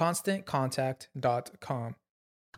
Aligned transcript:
ConstantContact.com. 0.00 1.94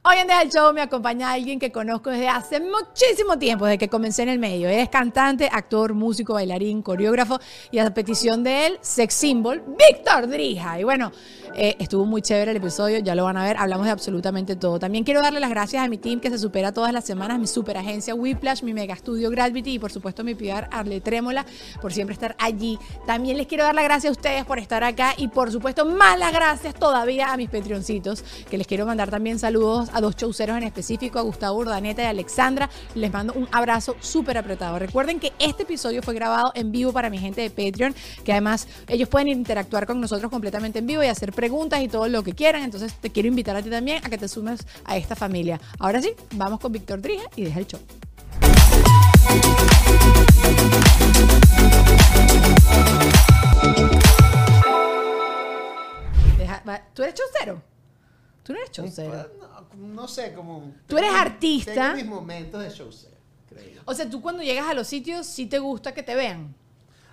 Hoy 0.04 0.16
en 0.16 0.26
del 0.26 0.48
show 0.50 0.72
me 0.72 0.80
acompaña 0.80 1.30
alguien 1.30 1.60
que 1.60 1.70
conozco 1.70 2.10
desde 2.10 2.28
hace 2.28 2.58
muchísimo 2.60 3.38
tiempo, 3.38 3.66
desde 3.66 3.78
que 3.78 3.88
comencé 3.88 4.22
en 4.24 4.30
el 4.30 4.38
medio. 4.40 4.68
Él 4.68 4.80
es 4.80 4.88
cantante, 4.88 5.48
actor, 5.50 5.94
músico, 5.94 6.34
bailarín, 6.34 6.82
coreógrafo 6.82 7.38
y 7.70 7.78
a 7.78 7.94
petición 7.94 8.42
de 8.42 8.66
él, 8.66 8.78
sex 8.80 9.14
symbol, 9.14 9.62
Víctor 9.78 10.28
Drija. 10.28 10.80
Y 10.80 10.84
bueno, 10.84 11.12
eh, 11.54 11.76
estuvo 11.78 12.06
muy 12.06 12.22
chévere 12.22 12.50
el 12.52 12.56
episodio, 12.56 12.98
ya 12.98 13.14
lo 13.14 13.24
van 13.24 13.36
a 13.36 13.44
ver, 13.44 13.56
hablamos 13.58 13.86
de 13.86 13.92
absolutamente 13.92 14.56
todo. 14.56 14.78
También 14.78 15.04
quiero 15.04 15.20
darle 15.20 15.40
las 15.40 15.50
gracias 15.50 15.84
a 15.84 15.88
mi 15.88 15.98
team 15.98 16.20
que 16.20 16.30
se 16.30 16.38
supera 16.38 16.72
todas 16.72 16.92
las 16.92 17.04
semanas, 17.04 17.38
mi 17.38 17.46
super 17.46 17.76
agencia 17.76 18.14
Whiplash, 18.14 18.62
mi 18.62 18.72
mega 18.72 18.94
estudio 18.94 19.30
Gravity 19.30 19.74
y 19.74 19.78
por 19.78 19.92
supuesto 19.92 20.24
mi 20.24 20.34
PR 20.34 20.68
Arle 20.70 21.00
Trémola 21.00 21.44
por 21.80 21.92
siempre 21.92 22.14
estar 22.14 22.34
allí. 22.38 22.78
También 23.06 23.36
les 23.36 23.46
quiero 23.46 23.64
dar 23.64 23.74
las 23.74 23.84
gracias 23.84 24.10
a 24.10 24.12
ustedes 24.12 24.44
por 24.44 24.58
estar 24.58 24.82
acá 24.84 25.14
y 25.16 25.28
por 25.28 25.50
supuesto 25.52 25.84
más 25.84 26.18
las 26.18 26.32
gracias 26.32 26.74
todavía 26.74 27.32
a 27.32 27.36
mis 27.36 27.50
Patreoncitos, 27.50 28.24
que 28.48 28.56
les 28.56 28.66
quiero 28.66 28.86
mandar 28.86 29.10
también 29.10 29.38
saludos 29.38 29.90
a 29.92 30.00
dos 30.00 30.16
showceros 30.16 30.56
en 30.56 30.62
específico, 30.62 31.18
a 31.18 31.22
Gustavo 31.22 31.58
Urdaneta 31.58 32.02
y 32.02 32.06
a 32.06 32.10
Alexandra. 32.10 32.70
Les 32.94 33.12
mando 33.12 33.34
un 33.34 33.48
abrazo 33.52 33.96
súper 34.00 34.38
apretado. 34.38 34.78
Recuerden 34.78 35.20
que 35.20 35.32
este 35.38 35.64
episodio 35.64 36.02
fue 36.02 36.14
grabado 36.14 36.52
en 36.54 36.72
vivo 36.72 36.92
para 36.92 37.10
mi 37.10 37.18
gente 37.18 37.40
de 37.42 37.50
Patreon, 37.50 37.94
que 38.24 38.32
además 38.32 38.68
ellos 38.88 39.08
pueden 39.08 39.28
interactuar 39.28 39.86
con 39.86 40.00
nosotros 40.00 40.30
completamente 40.30 40.78
en 40.78 40.86
vivo 40.86 41.02
y 41.02 41.06
hacer 41.06 41.32
preguntas 41.42 41.80
y 41.82 41.88
todo 41.88 42.06
lo 42.06 42.22
que 42.22 42.34
quieran. 42.34 42.62
Entonces 42.62 42.94
te 42.94 43.10
quiero 43.10 43.26
invitar 43.26 43.56
a 43.56 43.62
ti 43.62 43.68
también 43.68 44.00
a 44.06 44.08
que 44.08 44.16
te 44.16 44.28
sumes 44.28 44.64
a 44.84 44.96
esta 44.96 45.16
familia. 45.16 45.60
Ahora 45.80 46.00
sí, 46.00 46.14
vamos 46.36 46.60
con 46.60 46.70
Víctor 46.70 47.02
Drija 47.02 47.24
y 47.34 47.42
deja 47.42 47.58
el 47.58 47.66
show. 47.66 47.80
¿Tú 56.94 57.02
eres 57.02 57.14
chaucero? 57.14 57.60
¿Tú 58.44 58.52
no 58.52 58.60
eres 58.60 58.70
showcero? 58.70 59.28
No, 59.40 59.76
no 59.94 60.06
sé, 60.06 60.32
como... 60.34 60.72
Tú 60.86 60.96
eres 60.96 61.12
artista. 61.12 61.74
Tengo 61.74 61.96
mis 61.96 62.06
momentos 62.06 62.62
de 62.62 62.70
showcero, 62.70 63.16
creo. 63.48 63.82
O 63.84 63.94
sea, 63.94 64.08
tú 64.08 64.22
cuando 64.22 64.44
llegas 64.44 64.68
a 64.68 64.74
los 64.74 64.86
sitios 64.86 65.26
sí 65.26 65.46
te 65.46 65.58
gusta 65.58 65.92
que 65.92 66.04
te 66.04 66.14
vean. 66.14 66.54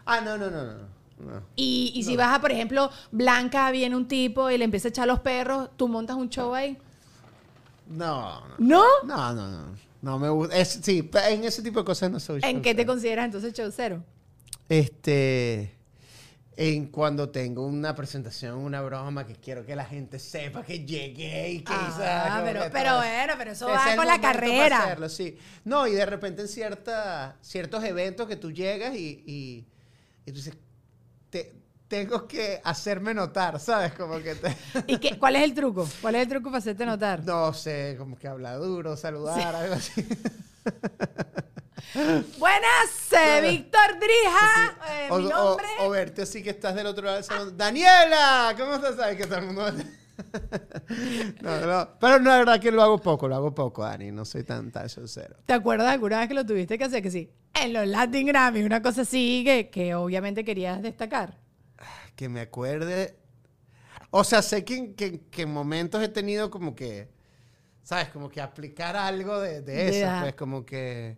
Ah, 0.06 0.22
no, 0.22 0.38
no, 0.38 0.52
no, 0.52 0.66
no. 0.66 0.99
No. 1.20 1.42
Y, 1.56 1.92
y 1.96 2.04
si 2.04 2.16
vas 2.16 2.36
a, 2.38 2.42
por 2.42 2.52
ejemplo, 2.52 2.90
Blanca, 3.12 3.70
viene 3.72 3.96
un 3.96 4.08
tipo 4.08 4.50
y 4.50 4.58
le 4.58 4.66
empieza 4.66 4.88
a 4.88 4.92
echar 4.92 5.08
los 5.08 5.20
perros, 5.20 5.70
tú 5.78 5.88
montas 5.88 6.16
un 6.16 6.30
show 6.30 6.54
ahí. 6.56 6.78
No, 7.88 8.48
no. 8.48 8.56
¿No? 8.60 8.84
No, 9.04 9.34
no, 9.34 9.76
no. 10.02 10.20
Me 10.20 10.30
gusta. 10.30 10.56
Es- 10.58 10.80
sí, 10.84 11.10
en 11.30 11.44
ese 11.44 11.62
tipo 11.62 11.80
de 11.80 11.86
cosas 11.86 12.10
no 12.12 12.20
soy 12.20 12.40
¿En 12.44 12.62
qué 12.62 12.74
te 12.76 12.86
consideras 12.86 13.26
entonces 13.26 13.54
showcero? 13.54 14.04
Este. 14.70 15.76
En 16.56 16.88
cuando 16.88 17.30
tengo 17.30 17.66
una 17.66 17.96
presentación, 17.96 18.58
una 18.58 18.82
broma 18.82 19.26
que 19.26 19.34
quiero 19.36 19.66
que 19.66 19.78
la 19.78 19.86
gente 19.86 20.20
sepa 20.20 20.62
que 20.62 20.86
llegué 20.86 21.52
y 21.54 21.60
que 21.62 21.72
Ah, 21.74 21.94
¿sabes? 21.98 22.34
Como 22.34 22.46
pero- 22.46 22.74
pero 22.74 22.96
bueno, 22.98 23.34
pero 23.38 23.52
eso 23.52 23.68
va 23.70 23.96
con 23.96 24.06
la 24.06 24.20
carrera. 24.20 24.84
hacerlo, 24.84 25.08
sí. 25.08 25.38
No, 25.64 25.88
y 25.88 25.94
de 25.94 26.06
repente 26.06 26.42
en 26.42 26.50
cierta, 26.50 27.38
ciertos 27.42 27.82
eventos 27.86 28.28
que 28.28 28.36
tú 28.36 28.52
llegas 28.52 28.94
y, 28.96 29.24
y, 29.26 29.66
y 30.26 30.32
tú 30.32 30.36
dices, 30.38 30.58
te- 31.30 31.54
tengo 31.88 32.28
que 32.28 32.62
hacerme 32.64 33.14
notar, 33.14 33.60
¿sabes? 33.60 33.94
Como 33.94 34.20
que 34.22 34.36
te- 34.36 34.56
¿Y 34.88 34.98
qué, 35.00 35.18
cuál 35.18 35.36
es 35.38 35.44
el 35.44 35.54
truco? 35.54 35.88
¿Cuál 36.02 36.16
es 36.16 36.22
el 36.24 36.28
truco 36.30 36.50
para 36.50 36.60
hacerte 36.60 36.86
notar? 36.86 37.24
no 37.26 37.52
sé, 37.54 37.96
como 37.98 38.18
que 38.18 38.28
habla 38.28 38.56
duro, 38.56 38.96
saludar, 38.96 39.56
algo 39.56 39.74
así. 39.76 40.06
Buenas, 42.38 43.12
eh, 43.12 43.42
Víctor 43.50 44.00
Drija. 44.00 44.78
eh, 44.90 45.08
o, 45.10 45.18
mi 45.18 45.26
o- 45.26 45.30
nombre. 45.30 45.66
o 45.80 45.90
verte 45.90 46.22
así 46.22 46.44
que 46.44 46.52
estás 46.52 46.76
del 46.76 46.86
otro 46.88 47.04
lado 47.06 47.16
del 47.16 47.26
salón. 47.26 47.58
Daniela, 47.58 48.54
¿cómo 48.58 48.76
estás? 48.76 48.96
Sabes 48.96 49.18
que 49.18 49.26
todo 49.26 49.40
el 49.40 49.46
mundo... 49.48 49.72
no, 51.42 51.66
no, 51.66 51.90
pero 52.00 52.20
no, 52.20 52.30
la 52.30 52.38
verdad 52.40 52.60
que 52.60 52.72
lo 52.72 52.82
hago 52.82 53.00
poco, 53.00 53.28
lo 53.28 53.36
hago 53.36 53.54
poco, 53.54 53.84
Dani. 53.84 54.12
No 54.12 54.26
soy 54.26 54.44
tan, 54.44 54.72
tan 54.72 54.90
sincero. 54.90 55.38
¿Te 55.46 55.54
acuerdas 55.54 55.90
alguna 55.90 56.20
vez 56.20 56.28
que 56.28 56.34
lo 56.34 56.46
tuviste 56.46 56.78
que 56.78 56.84
hacer? 56.86 57.02
Que 57.02 57.12
sí. 57.12 57.32
En 57.54 57.74
los 57.74 57.88
Latin 57.88 58.28
Grammy, 58.28 58.64
una 58.64 58.82
cosa 58.82 59.02
así 59.02 59.44
que, 59.46 59.70
que 59.70 59.96
obviamente 59.96 60.44
querías 60.46 60.82
destacar. 60.82 61.38
Que 62.16 62.30
me 62.30 62.42
acuerde. 62.42 63.16
O 64.12 64.24
sea, 64.24 64.42
sé 64.42 64.64
que, 64.66 64.94
que- 64.96 65.22
que 65.30 65.44
en 65.44 65.54
momentos 65.54 66.02
he 66.04 66.10
tenido 66.10 66.50
como 66.50 66.76
que. 66.76 67.10
¿Sabes? 67.84 68.10
Como 68.10 68.30
que 68.30 68.42
aplicar 68.42 68.96
algo 68.96 69.40
de, 69.40 69.62
de 69.62 69.90
eso. 69.90 70.00
Ya. 70.02 70.20
Pues 70.22 70.36
como 70.36 70.66
que. 70.66 71.18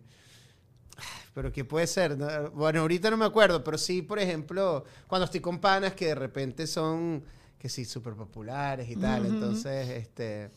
Pero 1.34 1.50
¿qué 1.50 1.64
puede 1.64 1.86
ser? 1.86 2.16
No, 2.18 2.50
Bueno, 2.50 2.80
ahorita 2.80 3.10
no 3.10 3.16
me 3.16 3.24
acuerdo, 3.24 3.64
pero 3.64 3.78
sí, 3.78 4.02
por 4.02 4.18
ejemplo, 4.18 4.84
cuando 5.06 5.24
estoy 5.24 5.40
con 5.40 5.58
panas 5.60 5.94
que 5.94 6.06
de 6.08 6.14
repente 6.14 6.66
son, 6.66 7.24
que 7.62 7.68
sí, 7.68 7.84
súper 7.84 8.14
populares 8.14 8.90
y 8.90 8.96
tal. 8.96 9.24
Entonces, 9.24 9.88
este. 9.88 10.50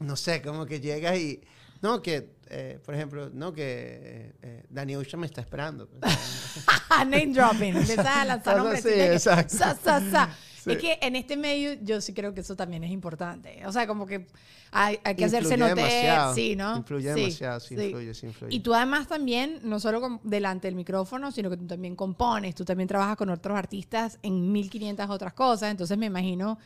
No 0.00 0.16
sé, 0.16 0.40
como 0.40 0.64
que 0.64 0.80
llegas 0.80 1.18
y. 1.18 1.42
No, 1.82 2.00
que, 2.00 2.30
eh, 2.48 2.80
por 2.82 2.94
ejemplo, 2.94 3.28
no, 3.34 3.52
que 3.52 3.62
eh, 3.62 4.32
eh, 4.40 4.64
Danny 4.70 4.96
Ocean 4.96 5.20
me 5.20 5.26
está 5.26 5.42
esperando. 5.42 5.86
pues. 5.86 6.00
Name 6.88 7.34
dropping. 7.34 7.76
Empiezas 7.76 8.06
a 8.06 8.24
lanzar 8.24 8.56
nombres. 8.56 8.86
así, 8.86 8.94
exacto. 8.98 9.58
Sa, 9.58 9.74
sa, 9.74 10.10
sa. 10.10 10.30
Es 10.72 10.78
que 10.78 10.98
en 11.00 11.16
este 11.16 11.36
medio 11.36 11.74
yo 11.82 12.00
sí 12.00 12.12
creo 12.12 12.34
que 12.34 12.40
eso 12.40 12.56
también 12.56 12.82
es 12.84 12.90
importante. 12.90 13.64
O 13.66 13.72
sea, 13.72 13.86
como 13.86 14.06
que 14.06 14.26
hay, 14.72 14.98
hay 15.04 15.14
que 15.14 15.24
hacerse 15.24 15.56
notar. 15.56 16.34
Sí, 16.34 16.56
¿no? 16.56 16.76
Influye 16.78 17.14
Sí, 17.14 17.20
demasiado, 17.20 17.60
sí, 17.60 17.74
influye, 17.74 18.14
sí 18.14 18.26
influye. 18.26 18.54
Y 18.56 18.60
tú 18.60 18.74
además 18.74 19.06
también, 19.06 19.60
no 19.62 19.78
solo 19.80 20.00
con- 20.00 20.20
delante 20.24 20.66
del 20.68 20.74
micrófono, 20.74 21.30
sino 21.32 21.50
que 21.50 21.56
tú 21.56 21.66
también 21.66 21.94
compones, 21.96 22.54
tú 22.54 22.64
también 22.64 22.88
trabajas 22.88 23.16
con 23.16 23.30
otros 23.30 23.56
artistas 23.56 24.18
en 24.22 24.52
1500 24.52 25.08
otras 25.10 25.32
cosas. 25.34 25.70
Entonces 25.70 25.96
me 25.98 26.06
imagino 26.06 26.58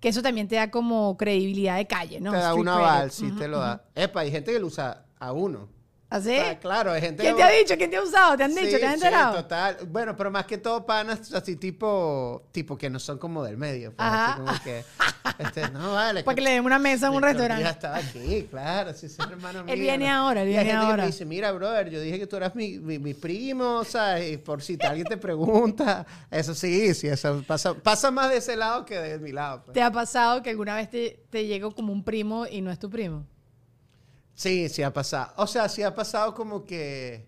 que 0.00 0.08
eso 0.10 0.22
también 0.22 0.46
te 0.46 0.54
da 0.56 0.70
como 0.70 1.16
credibilidad 1.16 1.76
de 1.76 1.86
calle, 1.86 2.20
¿no? 2.20 2.30
te 2.30 2.36
da 2.36 2.48
Street 2.50 2.60
un 2.62 2.68
aval, 2.68 3.10
sí 3.10 3.30
te 3.36 3.48
lo 3.48 3.58
da. 3.58 3.82
Epa, 3.94 4.20
hay 4.20 4.30
gente 4.30 4.52
que 4.52 4.58
lo 4.60 4.68
usa 4.68 5.04
a 5.18 5.32
uno. 5.32 5.68
¿Así? 6.10 6.34
Claro, 6.62 6.92
hay 6.92 7.02
gente 7.02 7.22
¿Quién 7.22 7.36
te 7.36 7.42
ha 7.42 7.50
dicho? 7.50 7.76
¿Quién 7.76 7.90
te 7.90 7.96
ha 7.98 8.02
usado? 8.02 8.34
¿Te 8.36 8.44
han 8.44 8.54
dicho? 8.54 8.70
Sí, 8.70 8.78
¿Te 8.78 8.86
has 8.86 8.98
sí, 8.98 9.04
enterado? 9.06 9.34
total. 9.42 9.76
Bueno, 9.88 10.16
pero 10.16 10.30
más 10.30 10.46
que 10.46 10.56
todo 10.56 10.86
panas 10.86 11.30
así 11.34 11.56
tipo, 11.56 12.44
tipo 12.50 12.78
que 12.78 12.88
no 12.88 12.98
son 12.98 13.18
como 13.18 13.44
del 13.44 13.58
medio. 13.58 13.92
pues, 13.94 14.08
Ajá. 14.08 14.32
así 14.32 14.40
como 14.40 14.52
que, 14.64 14.84
este, 15.38 15.68
no 15.70 15.92
vale. 15.92 16.22
Para 16.24 16.34
que 16.34 16.40
le 16.40 16.50
den 16.52 16.64
una 16.64 16.78
mesa 16.78 17.08
en 17.08 17.12
un 17.12 17.22
restaurante. 17.22 17.62
Díaz 17.62 17.74
estaba 17.76 17.96
aquí, 17.98 18.46
claro, 18.50 18.94
sí, 18.94 19.06
sí, 19.10 19.16
hermano 19.20 19.64
mío. 19.64 19.74
Él 19.74 19.80
viene 19.80 20.08
ahora, 20.08 20.42
él 20.44 20.48
Y 20.48 20.52
viene 20.52 20.64
gente 20.64 20.80
que 20.80 20.86
ahora. 20.90 21.02
me 21.02 21.06
dice, 21.08 21.24
mira, 21.26 21.52
brother, 21.52 21.90
yo 21.90 22.00
dije 22.00 22.18
que 22.18 22.26
tú 22.26 22.36
eras 22.36 22.54
mi, 22.54 22.78
mi, 22.78 22.98
mi 22.98 23.12
primo, 23.12 23.84
¿sabes? 23.84 24.32
Y 24.32 24.36
por 24.38 24.62
si 24.62 24.78
alguien 24.80 25.06
te 25.06 25.18
pregunta, 25.18 26.06
eso 26.30 26.54
sí, 26.54 26.94
sí, 26.94 27.06
eso 27.08 27.44
pasa, 27.46 27.74
pasa 27.74 28.10
más 28.10 28.30
de 28.30 28.38
ese 28.38 28.56
lado 28.56 28.86
que 28.86 28.98
de 28.98 29.18
mi 29.18 29.32
lado. 29.32 29.62
pues. 29.64 29.74
¿Te 29.74 29.82
ha 29.82 29.92
pasado 29.92 30.42
que 30.42 30.48
alguna 30.48 30.74
vez 30.74 30.88
te, 30.88 31.22
te 31.28 31.46
llegó 31.46 31.74
como 31.74 31.92
un 31.92 32.02
primo 32.02 32.46
y 32.46 32.62
no 32.62 32.70
es 32.70 32.78
tu 32.78 32.88
primo? 32.88 33.26
Sí, 34.38 34.68
sí 34.68 34.84
ha 34.84 34.92
pasado. 34.92 35.32
O 35.38 35.48
sea, 35.48 35.68
sí 35.68 35.82
ha 35.82 35.92
pasado 35.92 36.32
como 36.32 36.64
que, 36.64 37.26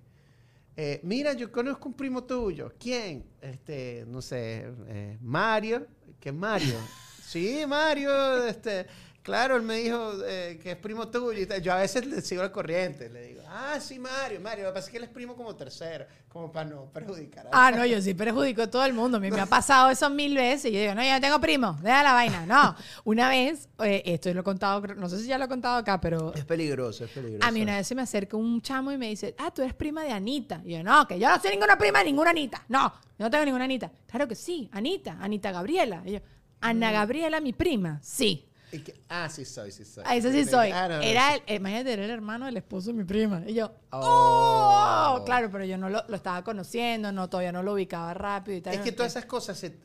eh, 0.76 1.00
mira, 1.02 1.32
yo 1.32 1.50
conozco 1.50 1.88
un 1.88 1.94
primo 1.94 2.22
tuyo. 2.22 2.72
¿Quién? 2.78 3.26
Este, 3.40 4.04
no 4.06 4.22
sé, 4.22 4.72
eh, 4.86 5.18
Mario. 5.20 5.88
¿Qué 6.20 6.30
Mario? 6.30 6.76
sí, 7.26 7.64
Mario, 7.66 8.46
este, 8.46 8.86
claro, 9.22 9.56
él 9.56 9.62
me 9.62 9.76
dijo 9.76 10.12
eh, 10.26 10.58
que 10.62 10.72
es 10.72 10.76
primo 10.76 11.08
tuyo. 11.08 11.32
y. 11.32 11.62
Yo 11.62 11.72
a 11.72 11.76
veces 11.76 12.06
le 12.06 12.20
sigo 12.22 12.42
la 12.42 12.50
corriente, 12.52 13.08
le 13.08 13.22
digo, 13.22 13.42
ah, 13.48 13.78
sí, 13.80 13.98
Mario, 13.98 14.40
Mario. 14.40 14.64
Lo 14.64 14.70
que 14.70 14.74
pasa 14.74 14.86
es 14.86 14.90
que 14.92 14.98
él 14.98 15.04
es 15.04 15.10
primo 15.10 15.34
como 15.36 15.54
tercero, 15.56 16.06
como 16.28 16.50
para 16.52 16.68
no 16.70 16.84
perjudicar 16.92 17.46
a 17.46 17.50
Ah, 17.52 17.70
no, 17.76 17.84
yo 17.86 18.00
sí 18.00 18.14
perjudico 18.14 18.62
a 18.62 18.66
todo 18.70 18.84
el 18.84 18.92
mundo. 18.92 19.18
Me, 19.20 19.30
me 19.30 19.40
ha 19.40 19.46
pasado 19.46 19.90
eso 19.90 20.08
mil 20.10 20.34
veces. 20.34 20.70
Y 20.70 20.74
yo 20.74 20.80
digo, 20.80 20.94
no, 20.94 21.02
yo 21.02 21.12
no 21.12 21.20
tengo 21.20 21.40
primo, 21.40 21.76
deja 21.82 22.02
la 22.02 22.12
vaina. 22.12 22.46
No, 22.46 22.74
una 23.04 23.28
vez, 23.28 23.68
eh, 23.84 24.02
esto 24.06 24.32
lo 24.32 24.40
he 24.40 24.44
contado, 24.44 24.80
no 24.94 25.08
sé 25.08 25.18
si 25.20 25.26
ya 25.26 25.38
lo 25.38 25.44
he 25.44 25.48
contado 25.48 25.76
acá, 25.76 26.00
pero 26.00 26.32
Es 26.34 26.44
peligroso, 26.44 27.04
es 27.04 27.10
peligroso. 27.10 27.46
a 27.46 27.50
mí 27.50 27.62
una 27.62 27.76
vez 27.76 27.86
se 27.86 27.94
me 27.94 28.02
acerca 28.02 28.36
un 28.36 28.60
chamo 28.60 28.92
y 28.92 28.98
me 28.98 29.08
dice, 29.08 29.34
ah, 29.38 29.50
tú 29.52 29.62
eres 29.62 29.74
prima 29.74 30.02
de 30.04 30.12
Anita. 30.12 30.60
Y 30.64 30.72
yo, 30.72 30.82
no, 30.82 31.06
que 31.06 31.18
yo 31.18 31.28
no 31.28 31.40
soy 31.40 31.50
ninguna 31.50 31.76
prima 31.78 31.98
de 32.00 32.04
ninguna 32.06 32.30
Anita. 32.30 32.64
No, 32.68 32.92
yo 33.18 33.24
no 33.26 33.30
tengo 33.30 33.44
ninguna 33.44 33.64
Anita. 33.64 33.90
Claro 34.06 34.26
que 34.26 34.34
sí, 34.34 34.68
Anita, 34.72 35.18
Anita 35.20 35.52
Gabriela. 35.52 36.02
Y 36.04 36.12
yo, 36.12 36.18
Ana 36.62 36.92
Gabriela, 36.92 37.40
mi 37.40 37.52
prima. 37.54 37.98
Sí. 38.02 38.46
Y 38.72 38.78
que- 38.80 38.94
ah, 39.08 39.28
sí 39.28 39.44
soy, 39.44 39.72
sí 39.72 39.84
soy. 39.84 40.04
Ah, 40.06 40.14
ese 40.16 40.32
sí 40.32 40.44
soy. 40.48 40.70
Ah, 40.70 40.88
no, 40.88 40.96
no, 40.98 41.02
era 41.02 41.34
el, 41.34 41.42
imagínate, 41.56 41.92
era 41.92 42.04
el 42.04 42.10
hermano 42.10 42.46
del 42.46 42.56
esposo 42.56 42.88
de 42.88 42.94
mi 42.94 43.04
prima. 43.04 43.42
Y 43.46 43.54
yo, 43.54 43.72
Oh. 43.90 45.16
oh, 45.18 45.24
claro, 45.24 45.50
pero 45.50 45.64
yo 45.64 45.76
no 45.78 45.88
lo, 45.88 46.04
lo 46.06 46.16
estaba 46.16 46.42
conociendo, 46.44 47.10
no, 47.12 47.28
todavía 47.28 47.52
no 47.52 47.62
lo 47.62 47.72
ubicaba 47.74 48.14
rápido 48.14 48.58
y 48.58 48.60
tal. 48.60 48.74
Es 48.74 48.80
que 48.80 48.92
todas 48.92 49.12
esas 49.12 49.24
cosas 49.26 49.58
se, 49.58 49.78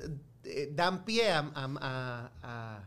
eh, 0.44 0.70
dan 0.74 1.04
pie 1.06 1.32
a... 1.32 1.40
a- 1.40 1.52
a- 1.82 2.32
a- 2.44 2.84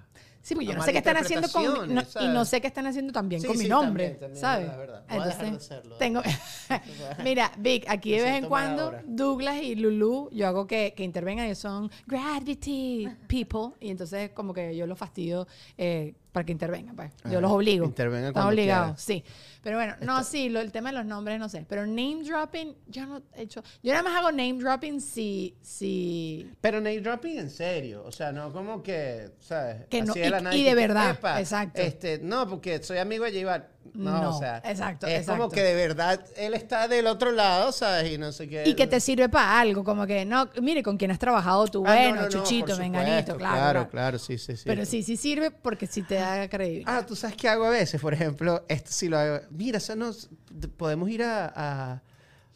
Sí, 0.48 0.54
porque 0.54 0.68
yo 0.68 0.74
no 0.76 0.82
sé 0.82 0.92
qué 0.92 0.98
están 0.98 1.16
haciendo 1.18 1.48
con 1.50 1.94
no- 1.94 2.02
y 2.20 2.28
no 2.28 2.44
sé 2.46 2.60
qué 2.62 2.68
están 2.68 2.86
haciendo 2.86 3.12
también 3.12 3.42
Sí, 3.42 3.48
con 3.48 3.58
mi 3.58 3.66
nombre, 3.68 4.04
también, 4.12 4.20
también, 4.20 4.40
¿sabes? 4.40 4.76
verdad. 4.78 5.04
Voy 5.10 5.18
a 5.18 5.26
dejar 5.26 5.50
de 5.50 5.56
hacerlo. 5.58 5.96
tengo 5.98 6.22
Mira, 7.22 7.52
Vic, 7.58 7.84
aquí 7.86 8.12
de 8.12 8.22
vez 8.22 8.34
en 8.36 8.46
cuando. 8.46 8.94
Douglas 9.04 9.62
y 9.62 9.74
Lulu, 9.74 10.30
yo 10.32 10.46
hago 10.48 10.66
que, 10.66 10.94
que 10.96 11.04
intervengan, 11.04 11.44
ellos 11.44 11.58
son 11.58 11.90
gravity 12.06 13.08
people 13.26 13.74
y 13.78 13.90
entonces 13.90 14.30
como 14.30 14.54
que 14.54 14.74
yo 14.74 14.86
los 14.86 14.98
fastidio 14.98 15.46
eh, 15.76 16.14
para 16.32 16.44
que 16.46 16.52
intervengan, 16.52 16.94
pues. 16.94 17.10
Yo 17.30 17.40
los 17.40 17.50
obligo. 17.50 17.84
intervengan 17.86 18.28
Están 18.28 18.46
obligados, 18.46 19.00
sí. 19.00 19.24
Pero 19.62 19.76
bueno, 19.76 19.96
no, 20.02 20.22
sí, 20.24 20.48
lo- 20.48 20.60
el 20.60 20.70
tema 20.72 20.90
de 20.90 20.96
los 20.98 21.04
nombres 21.06 21.38
no 21.38 21.48
sé, 21.48 21.66
pero 21.68 21.84
name 21.86 22.22
dropping 22.24 22.76
yo 22.86 23.06
no 23.06 23.22
he 23.34 23.42
hecho, 23.42 23.62
yo 23.82 23.92
nada 23.92 24.02
más 24.04 24.16
hago 24.16 24.30
name 24.30 24.54
dropping 24.54 25.00
si 25.00 25.56
si 25.62 26.50
Pero 26.60 26.80
name 26.80 27.00
dropping 27.00 27.38
en 27.38 27.50
serio, 27.50 28.04
o 28.04 28.12
sea, 28.12 28.30
no 28.32 28.52
como 28.52 28.82
que, 28.82 29.30
¿sabes? 29.40 29.86
Que 29.88 30.02
no- 30.02 30.14
de 30.14 30.26
y- 30.26 30.30
la 30.30 30.54
y 30.56 30.62
de 30.62 30.74
verdad, 30.74 31.10
"Epa, 31.10 31.40
exacto. 31.40 31.80
Este, 31.82 32.18
no, 32.22 32.48
porque 32.48 32.82
soy 32.82 32.98
amigo 32.98 33.24
de 33.24 33.42
J. 33.42 33.66
No, 33.94 34.20
No, 34.22 34.36
o 34.36 34.38
sea, 34.38 34.58
exacto, 34.64 35.06
es 35.06 35.24
como 35.26 35.44
exacto. 35.44 35.54
que 35.56 35.62
de 35.62 35.74
verdad 35.74 36.20
él 36.36 36.54
está 36.54 36.88
del 36.88 37.06
otro 37.06 37.30
lado, 37.32 37.72
¿sabes? 37.72 38.12
Y 38.12 38.18
no 38.18 38.32
sé 38.32 38.48
qué. 38.48 38.64
y 38.66 38.74
que 38.74 38.86
te 38.86 39.00
sirve 39.00 39.28
para 39.28 39.60
algo, 39.60 39.84
como 39.84 40.06
que 40.06 40.24
no, 40.24 40.48
mire 40.60 40.82
con 40.82 40.96
quién 40.96 41.10
has 41.10 41.18
trabajado 41.18 41.66
tú, 41.66 41.84
Ah, 41.86 41.94
no, 41.94 42.00
bueno, 42.00 42.16
no, 42.16 42.22
no, 42.22 42.28
Chuchito, 42.28 42.76
Menganito, 42.76 43.36
claro, 43.36 43.56
Claro, 43.58 43.88
claro. 43.90 44.18
sí, 44.18 44.38
sí, 44.38 44.56
sí. 44.56 44.62
Pero 44.66 44.84
sí, 44.84 45.02
sí 45.02 45.16
sirve 45.16 45.50
porque 45.50 45.86
sí 45.86 46.02
te 46.02 46.16
da 46.16 46.48
credibilidad. 46.48 46.98
Ah, 46.98 47.06
tú 47.06 47.14
sabes 47.16 47.36
qué 47.36 47.48
hago 47.48 47.64
a 47.64 47.70
veces, 47.70 48.00
por 48.00 48.12
ejemplo, 48.14 48.64
esto 48.68 48.90
sí 48.92 49.08
lo 49.08 49.18
hago. 49.18 49.40
Mira, 49.50 49.78
eso 49.78 49.94
nos, 49.96 50.28
podemos 50.76 51.08
ir 51.10 51.22
a, 51.22 51.52
a- 51.54 52.02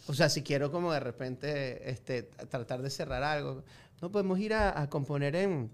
o 0.06 0.14
sea, 0.14 0.28
si 0.28 0.42
quiero 0.42 0.72
como 0.72 0.92
de 0.92 1.00
repente, 1.00 1.88
este, 1.90 2.22
tratar 2.22 2.82
de 2.82 2.90
cerrar 2.90 3.22
algo, 3.22 3.62
no 4.00 4.10
podemos 4.10 4.38
ir 4.40 4.52
a, 4.52 4.80
a 4.80 4.88
componer 4.90 5.36
en, 5.36 5.70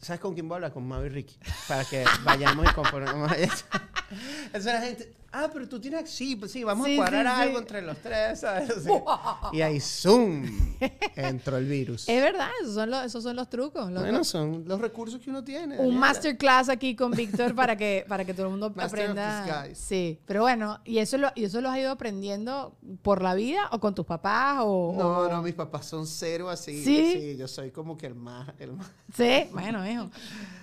¿sabes 0.00 0.20
con 0.20 0.34
quién 0.34 0.46
voy 0.48 0.54
a 0.54 0.56
hablar? 0.56 0.72
Con 0.72 0.86
Mau 0.86 1.02
y 1.04 1.08
Ricky, 1.08 1.38
para 1.66 1.82
que 1.84 2.04
vayamos 2.24 2.66
y 2.70 2.74
componemos. 2.74 3.32
Entonces 4.10 4.72
la 4.72 4.80
gente, 4.80 5.12
ah, 5.32 5.48
pero 5.52 5.68
tú 5.68 5.80
tienes, 5.80 6.08
sí, 6.10 6.36
pues 6.36 6.50
sí, 6.52 6.64
vamos 6.64 6.86
Sí, 6.86 6.94
a 6.94 6.96
cuadrar 6.96 7.26
sí, 7.26 7.32
sí. 7.34 7.42
algo 7.48 7.58
entre 7.58 7.82
los 7.82 7.96
tres, 7.98 8.40
¿sabes? 8.40 8.72
Y 9.52 9.60
ahí, 9.62 9.80
zoom, 9.80 10.44
entró 11.16 11.56
el 11.56 11.66
virus. 11.66 12.08
Es 12.08 12.22
verdad, 12.22 12.48
esos 12.62 12.74
son 12.74 12.90
los, 12.90 13.04
esos 13.04 13.22
son 13.22 13.36
los 13.36 13.48
trucos. 13.48 13.90
los- 13.90 14.02
Bueno, 14.02 14.24
son 14.24 14.64
los 14.66 14.80
recursos 14.80 15.20
que 15.20 15.30
uno 15.30 15.42
tiene. 15.44 15.74
un 15.74 15.78
Daniela. 15.78 15.98
masterclass 16.00 16.68
aquí 16.68 16.94
con 16.96 17.10
Víctor 17.12 17.54
para 17.54 17.76
que, 17.76 18.04
para 18.08 18.24
que 18.24 18.34
todo 18.34 18.46
el 18.46 18.50
mundo 18.52 18.72
Master 18.74 18.84
of 19.10 19.10
aprenda. 19.10 19.44
disguise. 19.44 19.74
Sí, 19.82 20.18
pero 20.26 20.42
bueno, 20.42 20.80
¿y 20.84 20.98
eso, 20.98 21.18
lo, 21.18 21.30
¿y 21.34 21.44
eso 21.44 21.60
lo 21.60 21.70
has 21.70 21.78
ido 21.78 21.90
aprendiendo 21.90 22.76
por 23.02 23.22
la 23.22 23.34
vida 23.34 23.68
o 23.72 23.80
con 23.80 23.94
tus 23.94 24.06
papás? 24.06 24.58
O, 24.62 24.94
No, 24.96 25.18
o- 25.18 25.28
no, 25.28 25.42
mis 25.42 25.54
papás 25.54 25.86
son 25.86 26.06
cero 26.06 26.48
así. 26.50 26.84
¿Sí? 26.84 27.36
Yo 27.38 27.48
soy 27.48 27.70
como 27.70 27.96
que 27.96 28.06
el 28.06 28.14
más. 28.14 28.48
El 28.58 28.72
más. 28.72 28.88
Sí, 29.14 29.44
bueno, 29.52 29.86
hijo. 29.88 30.10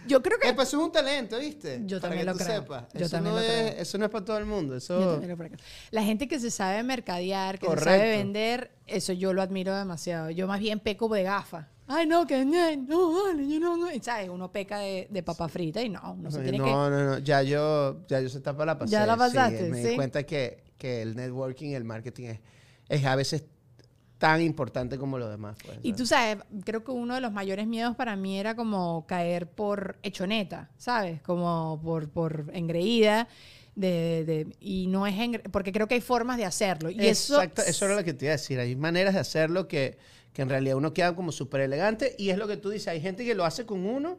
Yo 0.08 0.22
creo 0.22 0.38
que... 0.40 0.50
Eh, 0.50 0.54
pues 0.54 0.68
es 0.68 0.74
un 0.76 0.92
talento, 0.92 1.38
¿viste? 1.40 1.82
Yo 1.86 2.00
Para 2.00 2.14
también 2.14 2.22
que 2.28 2.32
lo 2.32 2.38
tú 2.38 2.44
creo. 2.44 2.62
sepas. 2.62 2.84
Yo 2.94 3.00
eso 3.06 3.10
también 3.16 3.36
no 3.36 3.42
lo 3.42 3.46
es, 3.46 3.52
creo. 3.72 3.82
Eso 3.82 3.98
no 3.98 4.06
es 4.06 4.12
para 4.12 4.26
todo 4.26 4.38
el 4.38 4.46
mundo. 4.46 4.55
Eso... 4.62 5.00
Yo 5.00 5.12
también 5.12 5.32
lo 5.32 5.38
creo. 5.38 5.52
La 5.92 6.04
gente 6.04 6.28
que 6.28 6.40
se 6.40 6.52
sabe 6.52 6.84
mercadear, 6.84 7.60
que 7.60 7.66
se 7.66 7.70
Correcto. 7.70 7.90
sabe 7.90 8.18
vender, 8.18 8.72
eso 8.88 9.14
yo 9.14 9.34
lo 9.34 9.42
admiro 9.42 9.76
demasiado. 9.76 10.30
Yo 10.30 10.48
más 10.48 10.60
bien 10.60 10.80
peco 10.80 11.08
de 11.10 11.24
gafa. 11.24 11.70
Ay, 11.88 12.08
no, 12.08 12.26
que 12.26 12.44
no, 12.44 12.76
no, 12.88 13.24
vale, 13.24 13.48
yo 13.48 13.60
no, 13.60 13.78
no. 13.78 13.92
Y, 13.92 14.00
¿Sabes? 14.00 14.30
Uno 14.30 14.52
peca 14.52 14.80
de, 14.80 15.08
de 15.10 15.22
papa 15.24 15.48
frita 15.48 15.84
y 15.84 15.90
no, 15.90 16.16
uno 16.18 16.32
se 16.32 16.42
tiene 16.42 16.58
no, 16.58 16.66
que... 16.66 16.72
no, 16.72 16.90
no. 16.90 17.18
Ya 17.20 17.44
yo, 17.44 18.06
ya 18.08 18.22
yo 18.22 18.30
se 18.30 18.40
tapa 18.42 18.66
la 18.66 18.78
pasé. 18.78 18.92
Ya 18.92 19.06
la 19.06 19.14
sí, 19.14 19.20
pasaste, 19.20 19.70
me 19.70 19.82
sí. 19.82 19.90
di 19.90 19.96
cuenta 19.96 20.24
que, 20.24 20.64
que 20.78 21.04
el 21.04 21.16
networking, 21.16 21.72
el 21.72 21.84
marketing 21.84 22.26
es, 22.26 22.40
es 22.90 23.06
a 23.06 23.16
veces 23.16 23.46
tan 24.18 24.42
importante 24.42 24.98
como 24.98 25.20
lo 25.20 25.30
demás. 25.30 25.58
pues, 25.64 25.78
Y 25.84 25.94
tú 25.94 26.06
sabes, 26.08 26.38
creo 26.64 26.84
que 26.84 26.92
uno 26.92 27.16
de 27.16 27.22
los 27.22 27.32
mayores 27.32 27.68
miedos 27.68 27.96
para 27.96 28.16
mí 28.16 28.40
era 28.40 28.56
como 28.56 29.06
caer 29.06 29.48
por 29.48 29.98
hechoneta, 30.02 30.72
¿sabes? 30.78 31.22
Como 31.22 31.80
por, 31.84 32.10
por 32.10 32.50
engreída. 32.54 33.28
De, 33.76 34.24
de- 34.26 34.48
y 34.62 34.88
no 34.88 35.06
es 35.06 35.14
porque 35.52 35.72
creo 35.74 35.88
que 35.88 35.96
hay 35.96 36.02
formas 36.02 36.38
de 36.38 36.46
hacerlo. 36.46 36.90
Y 36.90 37.06
eso, 37.08 37.36
Exacto, 37.42 37.62
eso 37.64 37.86
era 37.86 37.96
lo 37.96 38.04
que 38.06 38.14
te 38.14 38.26
iba 38.26 38.32
a 38.34 38.38
decir. 38.38 38.58
Hay 38.60 38.76
maneras 38.76 39.14
de 39.16 39.20
hacerlo 39.20 39.68
que, 39.68 39.98
que 40.32 40.42
en 40.42 40.50
realidad 40.50 40.78
uno 40.78 40.94
queda 40.94 41.14
como 41.16 41.32
súper 41.34 41.62
elegante 41.62 42.16
y 42.18 42.30
es 42.30 42.38
lo 42.38 42.48
que 42.48 42.56
tú 42.58 42.70
dices. 42.70 42.88
Hay 42.88 43.02
gente 43.02 43.26
que 43.26 43.36
lo 43.36 43.44
hace 43.44 43.66
con 43.66 43.86
uno. 43.86 44.18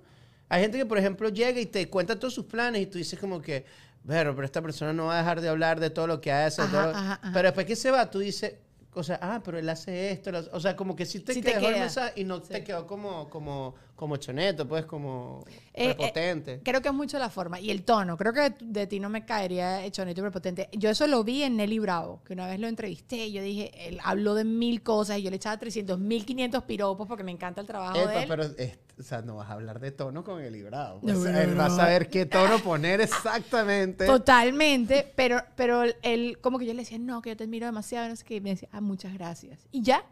Hay 0.51 0.61
gente 0.63 0.77
que, 0.79 0.85
por 0.87 0.99
ejemplo, 0.99 1.29
llega 1.31 1.59
y 1.59 1.67
te 1.67 1.89
cuenta 1.89 2.19
todos 2.19 2.35
sus 2.35 2.45
planes 2.45 2.83
y 2.83 2.87
tú 2.87 2.99
dices 2.99 3.19
como 3.19 3.41
que, 3.41 3.65
pero, 4.07 4.35
pero 4.35 4.45
esta 4.45 4.61
persona 4.63 4.93
no 4.93 5.07
va 5.07 5.15
a 5.17 5.19
dejar 5.19 5.41
de 5.41 5.49
hablar 5.49 5.81
de 5.81 5.89
todo 5.91 6.07
lo 6.07 6.21
que 6.21 6.31
hace. 6.33 6.61
Ajá, 6.63 6.71
todo 6.71 6.83
lo-". 6.93 6.97
ajá, 6.99 7.13
ajá. 7.23 7.31
Pero 7.33 7.49
después 7.49 7.67
que 7.67 7.77
se 7.77 7.91
va, 7.91 8.11
tú 8.11 8.19
dices, 8.21 8.55
o 8.93 9.03
sea, 9.03 9.19
ah, 9.23 9.41
pero 9.45 9.59
él 9.59 9.69
hace 9.69 10.13
esto. 10.13 10.31
lo 10.31 10.39
hace-". 10.39 10.51
O 10.53 10.61
sea, 10.61 10.77
como 10.77 10.95
que 10.95 11.07
sí 11.07 11.21
te, 11.21 11.33
Sí 11.35 11.41
te 11.43 11.53
quedó 11.55 11.69
el 11.71 11.75
queda. 11.77 12.13
y 12.15 12.25
no 12.25 12.39
Sí. 12.41 12.49
te 12.51 12.63
quedó 12.63 12.87
como, 12.87 13.29
como, 13.31 13.75
como 13.97 14.19
choneto, 14.19 14.69
pues, 14.69 14.85
como 14.85 15.43
Eh, 15.49 15.61
eh, 15.75 15.95
prepotente. 15.95 16.61
Creo 16.63 16.81
que 16.83 16.89
es 16.89 16.95
mucho 16.95 17.19
la 17.19 17.31
forma 17.31 17.59
y 17.59 17.71
el 17.71 17.83
tono. 17.83 18.17
Creo 18.17 18.33
que 18.33 18.55
de 18.61 18.87
ti 18.87 19.01
no 19.01 19.09
me 19.09 19.25
caería 19.25 19.85
hechoneta 19.85 20.21
y 20.21 20.23
prepotente. 20.23 20.69
Yo 20.73 20.91
eso 20.91 21.07
lo 21.07 21.25
vi 21.25 21.43
en 21.43 21.57
Nelly 21.57 21.79
Bravo, 21.79 22.23
que 22.25 22.35
una 22.35 22.47
vez 22.47 22.61
lo 22.61 22.69
entrevisté 22.69 23.27
y 23.27 23.33
yo 23.33 23.43
dije, 23.43 23.89
él 23.89 23.99
habló 24.05 24.35
de 24.35 24.45
mil 24.45 24.83
cosas 24.83 25.19
y 25.19 25.23
yo 25.23 25.31
le 25.31 25.37
echaba 25.37 25.59
300, 25.59 25.99
1500 25.99 26.63
piropos 26.65 27.09
porque 27.09 27.25
me 27.25 27.33
encanta 27.33 27.63
el 27.63 27.67
trabajo 27.67 27.99
Epa, 27.99 28.11
de 28.11 28.19
él. 28.23 28.25
pero 28.29 28.43
es- 28.45 28.79
o 28.99 29.03
sea, 29.03 29.21
no 29.21 29.37
vas 29.37 29.51
a 29.51 29.53
hablar 29.53 29.79
de 29.79 29.91
tono 29.91 30.25
con 30.25 30.41
el 30.41 30.53
librado. 30.55 31.01
No, 31.03 31.19
o 31.19 31.23
sea, 31.23 31.33
no, 31.33 31.39
él 31.41 31.51
no, 31.51 31.57
va 31.59 31.67
a 31.67 31.71
saber 31.71 32.09
qué 32.09 32.25
tono 32.25 32.59
poner 32.65 33.01
exactamente. 33.03 34.07
Totalmente, 34.07 35.13
pero, 35.17 35.43
pero 35.55 35.83
él, 36.03 36.39
como 36.41 36.59
que 36.59 36.67
yo 36.67 36.73
le 36.73 36.81
decía, 36.81 36.99
no, 36.99 37.21
que 37.23 37.31
yo 37.31 37.37
te 37.37 37.45
admiro 37.45 37.67
demasiado, 37.67 38.09
no 38.09 38.17
sé 38.17 38.25
qué, 38.25 38.37
y 38.37 38.41
me 38.41 38.51
decía, 38.51 38.69
ah, 38.73 38.81
muchas 38.81 39.13
gracias. 39.15 39.67
Y 39.71 39.83
ya. 39.83 40.03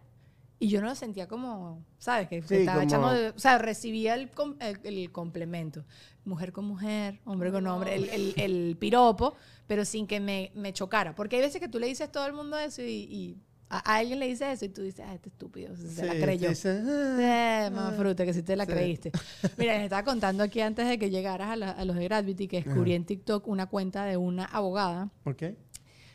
Y 0.60 0.68
yo 0.68 0.80
no 0.80 0.86
lo 0.88 0.94
sentía 0.94 1.26
como, 1.28 1.84
¿sabes? 1.98 2.28
Que 2.28 2.40
Sí, 2.42 2.54
estaba 2.56 2.78
como- 2.78 2.88
echando, 2.88 3.12
de- 3.12 3.28
o 3.30 3.38
sea, 3.38 3.58
recibía 3.58 4.14
el, 4.14 4.30
com- 4.30 4.56
el, 4.60 4.78
el 4.84 5.10
complemento. 5.12 5.84
Mujer 6.24 6.52
con 6.52 6.64
mujer, 6.64 7.20
hombre 7.24 7.50
con 7.52 7.66
hombre, 7.66 7.94
el, 7.96 8.08
el- 8.08 8.34
el 8.36 8.76
piropo, 8.78 9.34
pero 9.66 9.84
sin 9.84 10.06
que 10.06 10.20
me, 10.20 10.52
me 10.54 10.72
chocara. 10.72 11.14
Porque 11.14 11.36
hay 11.36 11.42
veces 11.42 11.60
que 11.60 11.68
tú 11.68 11.78
le 11.78 11.86
dices 11.88 12.08
a 12.08 12.12
todo 12.12 12.26
el 12.26 12.32
mundo 12.32 12.56
eso 12.56 12.82
y, 12.82 12.86
y 13.10 13.36
A, 13.68 13.96
alguien 13.96 14.20
le 14.20 14.26
dice 14.28 14.52
eso 14.52 14.64
y 14.66 14.68
tú 14.68 14.82
dices, 14.82 15.04
ah, 15.08 15.14
este 15.14 15.30
estúpido, 15.30 15.74
se 15.76 15.88
Sí, 15.88 16.02
la 16.02 16.14
creyó. 16.14 16.48
dices, 16.50 16.82
ah, 16.86 17.66
Eh, 17.66 17.70
más 17.70 17.96
fruta, 17.96 18.24
que 18.24 18.32
si 18.32 18.42
te 18.42 18.54
la 18.56 18.66
Sí. 18.66 18.72
creíste. 18.72 19.10
Mira, 19.58 19.74
les 19.74 19.84
estaba 19.84 20.04
contando 20.04 20.44
aquí 20.44 20.60
antes 20.60 20.86
de 20.86 20.98
que 20.98 21.10
llegaras 21.10 21.50
a, 21.50 21.56
la- 21.56 21.70
a 21.72 21.84
los 21.84 21.96
de 21.96 22.04
Gravity 22.04 22.46
que 22.46 22.62
descubrí 22.62 22.92
en 22.94 23.04
TikTok 23.04 23.48
una 23.48 23.66
cuenta 23.66 24.04
de 24.04 24.16
una 24.16 24.44
abogada. 24.44 25.10
Ok. 25.24 25.42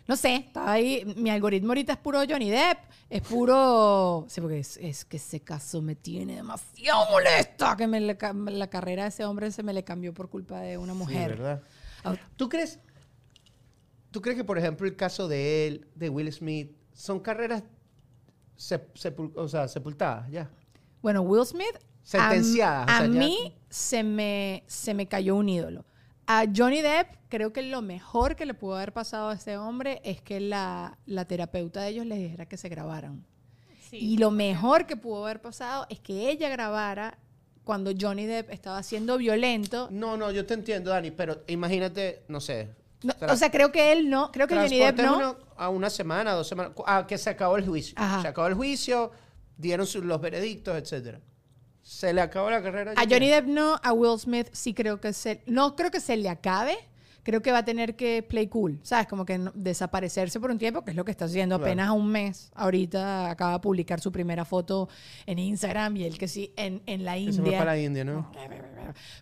No 0.10 0.16
sé, 0.16 0.36
estaba 0.38 0.72
ahí. 0.72 1.06
Mi 1.18 1.30
algoritmo 1.30 1.70
ahorita 1.70 1.94
es 1.94 2.00
puro 2.00 2.20
Johnny 2.28 2.50
Depp. 2.50 2.80
Es 3.12 3.22
puro. 3.22 4.26
Sí, 4.28 4.42
porque 4.42 4.58
es, 4.60 4.76
es 4.78 5.06
que 5.06 5.18
ese 5.18 5.40
caso 5.42 5.84
me 5.84 5.96
tiene 5.96 6.36
demasiado 6.38 7.10
molesta. 7.12 7.78
Que 7.78 7.86
me 7.86 8.00
le 8.02 8.18
la 8.52 8.68
carrera 8.72 9.04
de 9.04 9.10
ese 9.10 9.24
hombre 9.26 9.52
se 9.52 9.62
me 9.62 9.72
le 9.72 9.84
cambió 9.84 10.12
por 10.12 10.28
culpa 10.30 10.62
de 10.62 10.80
una 10.80 10.94
Sí, 10.94 10.98
mujer. 11.00 11.30
¿verdad? 11.30 11.62
Ah, 12.04 12.16
¿Tú 12.36 12.50
crees, 12.50 12.80
¿Tú 14.10 14.20
crees 14.20 14.36
que, 14.36 14.44
por 14.44 14.58
ejemplo, 14.58 14.88
el 14.88 14.96
caso 14.96 15.28
de 15.28 15.68
él, 15.68 15.88
de 15.94 16.10
Will 16.10 16.34
Smith, 16.34 16.72
son 16.92 17.20
carreras 17.20 17.62
sep- 18.58 18.92
sepul- 18.96 19.34
o 19.36 19.48
sea, 19.48 19.68
sepultadas 19.68 20.28
ya? 20.32 20.50
Bueno, 21.04 21.22
Will 21.22 21.46
Smith. 21.46 21.76
a- 21.76 21.82
Sentenciadas, 22.02 22.88
o 22.90 22.92
A, 22.92 23.02
ya- 23.06 23.08
mí 23.08 23.56
se 23.70 24.02
me, 24.04 24.64
se 24.66 24.96
me 24.96 25.08
cayó 25.08 25.36
un 25.36 25.50
ídolo. 25.50 25.86
A 26.32 26.46
Johnny 26.56 26.82
Depp, 26.84 27.08
creo 27.28 27.52
que 27.52 27.64
lo 27.64 27.82
mejor 27.82 28.36
que 28.36 28.46
le 28.46 28.54
pudo 28.54 28.76
haber 28.76 28.94
pasado 28.94 29.30
a 29.30 29.34
ese 29.34 29.58
hombre 29.58 30.00
es 30.04 30.22
que 30.22 30.40
la, 30.40 30.96
la 31.08 31.26
terapeuta 31.26 31.82
de 31.82 31.90
ellos 31.90 32.06
les 32.06 32.20
dijera 32.20 32.46
que 32.46 32.56
se 32.56 32.70
grabaran. 32.70 33.26
Y 33.92 34.18
lo 34.20 34.30
mejor 34.30 34.86
que 34.86 34.96
pudo 34.96 35.26
haber 35.26 35.42
pasado 35.42 35.88
es 35.90 36.00
que 36.00 36.30
ella 36.30 36.48
grabara 36.50 37.18
cuando 37.64 37.92
Johnny 38.00 38.28
Depp 38.28 38.52
estaba 38.52 38.84
siendo 38.84 39.18
violento. 39.18 39.88
No, 39.92 40.18
no, 40.18 40.30
yo 40.30 40.46
te 40.46 40.54
entiendo, 40.54 40.92
Dani, 40.92 41.10
pero 41.10 41.44
imagínate, 41.48 42.22
no 42.28 42.40
sé. 42.40 42.70
No, 43.02 43.16
o 43.28 43.36
sea, 43.36 43.50
creo 43.50 43.72
que 43.72 43.92
él 43.92 44.08
no, 44.08 44.32
creo 44.32 44.46
que 44.48 44.56
Johnny 44.56 44.78
Depp 44.78 45.00
no. 45.00 45.36
a 45.58 45.70
una 45.70 45.90
semana, 45.90 46.34
dos 46.34 46.48
semanas, 46.48 46.74
a 46.86 47.08
que 47.08 47.18
se 47.18 47.32
acabó 47.32 47.58
el 47.58 47.66
juicio. 47.66 47.96
Ajá. 47.98 48.22
Se 48.22 48.28
acabó 48.28 48.46
el 48.48 48.54
juicio, 48.54 49.10
dieron 49.58 49.88
sus- 49.88 50.04
los 50.06 50.22
veredictos, 50.22 50.78
etcétera. 50.78 51.22
Se 51.90 52.14
le 52.14 52.22
acabó 52.22 52.52
la 52.52 52.62
carrera. 52.62 52.92
A 52.96 53.04
Johnny 53.10 53.30
Depp 53.30 53.48
no, 53.48 53.80
a 53.82 53.94
Will 53.94 54.20
Smith 54.20 54.48
sí 54.52 54.76
creo 54.76 55.02
que 55.02 55.12
se... 55.12 55.42
No 55.48 55.76
creo 55.76 55.90
que 55.90 56.00
se 56.00 56.16
le 56.18 56.30
acabe. 56.30 56.78
Creo 57.24 57.42
que 57.42 57.52
va 57.52 57.60
a 57.60 57.66
tener 57.66 57.96
que 57.96 58.22
play 58.22 58.48
cool, 58.48 58.80
¿sabes? 58.84 59.08
Como 59.08 59.26
que 59.26 59.40
no- 59.40 59.52
desaparecerse 59.56 60.40
por 60.40 60.52
un 60.52 60.60
tiempo, 60.60 60.84
que 60.84 60.92
es 60.92 60.96
lo 60.96 61.04
que 61.04 61.10
está 61.12 61.26
haciendo 61.26 61.58
Claro. 61.58 61.72
apenas 61.72 61.90
un 61.90 62.08
mes. 62.08 62.52
Ahorita 62.54 63.32
acaba 63.32 63.54
de 63.54 63.60
publicar 63.60 64.00
su 64.02 64.12
primera 64.12 64.46
foto 64.46 64.88
en 65.26 65.40
Instagram 65.40 65.98
y 65.98 66.04
él 66.04 66.18
que 66.20 66.28
sí, 66.28 66.54
en, 66.58 66.82
en 66.86 67.04
la 67.06 67.16
Que 67.16 67.34
se 67.34 67.40
India. 67.40 67.58
para 67.58 67.72
la 67.72 67.80
India, 67.80 68.04
¿no? 68.04 68.32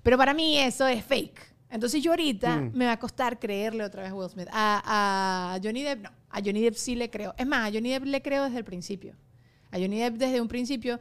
Pero 0.04 0.18
para 0.18 0.34
mí 0.34 0.58
eso 0.58 0.86
es 0.88 1.04
fake. 1.06 1.40
Entonces 1.70 2.04
yo 2.04 2.12
ahorita 2.12 2.58
Mm. 2.58 2.72
me 2.76 2.86
va 2.86 2.92
a 2.94 3.00
costar 3.00 3.40
creerle 3.40 3.84
otra 3.86 4.04
vez 4.04 4.12
a 4.12 4.16
Will 4.16 4.30
Smith. 4.30 4.48
A, 4.52 5.54
a 5.56 5.60
Johnny 5.64 5.84
Depp 5.84 6.04
no. 6.04 6.10
A 6.30 6.38
Johnny 6.44 6.62
Depp 6.62 6.76
sí 6.76 6.96
le 6.96 7.10
creo. 7.10 7.34
Es 7.38 7.48
más, 7.48 7.70
a 7.70 7.74
Johnny 7.74 7.90
Depp 7.92 8.06
le 8.06 8.22
creo 8.22 8.44
desde 8.44 8.58
el 8.60 8.66
principio. 8.66 9.16
A 9.72 9.78
Johnny 9.80 10.00
Depp 10.00 10.16
desde 10.16 10.40
un 10.42 10.48
principio 10.48 11.00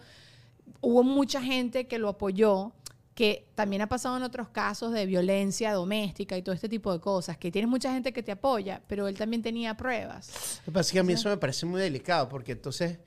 hubo 0.80 1.02
mucha 1.02 1.42
gente 1.42 1.86
que 1.86 1.98
lo 1.98 2.08
apoyó, 2.08 2.72
que 3.14 3.48
también 3.54 3.80
ha 3.82 3.88
pasado 3.88 4.16
en 4.18 4.22
otros 4.22 4.48
casos 4.50 4.92
de 4.92 5.06
violencia 5.06 5.72
doméstica 5.72 6.36
y 6.36 6.42
todo 6.42 6.54
este 6.54 6.68
tipo 6.68 6.92
de 6.92 7.00
cosas, 7.00 7.38
que 7.38 7.50
tienes 7.50 7.68
mucha 7.70 7.90
gente 7.92 8.12
que 8.12 8.22
te 8.22 8.32
apoya, 8.32 8.82
pero 8.86 9.08
él 9.08 9.16
también 9.16 9.42
tenía 9.42 9.74
pruebas. 9.76 10.60
Lo 10.60 10.64
que 10.66 10.72
pasa 10.72 10.88
es 10.88 10.92
que 10.92 10.98
a 10.98 11.02
mí 11.02 11.14
eso 11.14 11.28
me 11.30 11.38
parece 11.38 11.64
muy 11.64 11.80
delicado, 11.80 12.28
porque 12.28 12.52
entonces, 12.52 12.98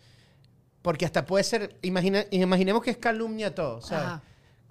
porque 0.81 1.05
hasta 1.05 1.25
puede 1.25 1.43
ser, 1.43 1.77
imagina, 1.83 2.25
imaginemos 2.31 2.81
que 2.81 2.89
es 2.91 2.97
calumnia 2.97 3.53
todo, 3.53 3.81
¿sabes? 3.81 4.05
Ajá. 4.05 4.23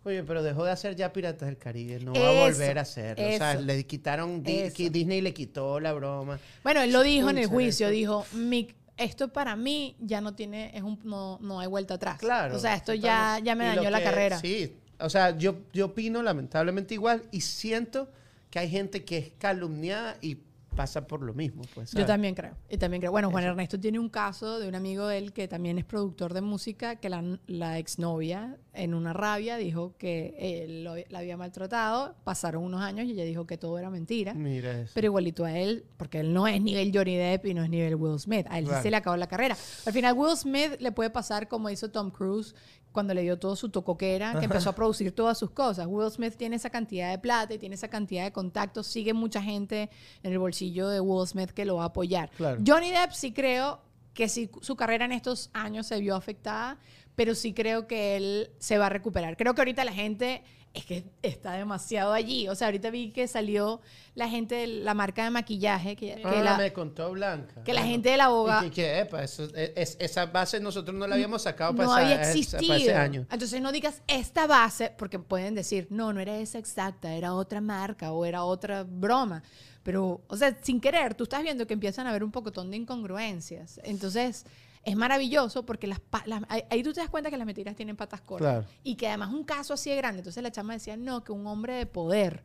Oye, 0.04 0.22
pero 0.22 0.42
dejó 0.42 0.64
de 0.64 0.70
hacer 0.70 0.96
ya 0.96 1.12
Piratas 1.12 1.46
del 1.46 1.58
Caribe, 1.58 2.00
no 2.00 2.14
va 2.14 2.18
a 2.20 2.32
Eso, 2.48 2.58
volver 2.58 2.78
a 2.78 2.82
hacerlo. 2.82 3.24
O 3.24 3.36
sea, 3.36 3.52
eso. 3.52 3.62
le 3.62 3.84
quitaron, 3.86 4.42
Eso. 4.46 4.74
Disney 4.90 5.20
le 5.20 5.34
quitó 5.34 5.80
la 5.80 5.92
broma. 5.92 6.38
Bueno, 6.64 6.80
él 6.80 6.92
lo 6.92 7.02
dijo 7.02 7.28
en 7.28 7.38
el 7.38 7.46
juicio, 7.46 7.90
dijo, 7.90 8.24
"Mi- 8.32 8.74
esto 8.98 9.28
para 9.28 9.56
mí 9.56 9.96
ya 10.00 10.20
no 10.20 10.34
tiene, 10.34 10.76
es 10.76 10.82
un, 10.82 10.98
no, 11.04 11.38
no 11.40 11.60
hay 11.60 11.68
vuelta 11.68 11.94
atrás. 11.94 12.18
Claro. 12.18 12.56
O 12.56 12.58
sea, 12.58 12.74
esto 12.74 12.92
ya, 12.94 13.38
ya 13.42 13.54
me 13.54 13.66
dañó 13.66 13.90
la 13.90 14.02
carrera. 14.02 14.38
Sí, 14.38 14.76
o 14.98 15.08
sea, 15.08 15.36
yo, 15.36 15.60
yo 15.72 15.86
opino 15.86 16.22
lamentablemente 16.22 16.94
igual 16.94 17.22
y 17.30 17.40
siento 17.40 18.10
que 18.50 18.58
hay 18.58 18.68
gente 18.68 19.04
que 19.04 19.18
es 19.18 19.32
calumniada 19.38 20.16
y 20.20 20.38
pasa 20.78 21.06
por 21.08 21.22
lo 21.22 21.34
mismo. 21.34 21.62
Pues, 21.74 21.90
Yo 21.92 22.06
también 22.06 22.34
creo. 22.36 22.54
Y 22.70 22.76
también 22.78 23.00
creo. 23.00 23.10
Bueno, 23.10 23.30
Juan 23.32 23.42
Ernesto 23.44 23.78
tiene 23.80 23.98
un 23.98 24.08
caso 24.08 24.60
de 24.60 24.68
un 24.68 24.76
amigo 24.76 25.08
de 25.08 25.18
él 25.18 25.32
que 25.32 25.48
también 25.48 25.76
es 25.76 25.84
productor 25.84 26.32
de 26.34 26.40
música, 26.40 26.96
que 26.96 27.08
la, 27.10 27.22
la 27.48 27.78
exnovia, 27.78 28.56
en 28.72 28.94
una 28.94 29.12
rabia, 29.12 29.56
dijo 29.56 29.96
que 29.98 30.36
él 30.38 30.84
lo- 30.84 30.94
la 31.08 31.18
había 31.18 31.36
maltratado. 31.36 32.14
Pasaron 32.22 32.62
unos 32.62 32.80
años 32.80 33.06
y 33.06 33.10
ella 33.10 33.24
dijo 33.24 33.44
que 33.46 33.58
todo 33.58 33.76
era 33.78 33.90
mentira. 33.90 34.34
Mira 34.34 34.80
eso. 34.82 34.92
Pero 34.94 35.06
igualito 35.06 35.44
a 35.44 35.58
él, 35.58 35.84
porque 35.96 36.20
él 36.20 36.32
no 36.32 36.46
es 36.46 36.62
nivel 36.62 36.92
Johnny 36.94 37.16
Depp 37.16 37.46
y 37.46 37.54
no 37.54 37.64
es 37.64 37.70
nivel 37.70 37.96
Will 37.96 38.20
Smith. 38.20 38.46
A 38.48 38.58
él 38.58 38.64
sí 38.66 38.68
Claro. 38.68 38.82
se 38.84 38.90
le 38.92 38.96
acabó 38.96 39.16
la 39.16 39.26
carrera. 39.26 39.56
Al 39.84 39.92
final, 39.92 40.14
Will 40.16 40.36
Smith 40.36 40.76
le 40.78 40.92
puede 40.92 41.10
pasar 41.10 41.48
como 41.48 41.68
hizo 41.70 41.90
Tom 41.90 42.10
Cruise 42.12 42.54
cuando 42.92 43.14
le 43.14 43.22
dio 43.22 43.38
todo 43.38 43.56
su 43.56 43.68
tocoquera, 43.68 44.38
que 44.38 44.44
empezó 44.44 44.70
a 44.70 44.74
producir 44.76 45.12
todas 45.12 45.38
sus 45.38 45.50
cosas. 45.50 45.86
Will 45.88 46.10
Smith 46.10 46.34
tiene 46.36 46.56
esa 46.56 46.70
cantidad 46.70 47.10
de 47.10 47.18
plata 47.18 47.54
y 47.54 47.58
tiene 47.58 47.74
esa 47.74 47.88
cantidad 47.88 48.24
de 48.24 48.32
contactos. 48.32 48.86
Sigue 48.86 49.12
mucha 49.12 49.42
gente 49.42 49.90
en 50.22 50.32
el 50.32 50.38
bolsillo 50.38 50.88
de 50.88 51.00
Will 51.00 51.26
Smith 51.26 51.50
que 51.50 51.64
lo 51.64 51.76
va 51.76 51.84
a 51.84 51.86
apoyar. 51.86 52.30
Claro. 52.36 52.60
Johnny 52.66 52.90
Depp 52.90 53.12
sí 53.12 53.32
creo 53.32 53.80
que 54.14 54.28
sí, 54.28 54.50
su 54.62 54.74
carrera 54.74 55.04
en 55.04 55.12
estos 55.12 55.50
años 55.52 55.86
se 55.86 56.00
vio 56.00 56.16
afectada, 56.16 56.78
pero 57.14 57.34
sí 57.34 57.52
creo 57.52 57.86
que 57.86 58.16
él 58.16 58.50
se 58.58 58.78
va 58.78 58.86
a 58.86 58.88
recuperar. 58.88 59.36
Creo 59.36 59.54
que 59.54 59.60
ahorita 59.60 59.84
la 59.84 59.92
gente 59.92 60.42
es 60.74 60.84
que 60.84 61.04
está 61.22 61.52
demasiado 61.52 62.12
allí. 62.12 62.48
O 62.48 62.54
sea, 62.54 62.68
ahorita 62.68 62.90
vi 62.90 63.10
que 63.10 63.26
salió 63.26 63.80
la 64.14 64.28
gente 64.28 64.54
de 64.54 64.66
la 64.66 64.94
marca 64.94 65.24
de 65.24 65.30
maquillaje, 65.30 65.96
que, 65.96 66.14
que 66.16 66.22
Ah, 66.24 66.42
la, 66.42 66.56
me 66.58 66.72
contó 66.72 67.10
Blanca. 67.12 67.62
que 67.64 67.72
la 67.72 67.82
gente 67.82 68.10
del 68.10 68.20
abogado 68.20 68.66
Y 68.66 68.70
que, 68.70 68.74
que, 68.76 68.98
epa, 69.00 69.22
eso- 69.24 69.44
es- 69.54 69.72
es- 69.74 69.96
esa 69.98 70.26
base 70.26 70.60
nosotros 70.60 70.94
no 70.96 71.06
la 71.06 71.14
habíamos 71.14 71.42
sacado 71.42 71.74
para, 71.74 71.86
no 71.88 71.96
esa- 71.96 72.04
había 72.04 72.20
esa- 72.22 72.30
existido. 72.30 72.66
para 72.68 72.76
ese 72.80 72.94
año. 72.94 73.26
Entonces 73.30 73.60
no 73.60 73.72
digas 73.72 74.02
esta 74.06 74.46
base, 74.46 74.92
porque 74.96 75.18
pueden 75.18 75.54
decir, 75.54 75.86
no, 75.90 76.12
no 76.12 76.20
era 76.20 76.36
esa 76.38 76.58
exacta, 76.58 77.14
era 77.14 77.34
otra 77.34 77.60
marca 77.60 78.12
o 78.12 78.24
era 78.24 78.44
otra 78.44 78.84
broma. 78.84 79.42
Pero, 79.82 80.20
o 80.28 80.36
sea, 80.36 80.56
sin 80.62 80.80
querer, 80.80 81.14
tú 81.14 81.24
estás 81.24 81.42
viendo 81.42 81.66
que 81.66 81.72
empiezan 81.74 82.06
a 82.06 82.10
haber 82.10 82.22
un 82.22 82.30
pocotón 82.30 82.70
de 82.70 82.76
incongruencias. 82.76 83.80
Entonces, 83.84 84.44
es 84.88 84.96
maravilloso 84.96 85.64
porque 85.64 85.86
las, 85.86 86.00
las- 86.26 86.42
ahí, 86.48 86.82
tú 86.82 86.92
te 86.92 87.00
das 87.00 87.10
cuenta 87.10 87.30
que 87.30 87.36
las 87.36 87.46
mentiras 87.46 87.76
tienen 87.76 87.96
patas 87.96 88.20
cortas. 88.20 88.64
Claro. 88.64 88.66
Y 88.82 88.96
que 88.96 89.08
además 89.08 89.30
un 89.32 89.44
caso 89.44 89.74
así 89.74 89.90
de 89.90 89.96
grande. 89.96 90.18
Entonces 90.20 90.42
la 90.42 90.50
chama 90.50 90.72
decía, 90.74 90.96
no, 90.96 91.22
que 91.24 91.32
un 91.32 91.46
hombre 91.46 91.74
de 91.74 91.86
poder. 91.86 92.42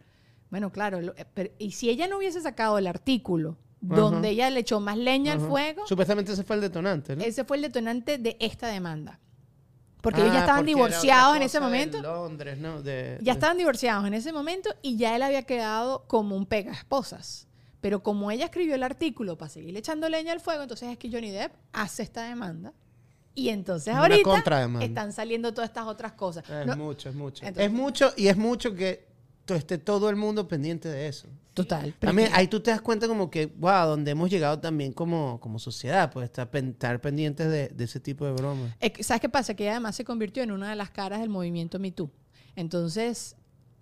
Bueno, 0.50 0.72
claro, 0.72 1.02
lo- 1.02 1.16
eh, 1.18 1.26
pero- 1.34 1.52
y 1.58 1.72
si 1.72 1.90
ella 1.90 2.08
no 2.08 2.18
hubiese 2.18 2.42
sacado 2.42 2.78
el 2.78 2.88
artículo 2.88 3.58
donde 3.82 4.30
ella 4.30 4.50
le 4.50 4.62
echó 4.62 4.80
más 4.80 4.98
leña 4.98 5.34
al 5.34 5.40
fuego, 5.42 5.86
Supuestamente 5.88 6.32
ese 6.32 6.44
fue 6.44 6.56
el 6.56 6.62
detonante, 6.62 7.16
¿no? 7.18 7.24
ese 7.24 7.44
fue 7.44 7.58
el 7.58 7.64
detonante 7.64 8.18
de 8.18 8.38
esta 8.40 8.68
demanda. 8.68 9.20
Porque 10.02 10.20
ellos 10.22 10.32
Ah, 10.32 10.36
ya 10.36 10.40
estaban 10.42 10.66
divorciados 10.66 11.36
en 11.38 11.42
ese 11.44 11.60
momento. 11.62 12.02
Londres, 12.02 12.58
¿no? 12.60 12.82
De- 12.82 13.18
Ya 13.22 13.32
de- 13.34 13.38
estaban 13.38 13.58
divorciados 13.58 14.06
en 14.06 14.14
ese 14.14 14.32
momento 14.34 14.70
y 14.82 14.98
ya 14.98 15.16
él 15.16 15.22
había 15.22 15.44
quedado 15.44 16.06
como 16.08 16.36
un 16.36 16.46
pega 16.46 16.72
esposas. 16.74 17.48
Pero 17.84 18.02
como 18.02 18.32
ella 18.32 18.46
escribió 18.46 18.76
el 18.76 18.84
artículo 18.84 19.38
para 19.38 19.50
seguirle 19.50 19.80
echando 19.80 20.08
leña 20.08 20.32
al 20.32 20.40
fuego, 20.40 20.62
entonces 20.62 20.88
es 20.90 20.98
que 20.98 21.12
Johnny 21.12 21.32
Depp 21.32 21.52
hace 21.74 22.02
esta 22.02 22.24
demanda. 22.24 22.72
Y 23.36 23.50
entonces 23.50 23.92
Una 23.94 24.04
ahorita 24.04 24.80
están 24.82 25.12
saliendo 25.12 25.54
todas 25.54 25.70
estas 25.70 25.86
otras 25.88 26.14
cosas. 26.14 26.50
Es 26.50 26.66
No, 26.66 26.78
mucho, 26.78 27.10
es 27.10 27.16
mucho. 27.16 27.46
Entonces- 27.46 27.66
es 27.68 27.74
mucho 27.74 28.14
y 28.16 28.28
es 28.28 28.38
mucho 28.38 28.74
que 28.74 29.06
to- 29.44 29.56
esté 29.56 29.78
todo 29.80 30.10
el 30.10 30.16
mundo 30.16 30.48
pendiente 30.48 30.88
de 30.88 31.10
eso. 31.10 31.28
total. 31.54 31.94
También 32.00 32.30
ahí 32.34 32.48
tú 32.48 32.62
te 32.62 32.72
das 32.72 32.80
cuenta 32.82 33.06
como 33.10 33.30
que, 33.30 33.48
wow, 33.48 33.86
donde 33.88 34.12
hemos 34.12 34.30
llegado 34.30 34.60
también 34.60 34.94
como, 34.94 35.40
como 35.42 35.60
sociedad, 35.60 36.10
pues 36.12 36.24
estar, 36.24 36.50
pen- 36.50 36.70
estar 36.70 37.02
pendientes 37.02 37.48
de, 37.52 37.68
de 37.68 37.84
ese 37.84 38.00
tipo 38.00 38.26
de 38.26 38.32
bromas. 38.32 38.72
¿Sabes 39.02 39.20
qué 39.22 39.28
pasa? 39.30 39.54
Que 39.56 39.64
ella 39.64 39.74
además 39.74 39.96
se 39.98 40.06
convirtió 40.06 40.42
en 40.42 40.52
una 40.52 40.70
de 40.70 40.76
las 40.78 40.90
caras 40.90 41.20
del 41.20 41.30
movimiento 41.30 41.78
Me 41.80 41.92
Too. 41.92 42.10
Entonces, 42.56 43.36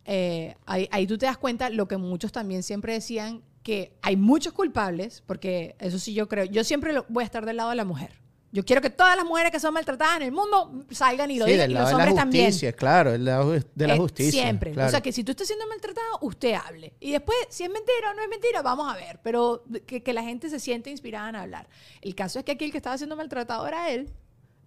eh, 0.05 0.55
ahí, 0.65 0.89
ahí 0.91 1.05
tú 1.07 1.17
te 1.17 1.27
das 1.27 1.37
cuenta 1.37 1.69
lo 1.69 1.87
que 1.87 1.97
muchos 1.97 2.31
también 2.31 2.63
siempre 2.63 2.93
decían, 2.93 3.41
que 3.63 3.93
hay 4.01 4.15
muchos 4.17 4.53
culpables, 4.53 5.23
porque 5.25 5.75
eso 5.79 5.99
sí 5.99 6.13
yo 6.13 6.27
creo, 6.27 6.45
yo 6.45 6.63
siempre 6.63 6.93
lo- 6.93 7.05
voy 7.09 7.23
a 7.23 7.25
estar 7.25 7.45
del 7.45 7.57
lado 7.57 7.69
de 7.69 7.75
la 7.75 7.85
mujer. 7.85 8.19
Yo 8.53 8.65
quiero 8.65 8.81
que 8.81 8.89
todas 8.89 9.15
las 9.15 9.23
mujeres 9.23 9.49
que 9.49 9.61
son 9.61 9.73
maltratadas 9.73 10.17
en 10.17 10.23
el 10.23 10.31
mundo 10.33 10.83
salgan 10.91 11.31
y 11.31 11.39
lo 11.39 11.45
Sí, 11.45 11.53
digan, 11.53 11.71
y 11.71 11.73
los 11.73 11.85
de 11.85 11.91
la 11.91 11.95
hombres 11.97 12.15
también. 12.15 12.45
justicia, 12.47 12.73
claro, 12.73 13.13
el 13.13 13.23
lado 13.23 13.51
de 13.53 13.87
la 13.87 13.95
justicia. 13.95 14.41
Siempre. 14.43 14.73
claro. 14.73 14.89
O 14.89 14.91
sea, 14.91 14.99
que 14.99 15.13
si 15.13 15.23
tú 15.23 15.31
estás 15.31 15.47
siendo 15.47 15.65
maltratado, 15.67 16.17
usted 16.19 16.55
hable. 16.55 16.93
Y 16.99 17.13
después, 17.13 17.37
si 17.49 17.63
es 17.63 17.69
mentira 17.69 18.11
o 18.11 18.13
no 18.13 18.21
es 18.21 18.27
mentira, 18.27 18.61
vamos 18.61 18.91
a 18.93 18.97
ver. 18.97 19.21
Pero 19.23 19.63
que, 19.87 20.03
que 20.03 20.11
la 20.11 20.21
gente 20.23 20.49
se 20.49 20.59
siente 20.59 20.89
inspirada 20.89 21.29
en 21.29 21.37
hablar. 21.37 21.69
El 22.01 22.13
caso 22.13 22.39
es 22.39 22.43
que 22.45 22.51
aquí 22.51 22.65
el 22.65 22.71
que 22.71 22.77
estaba 22.77 22.97
siendo 22.97 23.15
maltratado 23.15 23.65
era 23.65 23.89
él. 23.89 24.09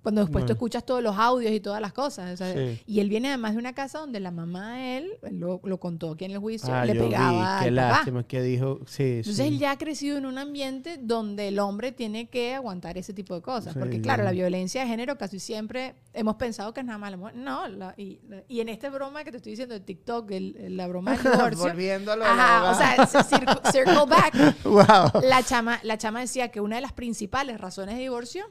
Cuando 0.04 0.20
después 0.20 0.42
tú 0.44 0.48
Bueno. 0.48 0.52
escuchas 0.52 0.86
todos 0.86 1.02
los 1.02 1.16
audios 1.16 1.50
y 1.52 1.58
todas 1.60 1.80
las 1.80 1.92
cosas. 1.92 2.34
o 2.34 2.36
sea, 2.36 2.52
Sí. 2.52 2.80
Y 2.86 3.00
él 3.00 3.08
viene 3.08 3.28
además 3.28 3.54
de 3.54 3.58
una 3.58 3.72
casa 3.72 3.98
donde 3.98 4.20
la 4.20 4.30
mamá 4.30 4.76
de 4.76 4.98
él, 4.98 5.10
lo, 5.32 5.60
lo 5.64 5.80
contó 5.80 6.12
aquí 6.12 6.26
en 6.26 6.30
el 6.32 6.38
juicio, 6.38 6.72
Ah, 6.72 6.84
le 6.84 6.94
yo 6.94 7.02
vi, 7.04 7.08
pegaba 7.08 7.58
Qué 7.62 7.68
al 7.68 7.74
papá. 7.74 7.88
lástima 7.88 8.22
que 8.24 8.42
dijo. 8.42 8.80
Sí, 8.86 9.02
Entonces 9.02 9.36
sí. 9.36 9.42
él 9.54 9.58
ya 9.58 9.70
ha 9.72 9.78
crecido 9.78 10.16
en 10.18 10.26
un 10.26 10.36
ambiente 10.38 10.98
donde 11.00 11.48
el 11.48 11.58
hombre 11.58 11.90
tiene 11.90 12.28
que 12.28 12.54
aguantar 12.54 12.98
ese 12.98 13.12
tipo 13.14 13.34
de 13.34 13.40
cosas. 13.42 13.74
Porque 13.74 14.00
claro, 14.00 14.22
la 14.24 14.30
violencia 14.32 14.82
de 14.82 14.86
género 14.88 15.16
casi 15.18 15.40
siempre 15.40 15.94
hemos 16.12 16.36
pensado 16.36 16.72
que 16.74 16.80
es 16.80 16.86
nada 16.86 16.98
más 16.98 17.10
la 17.10 17.16
mujer. 17.16 17.34
No, 17.36 17.66
la- 17.66 17.94
y, 17.96 18.20
y 18.46 18.60
en 18.60 18.68
esta 18.68 18.90
broma 18.90 19.24
que 19.24 19.30
te 19.30 19.38
estoy 19.38 19.52
diciendo 19.52 19.74
de 19.74 19.80
TikTok, 19.80 20.30
el- 20.32 20.76
la 20.76 20.86
broma 20.86 21.12
del 21.16 21.22
divorcio. 21.32 21.64
Volviendo 21.64 22.12
a 22.12 22.16
lo 22.16 22.24
de 22.24 22.28
la 22.30 22.70
Ajá, 22.70 22.70
o 23.06 23.06
sea, 23.08 23.22
circle, 23.24 23.54
circle 23.72 24.04
back. 24.06 24.34
wow. 24.64 25.22
La 25.22 25.42
chama, 25.42 25.80
la 25.82 25.96
chama 25.96 26.20
decía 26.20 26.48
que 26.48 26.60
una 26.60 26.76
de 26.76 26.82
las 26.82 26.92
principales 26.92 27.58
razones 27.58 27.94
de 27.96 28.02
divorcio 28.02 28.44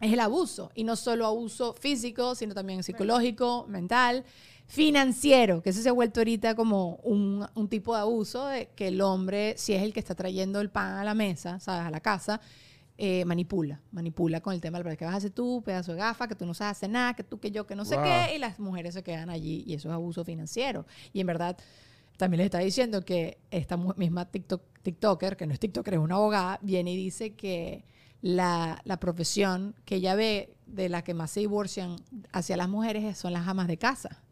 es 0.00 0.12
el 0.12 0.20
abuso. 0.20 0.70
Y 0.74 0.84
no 0.84 0.96
solo 0.96 1.26
abuso 1.26 1.74
físico, 1.74 2.34
sino 2.34 2.54
también 2.54 2.82
psicológico, 2.82 3.66
mental, 3.68 4.24
financiero, 4.66 5.62
que 5.62 5.70
eso 5.70 5.82
se 5.82 5.88
ha 5.88 5.92
vuelto 5.92 6.20
ahorita 6.20 6.54
como 6.54 6.96
un, 7.02 7.44
un 7.54 7.68
tipo 7.68 7.94
de 7.94 8.00
abuso 8.02 8.46
de 8.46 8.68
que 8.76 8.88
el 8.88 9.00
hombre, 9.00 9.54
si 9.58 9.72
es 9.74 9.82
el 9.82 9.92
que 9.92 9.98
está 10.00 10.14
trayendo 10.14 10.60
el 10.60 10.70
pan 10.70 10.94
a 10.96 11.04
la 11.04 11.12
mesa, 11.14 11.58
¿sabes? 11.60 11.86
A 11.86 11.90
la 11.90 12.00
casa, 12.00 12.40
eh, 12.96 13.24
manipula, 13.24 13.80
manipula 13.92 14.40
con 14.40 14.54
el 14.54 14.60
tema 14.60 14.80
del 14.80 14.96
que 14.96 15.04
vas 15.04 15.14
a 15.14 15.16
hacer 15.16 15.30
tú, 15.32 15.62
pedazo 15.64 15.92
de 15.92 15.98
gafa, 15.98 16.28
que 16.28 16.34
tú 16.36 16.46
no 16.46 16.54
sabes 16.54 16.76
hacer 16.76 16.90
nada, 16.90 17.14
que 17.14 17.24
tú, 17.24 17.40
que 17.40 17.50
yo, 17.50 17.66
que 17.66 17.74
no 17.74 17.84
sé 17.84 17.96
Wow. 17.96 18.04
qué, 18.04 18.36
y 18.36 18.38
las 18.38 18.60
mujeres 18.60 18.94
se 18.94 19.02
quedan 19.02 19.28
allí 19.30 19.64
y 19.66 19.74
eso 19.74 19.88
es 19.88 19.94
abuso 19.94 20.24
financiero. 20.24 20.86
Y 21.12 21.20
en 21.20 21.26
verdad, 21.26 21.56
también 22.16 22.38
les 22.38 22.44
está 22.46 22.58
diciendo 22.58 23.04
que 23.04 23.38
esta 23.50 23.76
misma 23.76 24.26
TikTok, 24.30 24.62
TikToker, 24.82 25.36
que 25.36 25.46
no 25.46 25.54
es 25.54 25.58
TikToker, 25.60 25.94
es 25.94 26.00
una 26.00 26.16
abogada, 26.16 26.58
viene 26.62 26.92
y 26.92 26.96
dice 26.96 27.34
que 27.34 27.84
la, 28.22 28.80
la 28.84 29.00
profesión 29.00 29.74
que 29.84 29.96
ella 29.96 30.14
ve 30.14 30.54
de 30.66 30.88
la 30.88 31.02
que 31.02 31.14
más 31.14 31.30
se 31.30 31.40
divorcian 31.40 31.96
hacia 32.32 32.56
las 32.56 32.68
mujeres 32.68 33.18
son 33.18 33.32
las 33.32 33.46
amas 33.48 33.66
de 33.66 33.76
casa. 33.76 34.22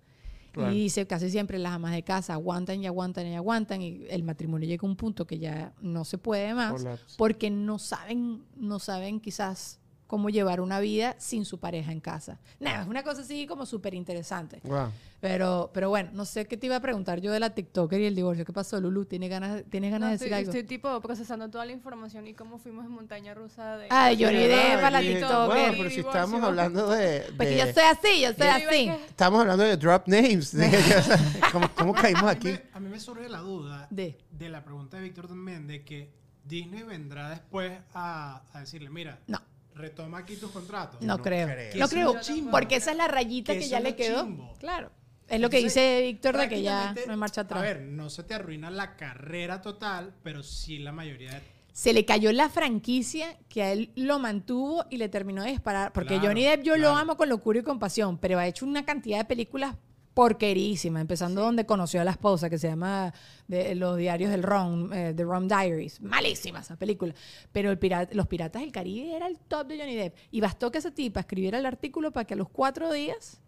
Claro. 0.53 0.73
Y 0.73 0.83
dice 0.83 1.07
casi 1.07 1.31
siempre 1.31 1.59
las 1.59 1.73
amas 1.73 1.93
de 1.93 2.03
casa 2.03 2.33
aguantan 2.33 2.83
y 2.83 2.87
aguantan 2.87 3.27
y 3.27 3.37
aguantan 3.37 3.83
y 3.83 4.07
el 4.09 4.23
matrimonio 4.23 4.67
llega 4.67 4.87
a 4.87 4.91
un 4.91 4.97
punto 4.97 5.27
que 5.27 5.39
ya 5.39 5.73
no 5.81 6.05
se 6.05 6.19
puede 6.19 6.55
más 6.55 6.85
porque 7.17 7.51
no 7.51 7.79
saben, 7.79 8.45
no 8.57 8.79
saben 8.79 9.21
quizás 9.21 9.79
cómo 10.09 10.29
llevar 10.31 10.61
una 10.61 10.81
vida 10.81 11.15
sin 11.19 11.45
su 11.45 11.61
pareja 11.61 11.93
en 11.93 12.01
casa. 12.01 12.41
Nada, 12.59 12.83
es 12.83 12.89
una 12.89 13.05
cosa 13.05 13.21
así 13.21 13.47
como 13.47 13.65
súper 13.67 13.95
interesante. 13.95 14.59
Wow. 14.65 14.89
Pero, 15.21 15.71
pero 15.75 15.89
bueno, 15.91 16.11
no 16.15 16.25
sé 16.25 16.47
qué 16.47 16.57
te 16.57 16.67
iba 16.67 16.77
a 16.77 16.81
preguntar 16.81 17.21
yo 17.21 17.31
de 17.33 17.41
la 17.41 17.51
TikToker 17.51 18.01
y 18.01 18.07
el 18.07 18.15
divorcio. 18.15 18.45
¿Qué 18.45 18.53
pasó, 18.53 18.81
Lulu? 18.81 19.05
¿Tienes 19.05 19.29
ganas, 19.31 19.65
¿tienes 19.69 19.91
ganas 19.91 20.07
No, 20.07 20.09
de 20.11 20.15
estoy, 20.15 20.29
decir 20.31 20.39
algo? 20.39 20.51
estoy 20.51 20.65
tipo 20.67 21.01
procesando 21.01 21.51
toda 21.51 21.67
la 21.67 21.73
información 21.73 22.27
y 22.27 22.35
cómo 22.35 22.59
fuimos 22.59 22.85
en 22.87 22.93
montaña 22.93 23.35
rusa 23.35 23.77
de... 23.77 23.89
Ay, 23.91 24.17
Johnny 24.23 24.39
de- 24.39 24.49
Depp 24.49 24.85
a 24.85 24.91
la 24.91 25.03
y- 25.03 25.09
TikToker. 25.15 25.47
Bueno, 25.47 25.75
pero 25.77 25.91
si 25.91 26.01
estamos 26.01 26.43
hablando 26.43 26.89
de. 26.91 27.25
Porque 27.37 27.47
de- 27.51 27.59
yo 27.59 27.65
soy 27.73 27.83
así, 27.83 28.21
yo 28.23 28.29
soy 28.33 28.47
Yo 28.47 28.53
así. 28.53 28.67
que- 28.87 29.05
Estamos 29.09 29.41
hablando 29.41 29.65
de 29.65 29.77
drop 29.77 30.07
names. 30.07 30.57
¿Cómo, 31.53 31.69
cómo 31.77 31.95
caímos 31.95 32.23
A 32.23 32.27
mí 32.27 32.31
aquí? 32.33 32.49
me- 32.49 32.63
A 32.73 32.81
mí 32.81 32.89
me 32.89 33.01
surge 33.01 33.29
la 33.29 33.41
duda 33.41 33.87
De. 33.91 34.17
de 34.31 34.49
la 34.49 34.65
pregunta 34.65 34.97
de 34.97 35.03
Víctor 35.03 35.27
también, 35.29 35.67
de 35.67 35.85
que 35.85 36.13
Disney 36.45 36.83
vendrá 36.85 37.29
después 37.29 37.73
a, 37.93 38.43
a 38.55 38.61
decirle, 38.61 38.89
mira, 38.89 39.19
No, 39.27 39.39
retoma 39.79 40.19
aquí 40.19 40.37
tus 40.37 40.51
contratos. 40.51 41.01
no, 41.01 41.17
no 41.17 41.23
creo. 41.23 41.47
creo. 41.49 41.77
No 41.77 41.89
creo. 41.89 42.15
Porque 42.51 42.77
esa 42.77 42.91
es 42.91 42.97
la 42.97 43.09
rayita 43.09 43.55
Que 43.55 43.67
ya 43.69 43.81
le 43.81 43.97
quedó. 43.97 44.25
chimbo. 44.25 44.55
Claro. 44.59 44.91
Es 45.29 45.41
lo 45.41 45.51
que 45.51 45.59
Entonces, 45.59 45.83
dice 45.83 46.03
Víctor 46.03 46.37
de 46.39 46.49
que 46.49 46.63
ya 46.63 46.95
no 47.07 47.13
hay 47.13 47.19
marcha 47.19 47.43
atrás. 47.43 47.61
A 47.61 47.63
ver, 47.63 47.83
no 47.83 48.09
se 48.11 48.23
te 48.23 48.35
arruina 48.35 48.71
la 48.71 48.97
carrera 48.97 49.61
total, 49.61 50.15
pero 50.23 50.43
sí 50.43 50.79
la 50.79 50.91
mayoría 50.91 51.33
de... 51.33 51.43
se 51.73 51.93
le 51.93 52.07
cayó 52.07 52.33
la 52.33 52.49
franquicia 52.49 53.37
que 53.49 53.63
a 53.63 53.73
él 53.73 53.91
lo 53.95 54.19
mantuvo 54.19 54.87
y 54.89 54.97
le 54.97 55.11
terminó 55.11 55.43
de 55.43 55.51
disparar. 55.51 55.93
Porque 55.93 56.15
Claro, 56.15 56.29
Johnny 56.29 56.45
Depp 56.45 56.63
yo 56.63 56.77
lo 56.79 56.91
amo 56.97 57.17
con 57.19 57.29
locura 57.29 57.59
y 57.59 57.63
compasión, 57.63 58.17
pero 58.17 58.39
ha 58.39 58.47
hecho 58.47 58.65
una 58.65 58.87
cantidad 58.87 59.19
de 59.19 59.25
películas 59.27 59.77
porquerísimas, 60.19 61.01
empezando 61.01 61.43
donde 61.43 61.65
conoció 61.65 62.01
a 62.01 62.05
la 62.05 62.11
esposa, 62.11 62.51
que 62.51 62.59
se 62.59 62.67
llama 62.67 63.15
de, 63.47 63.77
Los 63.77 63.97
Diarios 63.97 64.33
del 64.33 64.43
Ron, 64.43 64.93
eh, 64.93 65.15
The 65.15 65.23
Rum 65.23 65.47
Diaries. 65.47 66.01
Malísima 66.01 66.59
esa 66.59 66.75
película. 66.75 67.15
Pero 67.53 67.71
el 67.71 67.79
pirata- 67.79 68.13
Los 68.17 68.27
Piratas 68.27 68.63
del 68.63 68.73
Caribe 68.73 69.15
era 69.15 69.29
el 69.29 69.39
top 69.39 69.69
de 69.69 69.79
Johnny 69.79 69.95
Depp. 69.95 70.17
Y 70.33 70.41
bastó 70.41 70.73
que 70.73 70.79
esa 70.79 70.91
tipa 70.91 71.21
escribiera 71.21 71.57
el 71.61 71.67
artículo 71.67 72.11
para 72.11 72.27
que 72.27 72.35
a 72.35 72.37
los 72.37 72.49
cuatro 72.49 72.93
días 72.93 73.41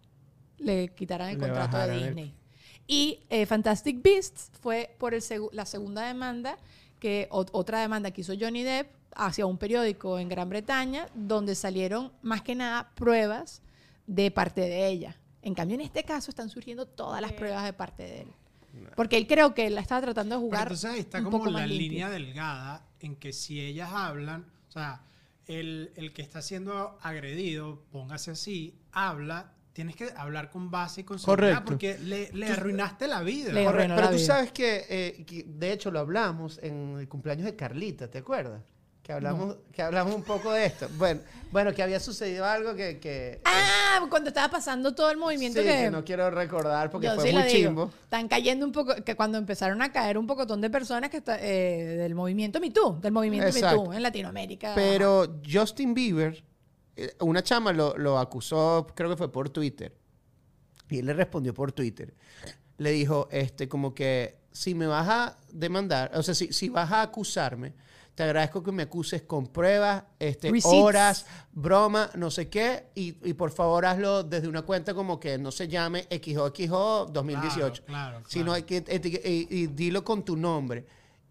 le 0.58 0.94
quitaran 0.94 1.30
el 1.30 1.38
Le 1.38 1.44
contrato 1.44 1.76
de 1.78 1.92
el- 1.92 2.04
Disney. 2.04 2.34
Y 2.86 3.18
eh, 3.30 3.46
Fantastic 3.46 4.00
Beasts 4.00 4.52
fue 4.60 4.94
por 5.00 5.12
el 5.12 5.22
segu- 5.22 5.50
la 5.52 5.66
segunda 5.66 6.06
demanda, 6.06 6.56
que 7.00 7.28
ot- 7.32 7.50
otra 7.50 7.80
demanda 7.80 8.12
que 8.12 8.20
hizo 8.20 8.34
Johnny 8.38 8.62
Depp 8.62 8.94
hacia 9.16 9.44
un 9.44 9.58
periódico 9.58 10.20
en 10.20 10.28
Gran 10.28 10.48
Bretaña, 10.48 11.08
donde 11.16 11.56
salieron 11.56 12.12
más 12.22 12.42
que 12.42 12.54
nada 12.54 12.92
pruebas 12.94 13.60
de 14.06 14.30
parte 14.30 14.60
de 14.60 14.86
ella. 14.86 15.16
En 15.42 15.54
cambio, 15.54 15.74
en 15.76 15.80
este 15.82 16.04
caso 16.04 16.30
están 16.30 16.48
surgiendo 16.50 16.86
todas 16.86 17.20
las 17.20 17.32
pruebas 17.32 17.64
de 17.64 17.72
parte 17.72 18.02
de 18.02 18.20
él. 18.22 18.28
Porque 18.94 19.16
él 19.16 19.26
creo 19.26 19.52
que 19.54 19.68
la 19.70 19.80
estaba 19.80 20.00
tratando 20.00 20.36
de 20.36 20.40
Pero 20.40 20.46
jugar. 20.46 20.62
entonces 20.62 20.90
ahí 20.90 21.00
está 21.00 21.18
un 21.18 21.24
como 21.24 21.46
la 21.50 21.66
línea 21.66 22.08
delgada 22.08 22.86
en 23.00 23.16
que 23.16 23.32
si 23.32 23.60
ellas 23.60 23.90
hablan, 23.92 24.46
o 24.68 24.72
sea, 24.72 25.02
el, 25.46 25.92
el 25.96 26.12
que 26.12 26.22
está 26.22 26.40
siendo 26.40 26.96
agredido, 27.02 27.82
póngase 27.90 28.30
así, 28.30 28.78
habla, 28.92 29.52
tienes 29.72 29.96
que 29.96 30.10
hablar 30.16 30.50
con 30.50 30.70
base 30.70 31.00
y 31.00 31.04
con 31.04 31.18
seguridad 31.18 31.64
Correcto. 31.64 31.64
porque 31.64 31.98
le, 31.98 32.30
le 32.32 32.46
arruinaste 32.46 33.08
la 33.08 33.22
vida. 33.22 33.52
Le- 33.52 33.64
Correcto, 33.64 33.94
Pero 33.96 34.06
la 34.06 34.10
tú 34.12 34.16
vida. 34.18 34.26
sabes 34.26 34.52
que, 34.52 34.84
eh, 34.88 35.24
que, 35.26 35.42
de 35.44 35.72
hecho, 35.72 35.90
lo 35.90 35.98
hablamos 35.98 36.60
en 36.62 36.96
el 36.98 37.08
cumpleaños 37.08 37.46
de 37.46 37.56
Carlita, 37.56 38.08
¿te 38.08 38.18
acuerdas? 38.18 38.62
Que 39.10 39.14
hablamos, 39.14 39.56
que 39.72 39.82
hablamos 39.82 40.14
un 40.14 40.22
poco 40.22 40.52
de 40.52 40.66
esto. 40.66 40.88
Bueno, 40.96 41.20
bueno, 41.50 41.74
que 41.74 41.82
había 41.82 41.98
sucedido 41.98 42.44
algo 42.44 42.76
que... 42.76 43.00
que 43.00 43.40
Ah, 43.44 44.06
cuando 44.08 44.28
estaba 44.28 44.48
pasando 44.48 44.94
todo 44.94 45.10
el 45.10 45.16
movimiento 45.16 45.58
sí, 45.58 45.66
que, 45.66 45.72
que 45.72 45.90
no 45.90 46.04
quiero 46.04 46.30
recordar 46.30 46.92
porque 46.92 47.10
fue 47.10 47.26
sí 47.26 47.34
muy 47.34 47.48
chimbo. 47.48 47.90
Están 48.04 48.28
cayendo 48.28 48.64
un 48.64 48.70
poco, 48.70 48.94
que 49.04 49.16
cuando 49.16 49.36
empezaron 49.36 49.82
a 49.82 49.90
caer 49.90 50.16
un 50.16 50.28
pocotón 50.28 50.60
de 50.60 50.70
personas 50.70 51.10
que 51.10 51.16
está, 51.16 51.40
eh, 51.40 51.96
del 51.96 52.14
movimiento 52.14 52.60
Me 52.60 52.70
Too, 52.70 53.00
del 53.02 53.10
movimiento 53.10 53.52
Me 53.52 53.58
Exacto. 53.58 53.82
Too 53.82 53.94
en 53.94 54.02
Latinoamérica. 54.04 54.76
Pero 54.76 55.40
Justin 55.44 55.92
Bieber, 55.92 56.44
eh, 56.94 57.16
una 57.18 57.42
chama 57.42 57.72
lo, 57.72 57.98
lo 57.98 58.16
acusó, 58.16 58.86
creo 58.94 59.10
que 59.10 59.16
fue 59.16 59.32
por 59.32 59.50
Twitter. 59.50 59.92
Y 60.88 61.00
él 61.00 61.06
le 61.06 61.14
respondió 61.14 61.52
por 61.52 61.72
Twitter. 61.72 62.14
Le 62.78 62.92
dijo, 62.92 63.26
este, 63.32 63.68
como 63.68 63.92
que 63.92 64.38
si 64.52 64.76
me 64.76 64.86
vas 64.86 65.08
a 65.08 65.38
demandar, 65.50 66.12
o 66.14 66.22
sea, 66.22 66.32
si, 66.32 66.52
si 66.52 66.68
vas 66.68 66.92
a 66.92 67.02
acusarme, 67.02 67.74
te 68.14 68.24
agradezco 68.24 68.62
que 68.62 68.72
me 68.72 68.82
acuses 68.82 69.22
con 69.22 69.46
pruebas, 69.46 70.04
este, 70.18 70.50
Receipts. 70.50 70.66
horas, 70.66 71.26
broma, 71.52 72.10
no 72.14 72.30
sé 72.30 72.48
qué, 72.48 72.86
y, 72.94 73.16
y 73.28 73.32
por 73.34 73.50
favor 73.50 73.86
hazlo 73.86 74.22
desde 74.22 74.48
una 74.48 74.62
cuenta 74.62 74.92
como 74.94 75.18
que 75.18 75.38
no 75.38 75.50
se 75.50 75.68
llame 75.68 76.06
XOXO 76.10 77.06
2018 77.12 77.84
Claro, 77.84 78.10
claro, 78.18 78.24
sino 78.28 78.52
hay 78.52 78.64
que 78.64 78.84
y, 79.24 79.46
y 79.62 79.66
dilo 79.68 80.04
con 80.04 80.24
tu 80.24 80.36
nombre. 80.36 80.86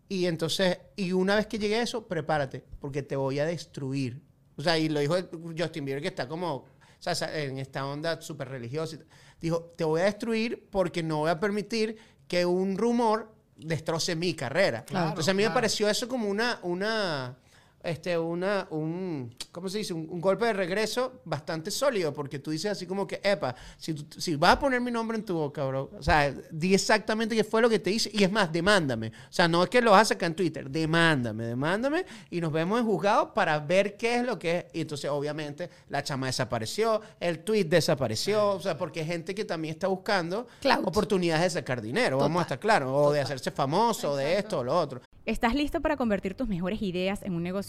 Y 0.08 0.26
entonces, 0.26 0.80
y 0.96 1.12
una 1.12 1.36
vez 1.36 1.46
que 1.46 1.60
llegue 1.60 1.76
a 1.76 1.84
eso, 1.84 2.08
prepárate, 2.08 2.64
porque 2.80 3.04
te 3.04 3.16
voy 3.16 3.38
a 3.38 3.46
destruir. 3.46 4.20
O 4.58 4.64
sea, 4.64 4.78
y 4.78 4.90
lo 4.90 5.00
dijo 5.00 5.16
Justin 5.56 5.86
Bieber, 5.86 6.02
que 6.02 6.08
está 6.08 6.28
como, 6.28 6.56
o 6.56 6.66
sea, 7.00 7.14
en 7.40 7.60
esta 7.60 7.86
onda 7.86 8.20
súper 8.20 8.50
religiosa. 8.50 8.98
Dijo, 9.40 9.72
te 9.78 9.84
voy 9.84 10.02
a 10.02 10.06
destruir 10.06 10.68
porque 10.72 11.04
no 11.04 11.20
voy 11.20 11.30
a 11.30 11.40
permitir 11.40 11.98
que 12.28 12.46
un 12.46 12.78
rumor 12.78 13.32
destroce 13.60 14.16
mi 14.16 14.34
carrera. 14.34 14.84
Claro, 14.86 15.10
entonces 15.10 15.30
a 15.30 15.34
mí 15.34 15.44
me 15.44 15.52
pareció 15.52 15.90
eso 15.90 16.08
como 16.08 16.30
una, 16.30 16.60
una, 16.64 17.36
este, 17.84 18.18
una, 18.18 18.68
un, 18.72 19.34
¿cómo 19.52 19.70
se 19.70 19.80
dice? 19.80 19.94
Un, 19.94 20.08
un 20.10 20.20
golpe 20.22 20.46
de 20.46 20.54
regreso 20.54 21.22
bastante 21.26 21.72
sólido, 21.72 22.14
porque 22.14 22.40
tú 22.40 22.52
dices 22.52 22.72
así 22.72 22.86
como 22.86 23.08
que, 23.08 23.20
epa, 23.24 23.56
si, 23.78 23.94
tú- 23.94 24.20
si 24.20 24.36
vas 24.36 24.54
a 24.54 24.60
poner 24.60 24.82
mi 24.82 24.92
nombre 24.92 25.18
en 25.18 25.24
tu 25.26 25.36
boca, 25.36 25.64
bro, 25.66 25.90
o 25.98 26.04
sea, 26.04 26.34
di 26.52 26.74
exactamente 26.74 27.36
qué 27.36 27.44
fue 27.44 27.62
lo 27.62 27.70
que 27.70 27.80
te 27.80 27.92
hice, 27.92 28.10
y 28.14 28.24
es 28.24 28.32
más, 28.32 28.52
demándame. 28.52 29.08
O 29.08 29.32
sea, 29.32 29.48
no 29.48 29.64
es 29.64 29.70
que 29.70 29.82
lo 29.82 29.92
vas 29.92 30.02
a 30.02 30.06
sacar 30.14 30.28
en 30.28 30.36
Twitter, 30.36 30.70
demándame, 30.70 31.46
demándame, 31.46 32.06
y 32.30 32.42
nos 32.42 32.52
vemos 32.52 32.80
en 32.80 32.86
juzgado 32.86 33.34
para 33.34 33.60
ver 33.60 33.96
qué 33.98 34.18
es 34.18 34.24
lo 34.26 34.38
que 34.38 34.58
es. 34.58 34.66
Y 34.74 34.82
entonces, 34.82 35.10
obviamente, 35.10 35.70
la 35.90 36.04
chama 36.04 36.28
desapareció, 36.28 37.02
el 37.20 37.40
tweet 37.40 37.66
desapareció, 37.66 38.50
o 38.52 38.60
sea, 38.60 38.78
porque 38.78 39.02
hay 39.02 39.06
gente 39.08 39.34
que 39.34 39.46
también 39.46 39.74
está 39.74 39.88
buscando 39.88 40.48
oportunidades 40.84 41.54
de 41.54 41.60
sacar 41.62 41.82
dinero, 41.82 42.18
vamos 42.18 42.40
a 42.40 42.44
estar 42.44 42.60
claros, 42.60 42.90
o 42.94 43.12
de 43.12 43.22
hacerse 43.22 43.52
famoso, 43.52 44.12
o 44.12 44.16
de 44.16 44.38
esto 44.38 44.60
o 44.60 44.64
lo 44.64 44.78
otro. 44.78 45.02
¿Estás 45.26 45.54
listo 45.54 45.80
para 45.82 45.96
convertir 45.96 46.34
tus 46.34 46.48
mejores 46.48 46.82
ideas 46.82 47.22
en 47.22 47.34
un 47.34 47.44
negocio 47.44 47.69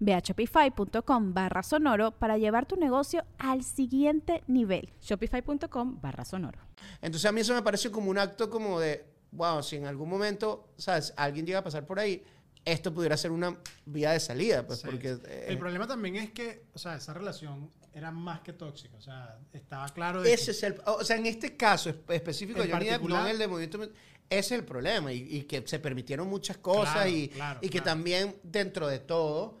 Ve 0.00 0.14
a 0.14 0.20
shopify.com 0.20 1.32
barra 1.34 1.62
sonoro 1.62 2.12
para 2.12 2.38
llevar 2.38 2.66
tu 2.66 2.76
negocio 2.76 3.24
al 3.38 3.62
siguiente 3.64 4.42
nivel. 4.46 4.92
Shopify.com 5.00 6.00
barra 6.00 6.24
sonoro. 6.24 6.58
Entonces 7.00 7.28
a 7.28 7.32
mí 7.32 7.40
eso 7.40 7.54
me 7.54 7.62
parece 7.62 7.90
como 7.90 8.10
un 8.10 8.18
acto 8.18 8.50
como 8.50 8.78
de, 8.80 9.04
wow, 9.32 9.62
si 9.62 9.76
en 9.76 9.86
algún 9.86 10.08
momento, 10.08 10.68
¿sabes? 10.76 11.12
Alguien 11.16 11.46
llega 11.46 11.60
a 11.60 11.64
pasar 11.64 11.86
por 11.86 11.98
ahí, 11.98 12.22
esto 12.64 12.92
pudiera 12.94 13.16
ser 13.16 13.30
una 13.30 13.56
vía 13.86 14.12
de 14.12 14.20
salida, 14.20 14.66
pues 14.66 14.80
Sí. 14.80 14.86
porque... 14.90 15.18
eh, 15.26 15.46
El 15.48 15.58
problema 15.58 15.86
también 15.86 16.16
es 16.16 16.30
que, 16.30 16.64
o 16.74 16.78
sea, 16.78 16.96
esa 16.96 17.12
relación 17.12 17.70
era 17.94 18.10
más 18.10 18.40
que 18.40 18.52
tóxica. 18.52 18.96
O 18.96 19.00
sea, 19.00 19.38
estaba 19.52 19.88
claro 19.90 20.20
de 20.22 20.32
Ese 20.32 20.46
que- 20.46 20.50
es 20.52 20.62
el... 20.64 20.80
O 20.86 21.04
sea, 21.04 21.16
en 21.16 21.26
este 21.26 21.56
caso 21.56 21.88
espe- 21.90 22.14
específico, 22.14 22.60
En 22.62 22.70
Depp, 22.78 23.02
no 23.02 23.26
el 23.26 23.38
de 23.38 23.48
Movimiento... 23.48 23.82
Ese 24.28 24.54
es 24.54 24.60
el 24.60 24.64
problema 24.64 25.12
y, 25.12 25.18
y 25.36 25.42
que 25.44 25.62
se 25.66 25.78
permitieron 25.78 26.26
muchas 26.28 26.56
cosas 26.56 26.94
Claro, 26.94 27.08
y, 27.10 27.28
claro, 27.28 27.60
y 27.62 27.68
que 27.68 27.78
claro. 27.80 27.84
también 27.84 28.36
dentro 28.42 28.88
de 28.88 28.98
todo 28.98 29.58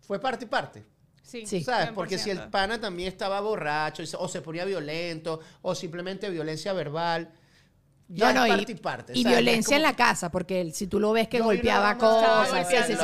fue 0.00 0.18
parte 0.20 0.44
y 0.44 0.48
parte. 0.48 0.84
Sí, 1.22 1.44
Sí. 1.46 1.64
¿Sabes? 1.64 1.90
Porque 1.92 2.16
si 2.16 2.30
el 2.30 2.38
100%. 2.38 2.50
pana 2.50 2.80
también 2.80 3.08
estaba 3.08 3.40
borracho 3.40 4.02
o 4.18 4.28
se 4.28 4.40
ponía 4.40 4.64
violento 4.64 5.40
o 5.62 5.74
simplemente 5.74 6.30
violencia 6.30 6.72
verbal, 6.72 7.32
ya 8.08 8.32
No, 8.32 8.40
no, 8.40 8.46
y- 8.46 8.50
parte 8.50 8.72
y 8.72 8.74
parte. 8.76 9.12
Y 9.16 9.24
violencia 9.24 9.76
en 9.76 9.82
la 9.82 9.94
casa, 9.96 10.30
porque 10.30 10.70
si 10.72 10.86
tú 10.86 11.00
lo 11.00 11.12
ves 11.12 11.28
que 11.28 11.38
No, 11.38 11.46
golpeaba 11.46 11.96
cosas. 11.98 12.66
Sí, 12.68 12.76
sí, 12.86 12.94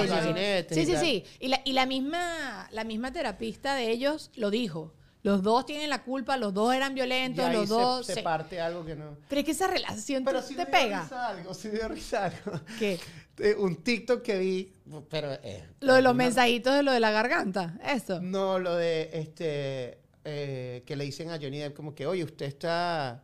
sí, 0.71 0.85
sí, 0.87 0.97
sí. 0.97 1.25
y 1.41 1.49
la, 1.49 1.61
y 1.65 1.73
la 1.73 1.87
misma, 1.87 2.69
la 2.73 2.85
misma 2.85 3.13
terapista 3.13 3.75
de 3.75 3.91
ellos 3.91 4.31
lo 4.37 4.51
dijo. 4.51 4.95
Los 5.23 5.43
dos 5.43 5.67
tienen 5.67 5.91
la 5.91 6.03
culpa, 6.03 6.39
los 6.39 6.55
dos 6.55 6.75
eran 6.75 6.95
violentos, 6.95 7.53
los 7.53 7.69
se- 7.69 7.75
dos. 7.75 8.07
se, 8.07 8.23
parte 8.23 8.59
algo 8.59 8.87
que 8.87 8.97
no. 8.97 9.19
Pero 9.29 9.41
es 9.41 9.45
que 9.45 9.51
esa 9.53 9.67
relación 9.67 10.25
Pero 10.25 10.41
te- 10.41 10.49
sí 10.49 10.55
te 10.55 10.65
me 10.65 10.71
dio 10.71 10.79
pega. 10.81 11.03
risa 11.03 11.29
algo, 11.29 11.53
sí 11.55 11.69
me 11.69 11.75
dio 11.75 11.89
risa 11.89 12.25
algo. 12.27 12.61
¿Qué? 12.79 12.99
Eh, 13.43 13.55
Un 13.57 13.77
TikTok 13.77 14.21
que 14.21 14.39
vi, 14.39 14.73
pero... 15.09 15.33
eh, 15.33 15.65
Lo 15.81 15.95
de 15.95 16.03
los 16.03 16.15
mensajitos 16.15 16.75
de 16.75 16.83
lo 16.83 16.93
de 16.93 17.01
la 17.01 17.11
garganta. 17.11 17.79
Eso. 17.83 18.21
No, 18.21 18.59
lo 18.59 18.75
de 18.77 19.09
este 19.15 19.99
eh, 20.25 20.83
que 20.85 20.95
le 20.95 21.05
dicen 21.05 21.31
a 21.31 21.39
Johnny 21.41 21.57
Depp 21.59 21.75
como 21.75 21.95
que, 21.95 22.07
oye, 22.07 22.23
usted 22.23 22.45
está 22.45 23.23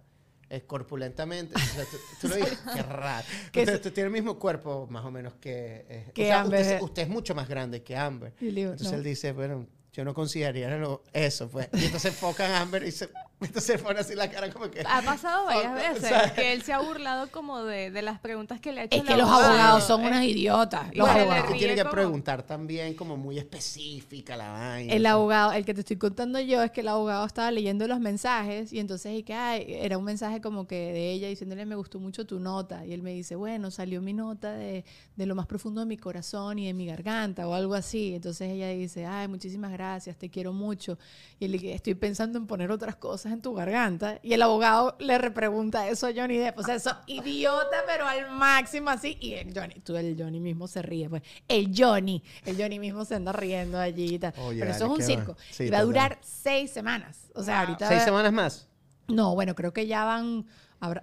eh, 0.51 0.63
corpulentamente. 0.67 1.55
O 1.55 1.59
sea, 1.59 1.85
tú, 1.85 1.97
tú 2.21 2.29
lo 2.29 2.37
dices, 2.37 2.59
qué 2.75 2.83
raro. 2.83 3.27
Que 3.53 3.63
usted, 3.63 3.93
tiene 3.93 4.07
el 4.09 4.13
mismo 4.13 4.39
cuerpo 4.39 4.87
más 4.91 5.05
o 5.05 5.11
menos 5.11 5.35
que... 5.35 5.85
eh, 5.89 6.11
Que 6.15 6.25
o 6.25 6.27
sea, 6.27 6.41
Amber 6.43 6.83
usted, 6.83 7.03
es 7.03 7.09
mucho 7.09 7.35
más 7.35 7.49
grande 7.49 7.83
que 7.83 7.97
Amber. 7.97 8.33
Digo, 8.41 8.71
Entonces 8.73 8.91
no. 8.93 8.99
él 8.99 9.05
dice, 9.05 9.33
bueno, 9.33 9.67
yo 9.93 10.05
no 10.05 10.13
consideraría 10.15 10.69
eso, 11.13 11.49
pues. 11.49 11.69
Y 11.73 11.85
entonces 11.87 12.13
enfocan 12.13 12.51
a 12.53 12.61
Amber 12.61 12.85
y 12.85 12.93
se, 12.93 13.09
entonces 13.41 13.81
pone 13.83 14.01
así 14.01 14.15
la 14.15 14.31
cara 14.31 14.51
como 14.51 14.71
que... 14.71 14.81
Ha 14.87 15.03
pasado 15.03 15.45
varias 15.47 15.75
veces 16.01 16.33
que 16.33 16.53
él 16.55 16.63
se 16.63 16.73
ha 16.73 16.79
burlado 16.79 17.31
como 17.31 17.63
de, 17.65 17.91
de 17.91 18.03
las 18.03 18.19
preguntas 18.19 18.61
que 18.61 18.73
le 18.73 18.81
ha 18.81 18.85
hecho 18.85 18.97
Es 18.97 19.03
que 19.05 19.17
los 19.17 19.29
abogado. 19.29 19.49
abogados 19.53 19.85
son 19.85 20.03
Es- 20.05 20.11
unos 20.11 20.23
idiotas. 20.25 20.85
Los 20.95 21.07
Bueno, 21.07 21.15
le 21.15 21.21
abogados. 21.23 21.51
ríe 21.51 21.59
tiene 21.59 21.75
que 21.75 21.83
como- 21.83 21.93
preguntar 21.93 22.43
también 22.45 22.95
como 22.95 23.17
muy 23.17 23.39
específica 23.39 24.37
la 24.37 24.51
vaina. 24.53 24.93
El 24.93 25.05
abogado, 25.07 25.53
el 25.53 25.65
que 25.65 25.75
te 25.75 25.81
estoy 25.81 25.97
contando 25.97 26.41
yo, 26.41 26.63
es 26.63 26.71
que 26.71 26.81
el 26.81 26.89
abogado 26.89 27.27
estaba 27.27 27.51
leyendo 27.51 27.87
los 27.87 28.01
mensajes 28.01 28.73
y 28.73 28.79
entonces 28.81 29.19
y 29.19 29.23
que 29.23 29.35
ay, 29.35 29.67
era 29.69 29.99
un 29.99 30.05
mensaje 30.05 30.41
como 30.41 30.67
que 30.67 30.93
de 30.93 31.13
ella 31.13 31.29
diciéndole 31.29 31.67
me 31.67 31.75
gustó 31.77 32.01
mucho 32.01 32.27
tu 32.27 32.41
nota 32.41 32.87
y 32.87 32.93
él 32.93 33.03
me 33.03 33.13
dice, 33.13 33.37
bueno, 33.37 33.71
salió 33.71 34.01
mi 34.01 34.13
nota 34.15 34.53
de, 34.55 34.85
de 35.17 35.27
lo 35.27 35.35
más 35.35 35.47
profundo 35.47 35.81
de 35.81 35.87
mi 35.87 35.97
corazón 35.99 36.59
y 36.59 36.67
de 36.67 36.75
mi 36.75 36.87
garganta 36.87 37.47
o 37.47 37.55
algo 37.55 37.75
así. 37.75 38.15
Entonces 38.15 38.51
ella 38.51 38.69
dice, 38.71 39.05
ay, 39.05 39.29
muchísimas 39.29 39.73
gracias, 39.73 40.17
te 40.17 40.31
quiero 40.31 40.53
mucho. 40.53 40.99
Y 41.39 41.45
él 41.47 41.53
dice, 41.53 41.75
estoy 41.75 41.95
pensando 41.95 42.39
en 42.39 42.47
poner 42.47 42.71
otras 42.71 42.97
cosas 42.97 43.26
en 43.33 43.43
tu 43.43 43.55
garganta. 43.55 44.19
Y 44.23 44.33
el 44.33 44.43
abogado 44.43 44.97
le 44.99 45.19
repregunta 45.19 45.89
eso 45.89 46.07
a 46.07 46.13
Johnny 46.15 46.37
Depp. 46.37 46.59
O 46.59 46.63
sea, 46.63 46.75
eso 46.77 46.97
idiota, 47.07 47.85
pero 47.87 48.07
al 48.07 48.31
máximo 48.31 48.91
así. 48.91 49.17
Y 49.21 49.35
el 49.35 49.53
Johnny, 49.55 49.81
tú 49.81 49.97
el 49.97 50.17
Johnny 50.19 50.41
mismo 50.41 50.67
se 50.67 50.83
ríe, 50.83 51.09
pues. 51.09 51.23
El 51.49 51.73
Johnny, 51.77 52.23
el 52.45 52.57
Johnny 52.57 52.79
mismo 52.79 53.05
se 53.05 53.15
anda 53.15 53.33
riendo 53.33 53.79
allí 53.79 54.15
y 54.15 54.19
tal. 54.19 54.33
Pero 54.33 54.71
eso 54.71 54.85
es 54.87 54.91
un 54.91 55.03
circo. 55.03 55.37
Sí, 55.51 55.65
y 55.65 55.71
va 55.71 55.79
a 55.79 55.85
durar 55.85 56.19
seis 56.23 56.71
semanas. 56.71 57.31
O 57.35 57.43
sea, 57.43 57.61
ahorita. 57.61 57.89
¿Seis 57.89 58.03
semanas 58.03 58.33
más? 58.33 58.69
No, 59.09 59.35
bueno, 59.35 59.55
creo 59.55 59.73
que 59.73 59.87
ya 59.87 60.05
van, 60.05 60.47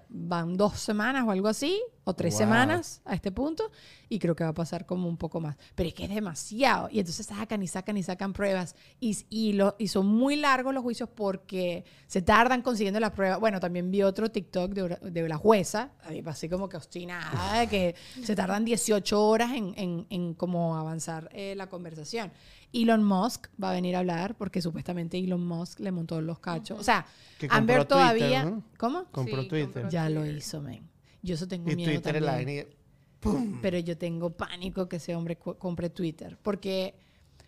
van 0.09 0.57
dos 0.57 0.79
semanas 0.79 1.25
o 1.25 1.31
algo 1.31 1.47
así, 1.47 1.81
o 2.05 2.13
tres 2.13 2.33
Wow. 2.33 2.39
semanas 2.39 3.01
a 3.05 3.13
este 3.15 3.31
punto, 3.31 3.71
y 4.09 4.19
creo 4.19 4.35
que 4.35 4.43
va 4.43 4.49
a 4.51 4.53
pasar 4.53 4.85
como 4.85 5.07
un 5.07 5.17
poco 5.17 5.39
más. 5.39 5.55
Pero 5.75 5.87
es 5.89 5.95
que 5.95 6.03
es 6.03 6.09
demasiado. 6.13 6.89
Y 6.91 6.99
entonces 6.99 7.25
sacan 7.25 7.63
y 7.63 7.67
sacan 7.67 7.97
y 7.97 8.03
sacan 8.03 8.33
pruebas. 8.33 8.75
Y, 8.99 9.17
y, 9.29 9.53
lo, 9.53 9.75
y 9.79 9.87
son 9.87 10.07
muy 10.07 10.35
largos 10.35 10.73
los 10.73 10.83
juicios 10.83 11.09
porque 11.09 11.85
se 12.07 12.21
tardan 12.21 12.61
consiguiendo 12.61 12.99
las 12.99 13.11
pruebas. 13.11 13.39
Bueno, 13.39 13.59
también 13.59 13.89
vi 13.89 14.03
otro 14.03 14.29
TikTok 14.29 14.71
de, 14.73 15.11
de 15.11 15.27
la 15.29 15.37
jueza, 15.37 15.91
ahí 16.03 16.21
así 16.25 16.49
como 16.49 16.67
que 16.69 16.77
obstinada, 16.77 17.67
que 17.67 17.95
se 18.23 18.35
tardan 18.35 18.65
18 18.65 19.25
horas 19.25 19.51
en, 19.53 19.73
en, 19.77 20.05
en 20.09 20.33
como 20.33 20.75
avanzar 20.75 21.29
eh, 21.33 21.53
la 21.55 21.67
conversación. 21.67 22.31
Elon 22.73 23.03
Musk 23.03 23.47
va 23.63 23.69
a 23.69 23.73
venir 23.73 23.95
a 23.95 23.99
hablar 23.99 24.35
porque 24.35 24.59
supuestamente 24.61 25.17
Elon 25.19 25.45
Musk 25.45 25.79
le 25.79 25.91
montó 25.91 26.19
los 26.21 26.39
cachos. 26.39 26.79
O 26.79 26.83
sea, 26.83 27.05
Amber 27.49 27.77
Twitter, 27.77 27.87
todavía. 27.87 28.45
¿no? 28.45 28.63
¿Cómo? 28.77 29.05
Compró 29.11 29.43
Sí, 29.43 29.47
Twitter. 29.47 29.87
Ya 29.89 30.09
lo 30.09 30.21
Twitter. 30.21 30.37
hizo, 30.37 30.61
men. 30.61 30.89
Yo 31.23 31.33
eso 31.36 31.47
tengo 31.47 31.71
Y 31.71 31.75
miedo 31.75 31.91
Twitter 31.91 32.21
la 32.21 32.36
también. 32.38 32.67
y- 32.69 33.59
Pero 33.62 33.79
yo 33.79 33.97
tengo 33.97 34.29
pánico 34.29 34.88
que 34.88 34.97
ese 34.97 35.15
hombre 35.15 35.38
compre 35.38 35.89
Twitter. 35.89 36.38
Porque, 36.43 36.93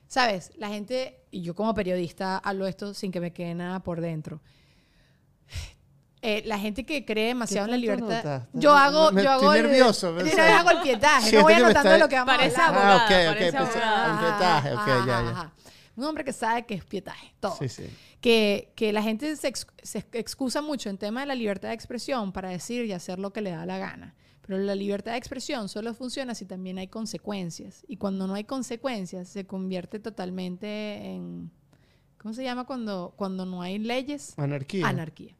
¿sabes? 0.08 0.52
La 0.58 0.70
gente, 0.70 1.20
y 1.30 1.42
yo 1.42 1.54
como 1.54 1.74
periodista 1.76 2.38
hablo 2.38 2.66
esto 2.66 2.94
sin 2.94 3.12
que 3.12 3.20
me 3.20 3.32
quede 3.34 3.54
nada 3.54 3.82
por 3.82 4.00
dentro. 4.02 4.42
Eh, 6.22 6.42
la 6.46 6.58
gente 6.58 6.86
que 6.86 7.06
cree 7.06 7.28
demasiado 7.28 7.66
en 7.68 7.72
la 7.72 7.78
¿Qué 7.80 7.88
tanto 7.88 8.06
libertad. 8.08 8.40
notas? 8.40 8.50
Yo 8.54 8.74
hago, 8.76 9.12
Me- 9.12 9.22
yo 9.24 9.30
hago 9.30 9.42
estoy 9.44 9.60
el- 9.60 9.66
nervioso, 9.68 10.18
Yo 10.26 10.36
no 10.38 10.44
hago 10.44 10.72
el 10.72 10.82
pietaje. 10.82 11.36
No 11.36 11.42
voy 11.44 11.54
anotando 11.54 11.80
está- 11.90 11.98
lo 12.00 12.10
que 12.10 12.16
vamos 12.16 12.34
a 12.34 12.38
Parece 12.38 12.62
hablar. 12.62 12.82
abogada, 12.82 13.02
Ah, 13.04 13.06
ok, 13.06 13.36
ok, 13.36 13.38
pensé- 13.38 14.12
un 14.12 14.20
pietaje, 14.20 14.72
ok, 14.74 14.80
Ajá, 14.80 15.06
ya, 15.06 15.06
ya. 15.06 15.30
ajá. 15.30 15.54
Un 15.96 16.04
hombre 16.04 16.24
que 16.26 16.34
sabe 16.34 16.66
que 16.66 16.74
es 16.76 16.84
pietaje, 16.86 17.34
todo. 17.40 17.56
Sí, 17.58 17.70
sí. 17.70 17.86
Que, 18.22 18.72
que 18.76 18.92
la 18.92 19.02
gente 19.02 19.36
se, 19.36 19.48
ex- 19.48 19.68
se 19.82 20.00
excusa 20.14 20.62
mucho 20.62 20.90
en 20.90 20.98
tema 20.98 21.22
de 21.22 21.28
la 21.28 21.36
libertad 21.36 21.70
de 21.70 21.76
expresión 21.76 22.32
para 22.32 22.50
decir 22.50 22.86
y 22.86 22.92
hacer 22.92 23.20
lo 23.20 23.32
que 23.32 23.42
le 23.42 23.52
da 23.52 23.66
la 23.66 23.78
gana. 23.78 24.16
Pero 24.42 24.60
la 24.60 24.76
libertad 24.76 25.14
de 25.14 25.18
expresión 25.18 25.70
solo 25.70 25.94
funciona 25.94 26.36
si 26.36 26.46
también 26.46 26.78
hay 26.78 26.88
consecuencias. 26.88 27.84
Y 27.88 27.98
cuando 27.98 28.28
no 28.28 28.34
hay 28.36 28.44
consecuencias, 28.44 29.28
se 29.30 29.46
convierte 29.48 30.00
totalmente 30.00 30.98
en... 31.06 31.52
¿Cómo 32.18 32.34
se 32.34 32.44
llama 32.44 32.66
cuando, 32.66 33.14
cuando 33.16 33.46
no 33.46 33.62
hay 33.62 33.78
leyes? 33.80 34.34
Anarquía. 34.38 34.88
Anarquía. 34.88 35.36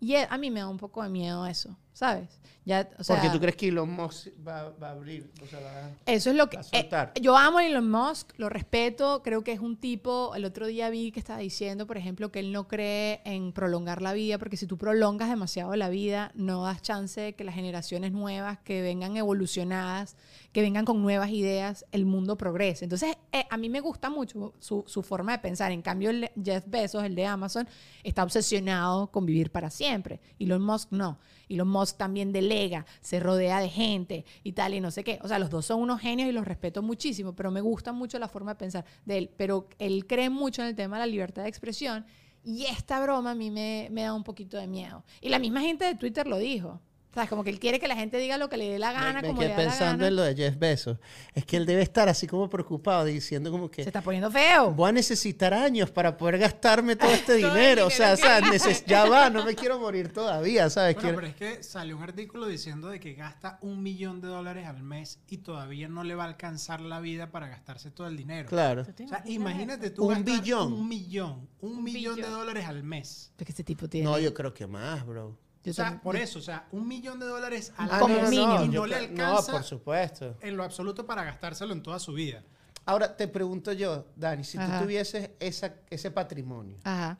Y 0.00 0.14
a 0.16 0.36
mí 0.38 0.50
me 0.50 0.60
da 0.60 0.68
un 0.68 0.76
poco 0.78 1.02
de 1.02 1.08
miedo 1.08 1.46
eso, 1.46 1.76
¿sabes? 1.92 2.38
Ya, 2.64 2.88
o 2.96 3.02
sea, 3.02 3.16
Porque 3.16 3.30
tú 3.30 3.40
crees 3.40 3.56
que 3.56 3.66
Elon 3.68 3.90
Musk 3.90 4.28
va, 4.46 4.70
va 4.80 4.90
a 4.90 4.92
abrir, 4.92 5.32
o 5.42 5.46
sea, 5.48 5.58
va 5.58 5.86
a- 5.86 5.90
eso 6.06 6.30
es 6.30 6.36
lo 6.36 6.48
que... 6.48 6.58
Va 6.58 6.60
a 6.60 6.64
soltar. 6.64 7.12
eh, 7.16 7.20
yo 7.20 7.36
amo 7.36 7.58
a 7.58 7.66
Elon 7.66 7.90
Musk, 7.90 8.34
lo 8.38 8.48
respeto, 8.48 9.20
creo 9.24 9.42
que 9.42 9.50
es 9.50 9.58
un 9.58 9.76
tipo... 9.76 10.32
El 10.36 10.44
otro 10.44 10.68
día 10.68 10.88
vi 10.88 11.10
que 11.10 11.18
estaba 11.18 11.40
diciendo, 11.40 11.88
por 11.88 11.96
ejemplo, 11.96 12.30
que 12.30 12.38
él 12.38 12.52
no 12.52 12.68
cree 12.68 13.20
en 13.24 13.52
prolongar 13.52 14.00
la 14.00 14.12
vida, 14.12 14.38
porque 14.38 14.56
si 14.56 14.68
tú 14.68 14.78
prolongas 14.78 15.28
demasiado 15.28 15.74
la 15.74 15.88
vida, 15.88 16.30
no 16.36 16.62
das 16.62 16.82
chance 16.82 17.20
de 17.20 17.32
que 17.34 17.42
las 17.42 17.56
generaciones 17.56 18.12
nuevas, 18.12 18.60
que 18.60 18.80
vengan 18.80 19.16
evolucionadas, 19.16 20.16
que 20.52 20.60
vengan 20.62 20.84
con 20.84 21.02
nuevas 21.02 21.30
ideas, 21.30 21.84
el 21.90 22.04
mundo 22.06 22.36
progrese. 22.38 22.84
Entonces, 22.84 23.16
eh, 23.32 23.44
a 23.50 23.56
mí 23.56 23.70
me 23.70 23.80
gusta 23.80 24.08
mucho 24.08 24.54
su, 24.60 24.84
su 24.86 25.02
forma 25.02 25.32
de 25.32 25.38
pensar. 25.40 25.72
En 25.72 25.82
cambio, 25.82 26.10
el 26.10 26.30
Jeff 26.42 26.62
Bezos, 26.68 27.02
el 27.02 27.16
de 27.16 27.26
Amazon, 27.26 27.68
está 28.04 28.22
obsesionado 28.22 29.08
con 29.10 29.26
vivir 29.26 29.50
para 29.50 29.68
siempre. 29.68 30.20
Elon 30.38 30.62
Musk 30.62 30.92
no. 30.92 31.18
Elon 31.48 31.68
Musk 31.68 31.96
también 31.96 32.32
delega, 32.32 32.86
se 33.00 33.20
rodea 33.20 33.60
de 33.60 33.68
gente 33.68 34.24
y 34.42 34.52
tal, 34.52 34.74
y 34.74 34.80
no 34.80 34.90
sé 34.90 35.04
qué. 35.04 35.18
O 35.22 35.28
sea, 35.28 35.38
los 35.38 35.50
dos 35.50 35.66
son 35.66 35.80
unos 35.80 36.00
genios 36.00 36.28
y 36.28 36.32
los 36.32 36.46
respeto 36.46 36.82
muchísimo, 36.82 37.34
pero 37.34 37.50
me 37.50 37.60
gusta 37.60 37.92
mucho 37.92 38.18
la 38.18 38.28
forma 38.28 38.52
de 38.52 38.58
pensar 38.58 38.84
de 39.04 39.18
él. 39.18 39.30
Pero 39.36 39.68
él 39.78 40.06
cree 40.06 40.30
mucho 40.30 40.62
en 40.62 40.68
el 40.68 40.74
tema 40.74 40.96
de 40.96 41.06
la 41.06 41.06
libertad 41.06 41.42
de 41.42 41.48
expresión 41.48 42.06
y 42.44 42.64
esta 42.66 43.00
broma 43.00 43.32
a 43.32 43.34
mí 43.34 43.50
me 43.50 44.02
da 44.02 44.14
un 44.14 44.24
poquito 44.24 44.56
de 44.56 44.66
miedo. 44.66 45.04
Y 45.20 45.28
la 45.28 45.38
misma 45.38 45.60
gente 45.60 45.84
de 45.84 45.94
Twitter 45.94 46.26
lo 46.26 46.38
dijo. 46.38 46.80
¿Sabes? 47.14 47.28
Como 47.28 47.44
que 47.44 47.50
él 47.50 47.60
quiere 47.60 47.78
que 47.78 47.88
la 47.88 47.94
gente 47.94 48.16
diga 48.16 48.38
lo 48.38 48.48
que 48.48 48.56
le 48.56 48.70
dé 48.70 48.78
la 48.78 48.90
gana, 48.92 49.20
me, 49.20 49.22
me 49.22 49.28
como 49.28 49.40
quedé 49.40 49.48
le 49.50 49.54
da 49.54 49.62
la 49.64 49.68
pensando 49.68 49.92
gana. 49.98 50.06
en 50.08 50.16
lo 50.16 50.22
de 50.22 50.34
Jeff 50.34 50.58
Bezos. 50.58 50.98
Es 51.34 51.44
que 51.44 51.58
él 51.58 51.66
debe 51.66 51.82
estar 51.82 52.08
así 52.08 52.26
como 52.26 52.48
preocupado, 52.48 53.04
diciendo 53.04 53.50
como 53.50 53.70
que 53.70 53.82
Se 53.82 53.90
está 53.90 54.00
poniendo 54.00 54.30
feo. 54.30 54.70
voy 54.72 54.88
a 54.88 54.92
necesitar 54.92 55.52
años 55.52 55.90
para 55.90 56.16
poder 56.16 56.38
gastarme 56.38 56.96
todo 56.96 57.10
este 57.10 57.38
Todo 57.40 57.48
el 57.48 57.54
dinero. 57.54 57.86
O 57.86 57.90
sea, 57.90 58.14
o 58.14 58.16
dinero 58.16 58.58
sea, 58.58 58.84
ya 58.86 59.04
va, 59.04 59.28
no 59.28 59.44
me 59.44 59.54
quiero 59.54 59.78
morir 59.78 60.10
todavía, 60.10 60.70
¿sabes? 60.70 60.94
Bueno, 60.94 61.08
Quiero- 61.10 61.16
pero 61.36 61.48
es 61.50 61.56
que 61.56 61.62
salió 61.62 61.98
un 61.98 62.02
artículo 62.02 62.46
diciendo 62.46 62.88
de 62.88 62.98
que 62.98 63.12
gasta 63.12 63.58
un 63.60 63.82
millón 63.82 64.22
de 64.22 64.28
dólares 64.28 64.66
al 64.66 64.82
mes 64.82 65.18
y 65.28 65.36
todavía 65.38 65.88
no 65.88 66.04
le 66.04 66.14
va 66.14 66.24
a 66.24 66.28
alcanzar 66.28 66.80
la 66.80 67.00
vida 67.00 67.30
para 67.30 67.46
gastarse 67.48 67.90
todo 67.90 68.06
el 68.06 68.16
dinero. 68.16 68.48
Claro. 68.48 68.82
O 68.82 69.08
sea, 69.08 69.22
imagínate 69.26 69.90
tú 69.90 70.08
Un 70.08 70.24
billón. 70.24 70.72
Un 70.72 70.88
millón. 70.88 71.48
Un, 71.60 71.76
Un 71.76 71.84
millón 71.84 72.16
de 72.16 72.22
billón. 72.22 72.38
dólares 72.38 72.64
al 72.66 72.82
mes. 72.82 73.32
Porque 73.36 73.52
ese 73.52 73.64
tipo 73.64 73.86
tiene. 73.86 74.08
No, 74.08 74.18
yo 74.18 74.32
creo 74.32 74.54
que 74.54 74.66
más, 74.66 75.04
bro. 75.04 75.36
Yo 75.64 75.70
o 75.70 75.74
sea, 75.74 75.84
también- 75.86 76.00
por 76.02 76.16
eso, 76.16 76.38
o 76.38 76.42
sea, 76.42 76.66
un 76.72 76.86
millón 76.88 77.18
de 77.20 77.26
dólares 77.26 77.72
al 77.76 77.88
Ah, 77.92 77.98
Como 78.00 78.14
mes 78.20 78.30
mínimo. 78.30 78.62
y 78.64 78.68
no 78.68 78.72
yo 78.72 78.86
le 78.86 78.96
alcanza 78.96 79.52
No, 79.52 79.58
por 79.58 79.64
supuesto. 79.64 80.36
en 80.40 80.56
lo 80.56 80.64
absoluto 80.64 81.06
para 81.06 81.22
gastárselo 81.24 81.72
en 81.72 81.82
toda 81.82 81.98
su 81.98 82.12
vida. 82.12 82.42
Ahora 82.84 83.16
te 83.16 83.28
pregunto 83.28 83.72
yo, 83.72 84.06
Dani, 84.16 84.42
si 84.44 84.58
Ajá. 84.58 84.78
tú 84.78 84.84
tuvieses 84.84 85.30
esa, 85.38 85.74
ese 85.88 86.10
patrimonio, 86.10 86.76
Ajá. 86.82 87.16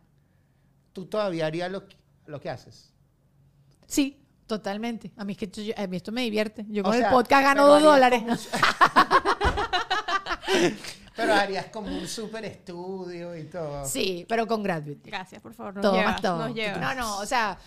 ¿tú 0.92 1.06
todavía 1.06 1.46
harías 1.46 1.70
lo, 1.70 1.86
que- 1.86 1.96
lo 2.26 2.40
que 2.40 2.50
haces? 2.50 2.92
Sí, 3.86 4.20
totalmente. 4.48 5.12
A 5.16 5.24
mí, 5.24 5.32
es 5.34 5.38
que 5.38 5.64
yo- 5.64 5.74
a 5.76 5.86
mí 5.86 5.96
esto 5.96 6.10
me 6.10 6.22
divierte. 6.22 6.66
Yo 6.68 6.82
O 6.82 6.86
con 6.86 6.94
sea, 6.94 7.06
el 7.08 7.12
podcast 7.14 7.42
gano 7.44 7.66
dos 7.68 7.80
dólares. 7.82 8.22
Pero 11.14 11.34
harías 11.34 11.66
como 11.66 11.88
un 11.88 12.08
super 12.08 12.44
estudio 12.44 13.36
y 13.36 13.44
todo. 13.44 13.84
Sí, 13.84 14.24
pero 14.28 14.46
con 14.46 14.62
gratuity. 14.62 15.10
Gracias, 15.10 15.42
por 15.42 15.52
favor. 15.54 15.74
Nos 15.74 15.82
Todo 15.82 15.92
llevas, 15.94 16.12
más 16.12 16.22
todo. 16.22 16.38
Nos 16.48 16.54
llevas. 16.54 16.80
No, 16.80 16.94
no, 16.94 17.18
o 17.18 17.26
sea. 17.26 17.58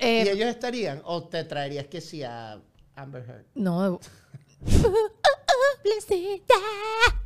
¿Y 0.00 0.04
eh, 0.04 0.30
ellos 0.30 0.48
estarían? 0.48 1.02
¿O 1.04 1.24
te 1.24 1.44
traerías 1.44 1.86
que 1.86 2.00
sí 2.00 2.22
a 2.22 2.60
Amber 2.94 3.24
Heard? 3.28 3.44
No. 3.54 4.00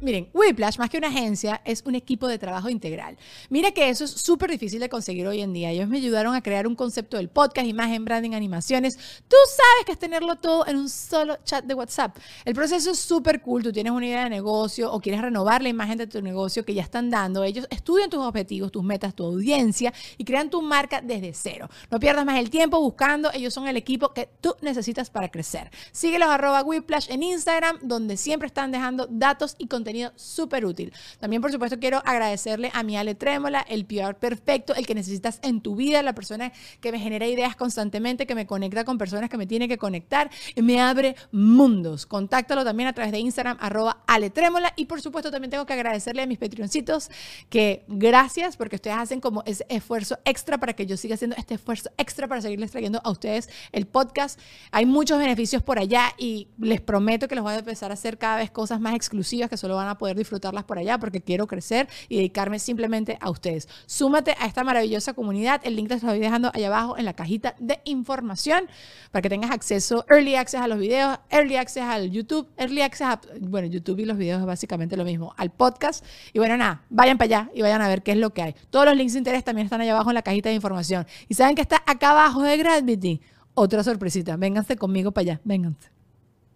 Miren, 0.00 0.28
Whiplash, 0.32 0.78
más 0.78 0.90
que 0.90 0.98
una 0.98 1.08
agencia, 1.08 1.60
es 1.64 1.82
un 1.84 1.94
equipo 1.94 2.28
de 2.28 2.38
trabajo 2.38 2.68
integral. 2.68 3.16
Mira 3.48 3.70
que 3.70 3.88
eso 3.88 4.04
es 4.04 4.10
súper 4.10 4.50
difícil 4.50 4.80
de 4.80 4.88
conseguir 4.88 5.26
hoy 5.26 5.40
en 5.40 5.52
día. 5.52 5.70
Ellos 5.70 5.88
me 5.88 5.96
ayudaron 5.98 6.34
a 6.34 6.42
crear 6.42 6.66
un 6.66 6.76
concepto 6.76 7.16
del 7.16 7.28
podcast, 7.28 7.66
imagen, 7.66 8.04
branding, 8.04 8.32
animaciones. 8.32 8.96
Tú 9.28 9.36
sabes 9.48 9.86
que 9.86 9.92
es 9.92 9.98
tenerlo 9.98 10.36
todo 10.36 10.66
en 10.66 10.76
un 10.76 10.88
solo 10.88 11.38
chat 11.44 11.64
de 11.64 11.74
WhatsApp. 11.74 12.16
El 12.44 12.54
proceso 12.54 12.90
es 12.90 12.98
súper 12.98 13.40
cool. 13.40 13.62
Tú 13.62 13.72
tienes 13.72 13.92
una 13.92 14.06
idea 14.06 14.24
de 14.24 14.30
negocio 14.30 14.92
o 14.92 15.00
quieres 15.00 15.22
renovar 15.22 15.62
la 15.62 15.68
imagen 15.68 15.98
de 15.98 16.06
tu 16.06 16.20
negocio 16.22 16.64
que 16.64 16.74
ya 16.74 16.82
están 16.82 17.10
dando. 17.10 17.42
Ellos 17.42 17.66
estudian 17.70 18.10
tus 18.10 18.20
objetivos, 18.20 18.70
tus 18.70 18.84
metas, 18.84 19.14
tu 19.14 19.24
audiencia 19.24 19.92
y 20.18 20.24
crean 20.24 20.50
tu 20.50 20.62
marca 20.62 21.00
desde 21.00 21.32
cero. 21.32 21.68
No 21.90 21.98
pierdas 21.98 22.24
más 22.24 22.38
el 22.38 22.50
tiempo 22.50 22.80
buscando. 22.80 23.30
Ellos 23.32 23.54
son 23.54 23.66
el 23.68 23.76
equipo 23.76 24.12
que 24.12 24.28
tú 24.40 24.54
necesitas 24.60 25.10
para 25.10 25.30
crecer. 25.30 25.70
Síguelos 25.92 26.28
arroba 26.28 26.62
Whiplash 26.62 27.10
en 27.10 27.22
Instagram, 27.22 27.78
donde 27.82 28.16
siempre 28.26 28.48
están 28.48 28.72
dejando 28.72 29.06
datos 29.08 29.54
y 29.56 29.68
contenido 29.68 30.10
súper 30.16 30.66
útil. 30.66 30.92
También, 31.20 31.40
por 31.40 31.52
supuesto, 31.52 31.78
quiero 31.78 32.02
agradecerle 32.04 32.72
a 32.74 32.82
mi 32.82 32.96
Ale 32.96 33.14
Trémola, 33.14 33.60
el 33.60 33.86
PR 33.86 34.16
perfecto, 34.16 34.74
el 34.74 34.84
que 34.84 34.96
necesitas 34.96 35.38
en 35.44 35.60
tu 35.60 35.76
vida, 35.76 36.02
la 36.02 36.12
persona 36.12 36.52
que 36.80 36.90
me 36.90 36.98
genera 36.98 37.28
ideas 37.28 37.54
constantemente, 37.54 38.26
que 38.26 38.34
me 38.34 38.44
conecta 38.44 38.82
con 38.84 38.98
personas 38.98 39.30
que 39.30 39.36
me 39.36 39.46
tiene 39.46 39.68
que 39.68 39.78
conectar 39.78 40.28
y 40.56 40.62
me 40.62 40.80
abre 40.80 41.14
mundos. 41.30 42.04
Contáctalo 42.04 42.64
también 42.64 42.88
a 42.88 42.92
través 42.92 43.12
de 43.12 43.20
Instagram, 43.20 43.58
arroba 43.60 44.02
Ale 44.08 44.30
Trémola. 44.30 44.72
Y, 44.74 44.86
por 44.86 45.00
supuesto, 45.00 45.30
también 45.30 45.52
tengo 45.52 45.64
que 45.64 45.74
agradecerle 45.74 46.22
a 46.22 46.26
mis 46.26 46.38
Patreoncitos 46.38 47.10
que 47.48 47.84
gracias 47.86 48.56
porque 48.56 48.74
ustedes 48.74 48.96
hacen 48.96 49.20
como 49.20 49.44
ese 49.46 49.64
esfuerzo 49.68 50.18
extra 50.24 50.58
para 50.58 50.72
que 50.72 50.84
yo 50.84 50.96
siga 50.96 51.14
haciendo 51.14 51.36
este 51.36 51.54
esfuerzo 51.54 51.90
extra 51.96 52.26
para 52.26 52.40
seguirles 52.40 52.72
trayendo 52.72 53.00
a 53.04 53.10
ustedes 53.12 53.48
el 53.70 53.86
podcast. 53.86 54.40
Hay 54.72 54.84
muchos 54.84 55.16
beneficios 55.20 55.62
por 55.62 55.78
allá 55.78 56.12
y 56.18 56.48
les 56.58 56.80
prometo 56.80 57.28
que 57.28 57.36
les 57.36 57.44
voy 57.44 57.52
a 57.52 57.58
empezar 57.58 57.92
a 57.92 57.94
hacer 57.94 58.15
cada 58.16 58.36
vez 58.36 58.50
cosas 58.50 58.80
más 58.80 58.94
exclusivas 58.94 59.48
que 59.50 59.56
solo 59.56 59.76
van 59.76 59.88
a 59.88 59.98
poder 59.98 60.16
disfrutarlas 60.16 60.64
por 60.64 60.78
allá 60.78 60.98
porque 60.98 61.20
quiero 61.20 61.46
crecer 61.46 61.88
y 62.08 62.16
dedicarme 62.16 62.58
simplemente 62.58 63.18
a 63.20 63.30
ustedes. 63.30 63.68
Súmate 63.86 64.34
a 64.38 64.46
esta 64.46 64.64
maravillosa 64.64 65.14
comunidad. 65.14 65.60
El 65.64 65.76
link 65.76 65.88
te 65.88 65.94
lo 65.94 65.98
estoy 65.98 66.18
dejando 66.18 66.50
allá 66.54 66.66
abajo 66.68 66.98
en 66.98 67.04
la 67.04 67.14
cajita 67.14 67.54
de 67.58 67.80
información 67.84 68.66
para 69.10 69.22
que 69.22 69.28
tengas 69.28 69.50
acceso, 69.50 70.04
early 70.08 70.34
access 70.34 70.60
a 70.60 70.68
los 70.68 70.78
videos, 70.78 71.18
early 71.30 71.56
access 71.56 71.84
al 71.84 72.10
YouTube, 72.10 72.48
early 72.56 72.82
access 72.82 73.06
a, 73.06 73.20
bueno, 73.40 73.68
YouTube 73.68 73.98
y 74.00 74.04
los 74.04 74.18
videos 74.18 74.40
es 74.40 74.46
básicamente 74.46 74.96
lo 74.96 75.04
mismo, 75.04 75.34
al 75.36 75.50
podcast. 75.50 76.04
Y 76.32 76.38
bueno, 76.38 76.56
nada, 76.56 76.82
vayan 76.90 77.18
para 77.18 77.26
allá 77.26 77.50
y 77.54 77.62
vayan 77.62 77.82
a 77.82 77.88
ver 77.88 78.02
qué 78.02 78.12
es 78.12 78.18
lo 78.18 78.30
que 78.30 78.42
hay. 78.42 78.54
Todos 78.70 78.86
los 78.86 78.96
links 78.96 79.12
de 79.14 79.18
interés 79.18 79.44
también 79.44 79.66
están 79.66 79.80
allá 79.80 79.92
abajo 79.92 80.10
en 80.10 80.14
la 80.14 80.22
cajita 80.22 80.48
de 80.48 80.54
información. 80.54 81.06
Y 81.28 81.34
saben 81.34 81.54
que 81.54 81.62
está 81.62 81.82
acá 81.86 82.10
abajo 82.10 82.42
de 82.42 82.56
Gravity. 82.56 83.20
Otra 83.54 83.82
sorpresita. 83.82 84.36
Vénganse 84.36 84.76
conmigo 84.76 85.12
para 85.12 85.22
allá. 85.22 85.40
Vénganse. 85.44 85.95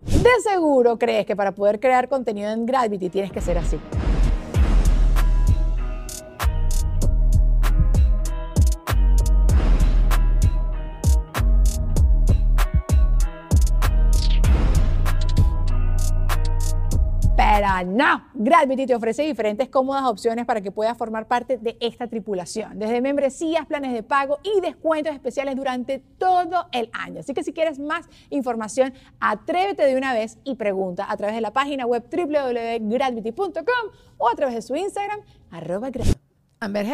De 0.02 0.30
seguro 0.42 0.98
crees 0.98 1.26
que 1.26 1.36
para 1.36 1.52
poder 1.52 1.78
crear 1.78 2.08
contenido 2.08 2.50
en 2.50 2.66
Gravity 2.66 3.10
tienes 3.10 3.32
que 3.32 3.40
ser 3.40 3.58
así. 3.58 3.78
Pero 17.52 17.66
no, 17.84 18.26
Gravity 18.34 18.86
te 18.86 18.94
ofrece 18.94 19.22
diferentes 19.24 19.68
cómodas 19.68 20.04
opciones 20.04 20.46
para 20.46 20.60
que 20.60 20.70
puedas 20.70 20.96
formar 20.96 21.26
parte 21.26 21.58
de 21.58 21.76
esta 21.80 22.06
tripulación, 22.06 22.78
desde 22.78 23.00
membresías, 23.00 23.66
planes 23.66 23.92
de 23.92 24.04
pago 24.04 24.38
y 24.44 24.60
descuentos 24.60 25.12
especiales 25.12 25.56
durante 25.56 25.98
todo 26.18 26.68
el 26.70 26.88
año. 26.92 27.18
Así 27.20 27.34
que 27.34 27.42
si 27.42 27.52
quieres 27.52 27.80
más 27.80 28.08
información, 28.30 28.94
atrévete 29.18 29.84
de 29.84 29.96
una 29.96 30.14
vez 30.14 30.38
y 30.44 30.54
pregunta 30.54 31.06
a 31.10 31.16
través 31.16 31.34
de 31.34 31.40
la 31.40 31.52
página 31.52 31.86
web 31.86 32.04
www.gravity.com 32.08 33.90
o 34.18 34.28
a 34.28 34.34
través 34.36 34.54
de 34.54 34.62
su 34.62 34.76
Instagram, 34.76 35.18
arroba 35.50 35.90
Gra- 35.90 36.16
Amber 36.60 36.86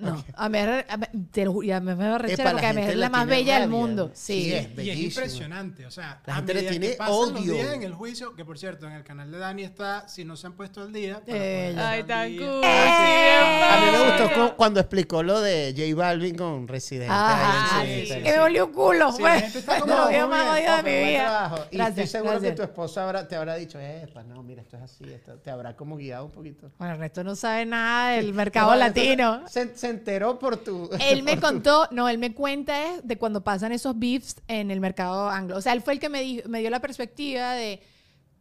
No, 0.00 0.24
Amber 0.36 0.68
Heard, 0.68 0.86
Amber- 0.90 1.10
te 1.30 1.44
lo 1.44 1.52
juro, 1.52 1.66
ya 1.66 1.80
me 1.80 1.94
me 1.94 2.08
va 2.08 2.16
a 2.16 2.18
Epa, 2.26 2.44
la 2.44 2.50
porque 2.52 2.66
Heard 2.66 2.78
es 2.90 2.96
la 2.96 3.08
más 3.10 3.26
bella 3.26 3.60
del 3.60 3.68
mundo. 3.68 4.10
Sí, 4.14 4.44
Sí. 4.44 4.52
es. 4.54 4.68
Y 4.84 4.90
es 4.90 4.98
impresionante. 4.98 5.86
O 5.86 5.90
sea, 5.90 6.20
La 6.26 6.32
a 6.34 6.36
gente 6.36 6.54
le 6.54 6.62
tiene 6.62 6.96
odio. 7.08 7.52
días 7.54 7.74
en 7.74 7.82
el 7.82 7.92
juicio, 7.94 8.34
que 8.34 8.44
por 8.44 8.58
cierto, 8.58 8.86
en 8.86 8.92
el 8.92 9.04
canal 9.04 9.30
de 9.30 9.38
Dani 9.38 9.62
está, 9.64 10.08
si 10.08 10.24
no 10.24 10.36
se 10.36 10.46
han 10.46 10.54
puesto 10.54 10.82
al 10.82 10.92
día. 10.92 11.22
Eh, 11.26 11.74
Ay, 11.78 12.02
tan 12.04 12.36
cool. 12.36 12.60
¡Eh! 12.64 13.38
A 13.70 13.80
mí 13.80 13.90
me 13.92 14.04
gustó 14.10 14.36
no. 14.38 14.48
cu- 14.50 14.56
cuando 14.56 14.80
explicó 14.80 15.22
lo 15.22 15.40
de 15.40 15.74
J 15.76 15.94
Balvin 15.96 16.34
con 16.36 16.66
Residente. 16.68 17.12
En 17.12 17.86
sí, 18.06 18.06
sí, 18.14 18.22
que 18.22 18.38
me 18.38 18.72
culo. 18.72 19.12
Sí, 19.12 19.22
gente 19.22 19.58
está 19.58 19.80
como, 19.80 19.94
más 19.94 20.08
bien, 20.08 20.28
jodidos 20.30 20.84
de 20.84 20.90
mi 21.02 21.08
vida. 21.08 21.66
Y 21.70 21.80
estoy 21.80 22.06
seguro 22.06 22.32
gracias. 22.32 22.50
que 22.52 22.56
tu 22.56 22.62
esposa 22.62 23.04
habrá- 23.04 23.28
te 23.28 23.36
habrá 23.36 23.54
dicho, 23.56 23.78
epa, 23.78 24.22
no, 24.22 24.42
mira, 24.42 24.62
esto 24.62 24.76
es 24.76 24.82
así, 24.82 25.04
esto 25.12 25.34
te 25.38 25.50
habrá 25.50 25.76
como 25.76 25.96
guiado 25.96 26.24
un 26.26 26.30
poquito. 26.32 26.70
Bueno, 26.78 26.94
el 26.94 27.00
resto 27.00 27.24
no 27.24 27.34
sabe 27.36 27.66
nada 27.66 28.10
del 28.12 28.32
mercado 28.32 28.70
No, 28.70 28.76
latino. 28.76 29.42
se 29.48 29.62
enteró 29.90 30.38
por 30.38 30.56
tu... 30.56 30.88
Él 31.00 31.22
me 31.24 31.34
tu- 31.36 31.42
contó, 31.42 31.86
no, 31.90 32.08
él 32.08 32.18
me 32.18 32.34
cuenta 32.34 33.00
de 33.02 33.16
cuando 33.18 33.42
pasan 33.42 33.72
esos 33.72 33.98
beefs 33.98 34.36
en 34.48 34.70
el 34.70 34.80
mercado 34.80 35.28
anglo. 35.28 35.56
O 35.56 35.60
sea, 35.60 35.72
él 35.72 35.82
fue 35.82 35.94
el 35.94 36.00
que 36.00 36.08
me, 36.08 36.22
dijo- 36.22 36.48
me 36.48 36.60
dio 36.60 36.70
la 36.70 36.80
perspectiva 36.80 37.52
de 37.54 37.80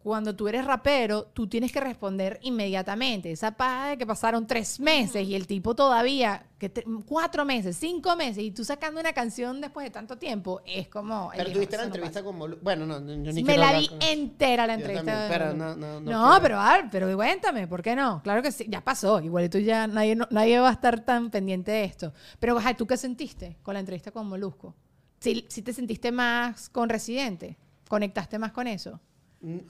cuando 0.02 0.34
tú 0.36 0.48
eres 0.48 0.64
rapero, 0.66 1.26
tú 1.26 1.48
tienes 1.48 1.72
que 1.74 1.80
responder 1.82 2.40
inmediatamente. 2.42 3.32
Esa 3.32 3.52
paja 3.52 3.90
de 3.90 3.98
que 3.98 4.08
pasaron 4.08 4.48
tres 4.48 4.80
meses 4.80 5.28
y 5.28 5.36
el 5.36 5.46
tipo 5.46 5.76
todavía, 5.76 6.46
que 6.58 6.70
te- 6.70 6.86
cuatro 7.06 7.44
meses, 7.44 7.76
cinco 7.78 8.16
meses, 8.16 8.44
y 8.44 8.52
tú 8.52 8.64
sacando 8.64 9.00
una 9.02 9.12
canción 9.12 9.60
después 9.60 9.84
de 9.86 9.90
tanto 9.92 10.18
tiempo, 10.18 10.62
es 10.66 10.88
como... 10.88 11.32
Pero 11.36 11.52
tuviste 11.52 11.76
la 11.76 11.84
"Eso 11.84 11.90
no 11.90 11.96
entrevista 11.96 12.20
pasa". 12.22 12.26
con 12.26 12.40
Molu- 12.40 12.60
Bueno, 12.62 12.86
no, 12.86 13.00
yo 13.00 13.34
ni 13.34 13.44
Me 13.44 13.58
la 13.58 13.74
vi 13.78 13.88
con- 13.90 14.02
entera 14.02 14.66
la 14.68 14.76
Yo 14.76 14.80
entrevista. 14.86 15.06
también, 15.12 15.30
pero 15.40 15.54
no, 15.54 15.76
no, 15.76 16.00
no 16.00 16.12
No, 16.12 16.42
pero, 16.42 16.60
a 16.60 16.74
ver, 16.78 16.86
pero 16.90 17.14
cuéntame, 17.16 17.68
¿por 17.68 17.82
qué 17.82 17.96
no? 17.96 18.22
Claro 18.24 18.42
que 18.42 18.52
sí, 18.54 18.66
ya 18.70 18.82
pasó. 18.82 19.20
Igual 19.20 19.50
tú 19.50 19.58
ya, 19.60 19.86
nadie, 19.88 20.16
nadie 20.30 20.60
va 20.60 20.70
a 20.70 20.74
estar 20.74 21.02
tan 21.04 21.30
pendiente 21.30 21.72
de 21.72 21.84
esto. 21.84 22.14
Pero, 22.40 22.58
ajá, 22.58 22.74
¿tú 22.74 22.88
qué 22.88 22.96
sentiste 22.96 23.58
con 23.64 23.74
la 23.74 23.82
entrevista 23.82 24.12
con 24.12 24.28
Molusco? 24.28 24.76
¿Sí, 25.20 25.46
sí 25.50 25.62
te 25.62 25.74
sentiste 25.74 26.12
más 26.14 26.70
con 26.70 26.88
Residente? 26.88 27.58
¿Conectaste 27.90 28.40
más 28.40 28.54
con 28.54 28.68
eso? 28.68 29.00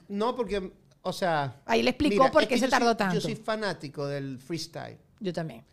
No, 0.08 0.34
porque, 0.34 0.72
o 1.02 1.12
sea... 1.12 1.60
Ahí 1.66 1.82
le 1.82 1.90
explicó 1.90 2.22
mira, 2.24 2.32
por 2.32 2.42
es 2.42 2.48
qué 2.48 2.54
que 2.54 2.60
se 2.60 2.68
tardó 2.68 2.88
soy- 2.88 2.96
tanto. 2.96 3.14
Yo 3.14 3.20
soy 3.20 3.36
fanático 3.36 4.06
del 4.06 4.38
freestyle. 4.38 4.98
Yo 5.20 5.32
también. 5.32 5.64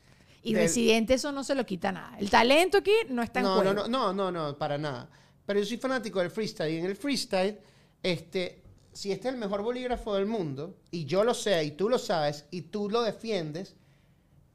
Y 0.44 0.54
Del- 0.54 0.64
Residente 0.64 1.16
eso 1.16 1.32
no 1.32 1.44
se 1.44 1.56
lo 1.56 1.66
quita 1.66 1.92
nada. 1.92 2.18
El 2.20 2.30
talento 2.30 2.78
aquí 2.78 2.94
no 3.10 3.22
está 3.24 3.40
en 3.40 3.46
no, 3.46 3.56
juego. 3.56 3.74
no, 3.74 3.88
no, 3.88 4.14
no, 4.14 4.32
no, 4.32 4.32
no, 4.50 4.58
para 4.58 4.78
nada. 4.78 5.10
Pero 5.46 5.60
yo 5.60 5.66
soy 5.66 5.78
fanático 5.78 6.20
del 6.20 6.30
freestyle. 6.32 6.74
Y 6.74 6.78
en 6.78 6.86
el 6.86 6.96
freestyle, 6.96 7.58
este, 8.04 8.62
si 8.94 9.12
este 9.12 9.28
es 9.30 9.34
el 9.34 9.40
mejor 9.40 9.62
bolígrafo 9.64 10.16
del 10.16 10.26
mundo, 10.26 10.78
y 10.92 11.06
yo 11.06 11.24
lo 11.24 11.34
sé, 11.34 11.64
y 11.64 11.72
tú 11.72 11.90
lo 11.90 11.98
sabes, 11.98 12.46
y 12.52 12.62
tú 12.64 12.90
lo 12.90 13.02
defiendes, 13.02 13.76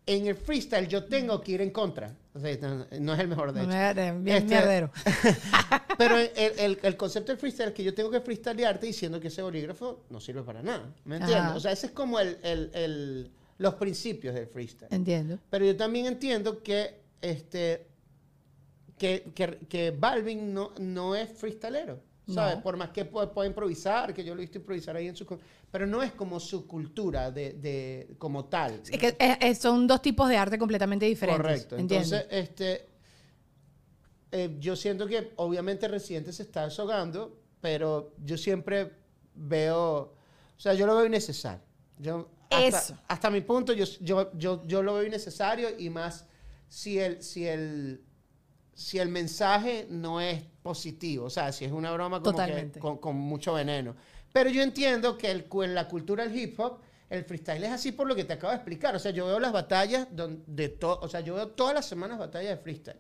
en 0.07 0.27
el 0.27 0.35
freestyle 0.37 0.89
yo 0.89 1.05
tengo 1.05 1.41
que 1.41 1.53
ir 1.53 1.61
en 1.61 1.71
contra. 1.71 2.17
No, 2.35 2.87
no 3.01 3.15
es 3.15 3.21
el 3.21 3.29
mejor, 3.29 3.53
de 3.53 3.61
hecho. 3.61 3.69
bien 4.21 4.37
Este- 4.39 4.55
mierdero. 4.55 4.91
Pero 5.99 6.17
el, 6.17 6.31
el- 6.59 6.79
el 6.83 6.97
concepto 6.97 7.31
del 7.33 7.39
freestyle 7.39 7.69
es 7.69 7.75
que 7.75 7.85
yo 7.85 7.95
tengo 7.95 8.11
que 8.11 8.21
freestylearte 8.21 8.87
diciendo 8.87 9.21
que 9.21 9.29
ese 9.29 9.43
bolígrafo 9.43 10.05
no 10.09 10.19
sirve 10.21 10.43
para 10.43 10.63
nada. 10.63 10.93
¿Me 11.05 11.17
entiendes? 11.17 11.41
Ajá. 11.47 11.57
O 11.57 11.61
sea, 11.61 11.73
ese 11.73 11.87
es 11.89 11.93
como 11.93 12.19
el, 12.19 12.39
el- 12.43 12.71
el- 12.75 13.31
los 13.59 13.75
principios 13.75 14.35
del 14.35 14.47
freestyle. 14.47 14.89
Entiendo. 14.93 15.39
Pero 15.51 15.65
yo 15.67 15.77
también 15.77 16.07
entiendo 16.07 16.63
que, 16.63 17.01
este, 17.21 17.87
que, 18.99 19.31
que, 19.35 19.59
que 19.69 19.91
Balvin 19.91 20.55
no, 20.55 20.73
no 20.79 21.15
es 21.15 21.31
freestalero. 21.31 22.01
¿Sabes? 22.33 22.57
No. 22.57 22.63
Por 22.63 22.77
más 22.77 22.91
que 22.91 23.05
pueda, 23.05 23.33
pueda 23.33 23.49
improvisar, 23.49 24.13
que 24.15 24.25
yo 24.25 24.35
lo 24.35 24.41
he 24.41 24.45
visto 24.45 24.59
improvisar 24.59 24.97
ahí 24.97 25.09
en 25.09 25.17
su... 25.17 25.27
Pero 25.71 25.87
no 25.87 26.03
es 26.03 26.13
como 26.13 26.41
su 26.41 26.67
cultura 26.67 27.31
de, 27.31 27.55
de 27.55 28.15
como 28.19 28.47
tal. 28.47 28.81
Es 28.91 28.99
que 28.99 29.55
son 29.55 29.87
dos 29.87 30.03
tipos 30.03 30.29
de 30.29 30.37
arte 30.37 30.59
completamente 30.59 31.07
diferentes. 31.07 31.43
Correcto. 31.43 31.77
¿entiendes? 31.77 32.13
Entonces, 32.13 32.29
este, 32.31 32.89
eh, 34.33 34.57
yo 34.59 34.75
siento 34.77 35.07
que 35.07 35.33
obviamente 35.37 35.87
Residente 35.89 36.33
se 36.33 36.45
está 36.45 36.65
desahogando, 36.65 37.39
pero 37.61 38.15
yo 38.25 38.39
siempre 38.39 38.93
veo, 39.35 40.15
o 40.57 40.61
sea, 40.61 40.75
yo 40.75 40.87
lo 40.87 40.97
veo 40.97 41.07
innecesario. 41.07 41.63
Yo, 41.99 42.29
hasta, 42.51 42.79
Eso. 42.79 42.99
hasta 43.09 43.31
mi 43.31 43.43
punto, 43.43 43.73
yo, 43.73 43.85
yo, 44.01 44.33
yo, 44.37 44.67
yo 44.67 44.83
lo 44.83 44.95
veo 44.95 45.07
innecesario 45.07 45.69
y 45.79 45.91
más 45.91 46.27
si 46.69 46.99
el, 46.99 47.23
si 47.23 47.47
el, 47.47 48.03
si 48.83 48.99
el 48.99 49.09
mensaje 49.09 49.87
no 49.91 50.21
es 50.21 50.43
positivo, 50.63 51.27
o 51.27 51.31
sea, 51.31 51.53
si 51.53 51.65
es 51.65 51.73
una 51.73 51.93
broma 51.93 52.21
como 52.21 52.39
que 52.47 52.53
con, 52.81 52.99
con 52.99 53.17
mucho 53.17 53.55
veneno. 53.55 53.95
Pero 54.33 54.51
yo 54.51 54.63
entiendo 54.63 55.17
que 55.19 55.31
el, 55.31 55.47
en 55.63 55.75
la 55.75 55.89
cultura 55.89 56.25
del 56.27 56.37
hip 56.37 56.59
hop, 56.61 56.81
el 57.11 57.25
freestyle 57.25 57.65
es 57.65 57.71
así 57.73 57.93
por 57.93 58.07
lo 58.07 58.15
que 58.15 58.25
te 58.25 58.33
acabo 58.35 58.51
de 58.53 58.57
explicar. 58.57 58.97
O 58.97 58.99
sea, 58.99 59.11
yo 59.13 59.27
veo 59.27 59.39
las 59.41 59.53
batallas 59.53 60.09
don- 60.11 60.43
de 60.47 60.69
todo, 60.71 60.99
o 61.03 61.09
sea, 61.09 61.21
yo 61.21 61.35
veo 61.35 61.49
todas 61.49 61.75
las 61.75 61.87
semanas 61.87 62.19
batallas 62.19 62.57
de 62.57 62.63
freestyle. 62.63 62.99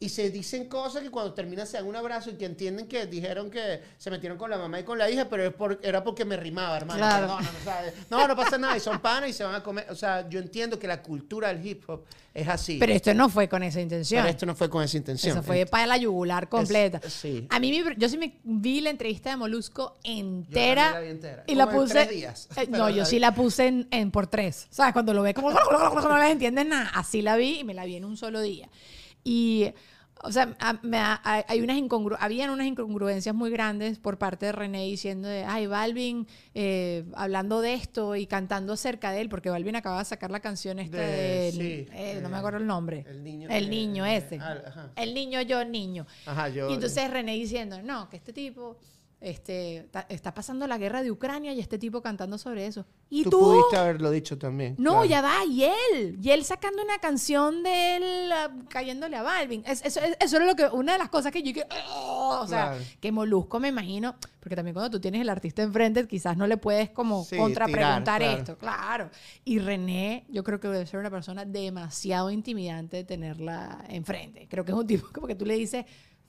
Y 0.00 0.08
se 0.08 0.28
dicen 0.30 0.66
cosas 0.68 1.02
que 1.02 1.10
cuando 1.10 1.32
terminan 1.34 1.66
se 1.68 1.76
dan 1.76 1.86
un 1.86 1.94
abrazo 1.94 2.28
y 2.30 2.34
que 2.34 2.44
entienden 2.44 2.88
que 2.88 3.06
dijeron 3.06 3.48
que 3.48 3.80
se 3.96 4.10
metieron 4.10 4.36
con 4.36 4.50
la 4.50 4.58
mamá 4.58 4.80
y 4.80 4.82
con 4.82 4.98
la 4.98 5.08
hija, 5.08 5.28
pero 5.30 5.44
es 5.46 5.54
por- 5.54 5.78
era 5.82 6.02
porque 6.02 6.24
me 6.24 6.36
rimaba, 6.36 6.76
hermano. 6.76 6.98
Claro. 6.98 7.34
O 7.36 7.64
sea, 7.64 7.92
no, 8.10 8.26
no 8.28 8.36
pasa 8.36 8.58
nada, 8.58 8.76
y 8.76 8.80
son 8.80 8.98
panas 8.98 9.30
y 9.30 9.32
se 9.32 9.44
van 9.44 9.54
a 9.54 9.62
comer. 9.62 9.86
O 9.90 9.94
sea, 9.94 10.28
yo 10.28 10.40
entiendo 10.40 10.78
que 10.80 10.88
la 10.88 11.00
cultura 11.00 11.48
del 11.54 11.64
hip 11.64 11.88
hop 11.88 12.04
es 12.34 12.48
así. 12.48 12.76
Pero 12.78 12.92
esto 12.92 13.14
no 13.14 13.28
fue 13.28 13.48
con 13.48 13.62
esa 13.62 13.80
intención. 13.80 14.22
Pero 14.22 14.30
esto 14.32 14.44
no 14.46 14.54
fue 14.56 14.68
con 14.68 14.82
esa 14.82 14.96
intención. 14.96 15.38
Eso 15.38 15.42
fue 15.44 15.64
para 15.64 15.86
la 15.86 15.96
yugular 15.96 16.48
completa. 16.48 17.00
Es- 17.02 17.12
sí. 17.12 17.46
A 17.48 17.60
mí, 17.60 17.82
yo 17.96 18.08
sí 18.08 18.18
me 18.18 18.34
vi 18.42 18.80
la 18.80 18.90
entrevista 18.90 19.30
de 19.30 19.36
Molusco 19.36 19.96
entera. 20.02 20.90
la 20.92 21.00
vi 21.00 21.08
entera. 21.10 21.44
Y 21.46 21.54
la 21.54 21.64
en 21.64 21.70
puse. 21.70 21.94
tres 21.94 22.10
días. 22.10 22.48
Eh, 22.56 22.66
no, 22.68 22.90
yo 22.90 23.04
sí 23.04 23.20
la 23.20 23.32
puse 23.32 23.68
en, 23.68 23.86
en 23.92 24.10
por 24.10 24.26
tres. 24.26 24.66
¿Sabes? 24.70 24.92
Cuando 24.92 25.14
lo 25.14 25.22
ve 25.22 25.32
como 25.34 25.50
no 26.08 26.18
les 26.18 26.30
entiendes 26.32 26.66
nada. 26.66 26.90
Así 26.94 27.22
la 27.22 27.36
vi 27.36 27.60
y 27.60 27.64
me 27.64 27.74
la 27.74 27.84
vi 27.84 27.94
en 27.96 28.04
un 28.04 28.16
solo 28.16 28.40
día. 28.42 28.68
Y. 29.24 29.72
O 30.26 30.32
sea, 30.32 30.56
a- 30.58 30.78
me 30.82 30.96
ha- 30.96 31.20
hay 31.22 31.60
unas 31.60 31.76
incongru 31.76 32.16
habían 32.18 32.48
unas 32.48 32.66
incongruencias 32.66 33.34
muy 33.34 33.50
grandes 33.50 33.98
por 33.98 34.16
parte 34.16 34.46
de 34.46 34.52
René 34.52 34.84
diciendo 34.84 35.28
de, 35.28 35.44
ay, 35.44 35.66
Balvin 35.66 36.26
eh, 36.54 37.04
hablando 37.14 37.60
de 37.60 37.74
esto 37.74 38.16
y 38.16 38.26
cantando 38.26 38.72
acerca 38.72 39.10
de 39.10 39.20
él, 39.20 39.28
porque 39.28 39.50
Balvin 39.50 39.76
acaba 39.76 39.98
de 39.98 40.04
sacar 40.06 40.30
la 40.30 40.40
canción 40.40 40.78
esta 40.78 40.96
De- 40.96 41.06
de, 41.06 41.52
sí, 41.52 41.88
eh, 41.92 42.20
no 42.22 42.28
eh, 42.28 42.30
me 42.30 42.36
acuerdo 42.38 42.56
el 42.58 42.66
nombre. 42.66 43.04
el 43.06 43.22
niño- 43.22 43.50
El 43.50 43.64
eh, 43.66 43.68
niño 43.68 44.06
ese. 44.06 44.38
ah. 44.40 44.88
El 44.96 45.12
niño 45.12 45.42
yo 45.42 45.62
niño. 45.66 46.06
Ajá, 46.24 46.48
yo. 46.48 46.70
Y 46.70 46.74
entonces 46.74 47.10
René 47.10 47.34
diciendo, 47.34 47.82
no, 47.82 48.08
que 48.08 48.16
este 48.16 48.32
tipo 48.32 48.78
este, 49.24 49.88
ta- 49.90 50.06
está 50.08 50.32
pasando 50.34 50.66
la 50.66 50.78
guerra 50.78 51.02
de 51.02 51.10
Ucrania 51.10 51.52
y 51.52 51.60
este 51.60 51.78
tipo 51.78 52.02
cantando 52.02 52.38
sobre 52.38 52.66
eso. 52.66 52.84
¿Y 53.10 53.24
tú? 53.24 53.30
tú 53.30 53.40
pudiste 53.40 53.76
haberlo 53.76 54.10
dicho 54.10 54.36
también. 54.38 54.74
No, 54.78 54.90
claro. 54.92 55.04
ya 55.06 55.22
va, 55.22 55.44
y 55.44 55.64
él, 55.64 56.18
y 56.22 56.30
él 56.30 56.44
sacando 56.44 56.82
una 56.82 56.98
canción 56.98 57.62
de 57.62 57.96
él 57.96 58.32
ah, 58.32 58.50
cayéndole 58.68 59.16
a 59.16 59.22
Balvin. 59.22 59.62
Es- 59.66 59.84
eso, 59.84 60.00
es- 60.00 60.16
eso 60.20 60.36
era 60.36 60.46
lo 60.46 60.54
que, 60.54 60.66
una 60.66 60.92
de 60.92 60.98
las 60.98 61.08
cosas 61.08 61.32
que 61.32 61.42
yo 61.42 61.52
que, 61.52 61.64
oh, 61.90 62.40
o 62.42 62.46
sea, 62.46 62.70
Claro. 62.72 62.84
que 63.00 63.12
Molusco 63.12 63.58
me 63.60 63.68
imagino, 63.68 64.14
porque 64.40 64.56
también 64.56 64.74
cuando 64.74 64.90
tú 64.90 65.00
tienes 65.00 65.20
el 65.22 65.28
artista 65.28 65.62
enfrente, 65.62 66.06
quizás 66.06 66.36
no 66.36 66.46
le 66.46 66.56
puedes 66.56 66.90
como 66.90 67.24
Sí, 67.24 67.36
contrapreguntar 67.36 68.20
claro. 68.20 68.38
esto, 68.38 68.58
claro. 68.58 69.10
Y 69.44 69.58
René, 69.58 70.24
yo 70.28 70.44
creo 70.44 70.60
que 70.60 70.68
debe 70.68 70.86
ser 70.86 71.00
una 71.00 71.10
persona 71.10 71.44
demasiado 71.44 72.30
intimidante 72.30 72.98
de 72.98 73.04
tenerla 73.04 73.84
enfrente. 73.88 74.46
Creo 74.50 74.64
que 74.64 74.72
es 74.72 74.78
un 74.78 74.86
tipo 74.86 75.08
como 75.14 75.26
que 75.26 75.34
tú 75.34 75.46
le 75.46 75.54
dices 75.54 75.84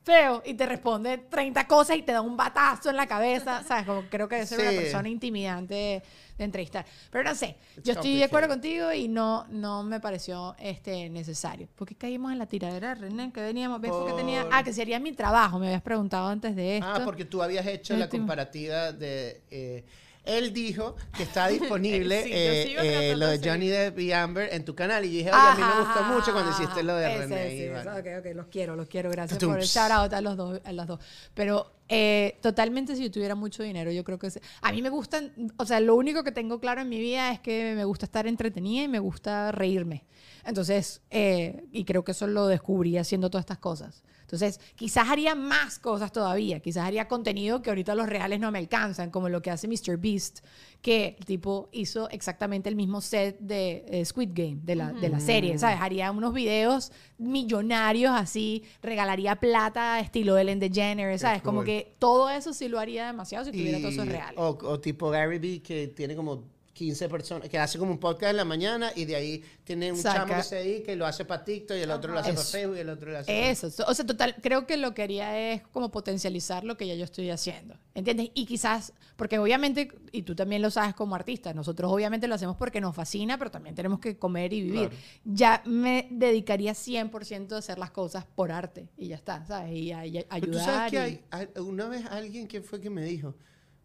feo 0.06 0.42
y 0.46 0.54
te 0.54 0.66
responde 0.68 1.18
30 1.18 1.66
cosas 1.68 1.98
y 1.98 2.04
te 2.04 2.12
da 2.14 2.22
un 2.22 2.38
batazo 2.38 2.90
en 2.92 2.96
la 2.96 3.08
cabeza, 3.08 3.64
¿sabes? 3.68 3.86
Como 3.86 4.04
creo 4.04 4.30
que 4.30 4.36
debe 4.36 4.48
ser 4.48 4.60
una 4.62 4.70
Sí. 4.72 4.78
persona 4.78 5.10
intimidante 5.10 5.74
de, 5.74 6.04
de 6.38 6.44
entrevistar. 6.44 6.86
Pero 7.10 7.24
no 7.24 7.34
sé, 7.34 7.58
It's 7.76 7.84
yo 7.88 7.94
estoy 7.94 8.16
de 8.18 8.24
acuerdo 8.26 8.48
contigo 8.50 8.94
y 8.94 9.08
no, 9.08 9.46
no 9.50 9.82
me 9.84 10.00
pareció 10.00 10.56
este, 10.60 11.10
necesario. 11.10 11.68
¿Por 11.76 11.88
qué 11.88 11.96
caímos 11.96 12.32
en 12.32 12.38
la 12.38 12.46
tiradera 12.46 12.90
de 12.90 12.96
René? 13.02 13.32
Que 13.34 13.42
veníamos, 13.42 13.82
¿ves? 13.82 13.92
Porque 13.92 14.14
tenía, 14.14 14.44
Por- 14.44 14.54
ah, 14.54 14.64
que 14.64 14.72
sería 14.74 15.00
mi 15.00 15.12
trabajo, 15.14 15.58
me 15.58 15.66
habías 15.68 15.82
preguntado 15.82 16.28
antes 16.28 16.56
de 16.56 16.78
esto. 16.78 16.88
Ah, 16.90 17.02
porque 17.04 17.26
tú 17.26 17.42
habías 17.42 17.66
hecho 17.66 17.98
la 17.98 18.08
comparativa 18.08 18.92
de... 18.92 19.42
eh, 19.50 19.84
él 20.26 20.52
dijo 20.54 20.96
que 21.16 21.24
está 21.24 21.48
disponible 21.50 22.24
Sí, 22.24 22.32
eh, 22.34 23.12
eh, 23.12 23.16
lo 23.16 23.28
de 23.28 23.40
Johnny 23.44 23.68
Depp 23.68 24.00
y 24.00 24.12
Amber 24.12 24.50
en 24.54 24.66
tu 24.66 24.76
canal. 24.76 25.06
Y 25.06 25.12
yo 25.12 25.18
dije, 25.20 25.30
oye, 25.32 25.40
a 25.40 25.56
mí 25.56 25.62
me 25.62 25.84
gustó 25.86 26.04
mucho 26.04 26.34
cuando 26.34 26.52
hiciste 26.52 26.84
lo 26.84 26.96
de 26.96 27.18
René. 27.18 27.50
sí, 27.50 27.90
ok, 28.00 28.36
los 28.36 28.48
quiero, 28.48 28.76
los 28.76 28.88
quiero. 28.88 29.10
Gracias 29.12 29.40
por 29.44 29.60
el 29.60 29.66
shout 29.66 29.92
out 29.92 30.14
a 30.14 30.22
los 30.22 30.36
dos. 30.38 30.62
A 30.66 30.72
los 30.72 30.88
dos. 30.88 31.00
Pero 31.34 31.72
eh, 31.88 32.38
totalmente, 32.42 32.96
si 32.96 33.04
yo 33.04 33.12
tuviera 33.12 33.36
mucho 33.36 33.62
dinero, 33.64 33.92
yo 33.92 34.04
creo 34.04 34.18
que... 34.18 34.30
se- 34.32 34.42
A 34.62 34.72
mí 34.72 34.82
me 34.82 34.90
gustan... 34.90 35.32
O 35.58 35.66
sea, 35.66 35.80
lo 35.80 35.96
único 35.96 36.24
que 36.24 36.32
tengo 36.32 36.60
claro 36.60 36.82
en 36.82 36.90
mi 36.90 37.00
vida 37.00 37.32
es 37.32 37.40
que 37.40 37.74
me 37.76 37.86
gusta 37.86 38.06
estar 38.06 38.26
entretenida 38.28 38.84
y 38.84 38.88
me 38.88 39.00
gusta 39.00 39.52
reírme. 39.52 40.06
Entonces, 40.46 41.02
eh, 41.12 41.64
y 41.72 41.86
creo 41.86 42.04
que 42.04 42.12
eso 42.12 42.28
lo 42.28 42.48
descubrí 42.48 42.98
haciendo 42.98 43.30
todas 43.30 43.44
estas 43.44 43.58
cosas. 43.60 44.04
Entonces, 44.26 44.60
quizás 44.76 45.08
haría 45.10 45.36
más 45.36 45.78
cosas 45.78 46.12
todavía. 46.12 46.60
Quizás 46.60 46.86
haría 46.86 47.08
contenido 47.08 47.62
que 47.62 47.70
ahorita 47.70 47.94
los 47.94 48.10
reales 48.10 48.40
no 48.40 48.52
me 48.52 48.58
alcanzan, 48.58 49.12
como 49.12 49.30
lo 49.30 49.42
que 49.44 49.52
hace 49.52 49.68
Mr. 49.68 49.98
Beast, 49.98 50.40
que 50.82 51.16
el 51.20 51.26
tipo 51.26 51.70
hizo 51.72 52.10
exactamente 52.10 52.68
el 52.68 52.76
mismo 52.76 53.02
set 53.02 53.38
de 53.40 53.86
eh, 53.88 54.04
Squid 54.04 54.32
Game, 54.34 54.58
de 54.64 54.76
la, 54.76 54.92
de 54.94 55.10
la 55.10 55.20
serie, 55.20 55.58
¿sabes? 55.60 55.78
Haría 55.80 56.12
unos 56.12 56.34
videos 56.34 56.92
millonarios 57.20 58.12
así, 58.16 58.64
regalaría 58.82 59.36
plata 59.36 60.00
estilo 60.00 60.38
Ellen 60.38 60.60
DeGeneres, 60.60 61.22
¿sabes? 61.22 61.44
Como 61.44 61.60
cool. 61.60 61.66
que 61.66 61.96
todo 62.00 62.30
eso 62.30 62.52
sí 62.52 62.68
lo 62.68 62.80
haría 62.80 63.08
demasiado 63.08 63.46
si 63.46 63.52
tuviera 63.52 63.78
todo 63.78 63.90
eso 63.90 64.06
real. 64.06 64.34
O, 64.38 64.58
o 64.64 64.80
tipo 64.80 65.10
Gary 65.12 65.38
Vee, 65.38 65.62
que 65.62 65.88
tiene 65.88 66.16
como 66.16 66.55
15 66.76 67.08
personas, 67.08 67.48
que 67.48 67.58
hace 67.58 67.80
como 67.80 67.92
un 67.94 68.00
podcast 68.00 68.32
en 68.32 68.36
la 68.38 68.44
mañana 68.44 68.92
y 68.94 69.06
de 69.06 69.16
ahí 69.16 69.42
tiene 69.64 69.94
un 69.94 69.98
Saca- 69.98 70.20
chamo 70.26 70.36
que 70.36 70.44
se 70.44 70.56
dedica 70.58 70.92
y 70.92 70.98
lo 70.98 71.06
hace 71.06 71.24
para 71.24 71.42
TikTok 71.46 71.78
y 71.78 71.80
el 71.80 71.90
otro 71.90 72.12
lo 72.12 72.20
hace 72.20 72.34
para. 72.34 72.44
Facebook 72.46 72.76
y 72.76 72.80
el 72.82 72.90
otro 72.90 73.12
lo 73.12 73.18
hace 73.20 73.28
para- 73.32 73.50
Eso, 73.50 73.68
o 73.88 73.94
sea, 73.94 74.06
total, 74.06 74.36
creo 74.44 74.68
que 74.68 74.76
lo 74.76 74.94
que 74.94 75.02
haría 75.04 75.54
es 75.54 75.62
como 75.72 75.90
potencializar 75.90 76.66
lo 76.66 76.76
que 76.76 76.86
ya 76.86 76.94
yo 76.96 77.06
estoy 77.06 77.30
haciendo, 77.30 77.80
¿entiendes? 77.94 78.30
Y 78.34 78.46
quizás, 78.46 78.92
porque 79.16 79.40
obviamente, 79.40 79.88
y 80.12 80.24
tú 80.24 80.36
también 80.36 80.62
lo 80.62 80.70
sabes 80.70 80.94
como 80.96 81.16
artista, 81.16 81.54
nosotros 81.54 81.90
obviamente 81.90 82.28
lo 82.28 82.36
hacemos 82.36 82.58
porque 82.58 82.82
nos 82.82 82.94
fascina, 82.94 83.38
pero 83.38 83.50
también 83.50 83.74
tenemos 83.74 84.00
que 84.00 84.18
comer 84.18 84.52
y 84.52 84.62
vivir. 84.62 84.90
Claro. 84.90 85.04
Ya 85.24 85.64
me 85.66 86.10
dedicaría 86.12 86.74
100% 86.74 87.56
a 87.56 87.60
hacer 87.60 87.80
las 87.80 87.92
cosas 87.92 88.26
por 88.36 88.52
arte 88.52 88.90
y 88.98 89.08
ya 89.08 89.16
está, 89.16 89.46
¿sabes? 89.46 89.72
Y 89.74 89.94
a, 89.94 90.06
y 90.06 90.18
a- 90.18 90.26
Pero 90.30 90.42
tú 90.52 90.58
ayudar. 90.60 90.66
sabes 90.66 90.92
que 90.92 90.98
y- 90.98 91.00
hay, 91.00 91.22
hay- 91.56 91.62
una 91.62 91.88
vez 91.88 92.06
alguien 92.08 92.50
que 92.50 92.60
fue 92.62 92.82
que 92.82 92.90
me 92.90 93.06
dijo, 93.06 93.34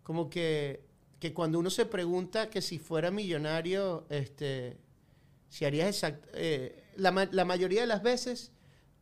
como 0.03 0.29
que, 0.29 0.90
que 1.21 1.33
cuando 1.35 1.59
uno 1.59 1.71
se 1.71 1.87
pregunta 1.87 2.51
que 2.51 2.61
si 2.63 2.79
fuera 2.79 3.11
millonario, 3.11 4.07
este, 4.09 4.79
si 5.49 5.65
harías 5.65 5.89
exact, 5.89 6.25
eh, 6.35 6.83
la, 6.97 7.29
la 7.31 7.45
mayoría 7.45 7.83
de 7.83 7.87
las 7.87 8.03
veces, 8.03 8.53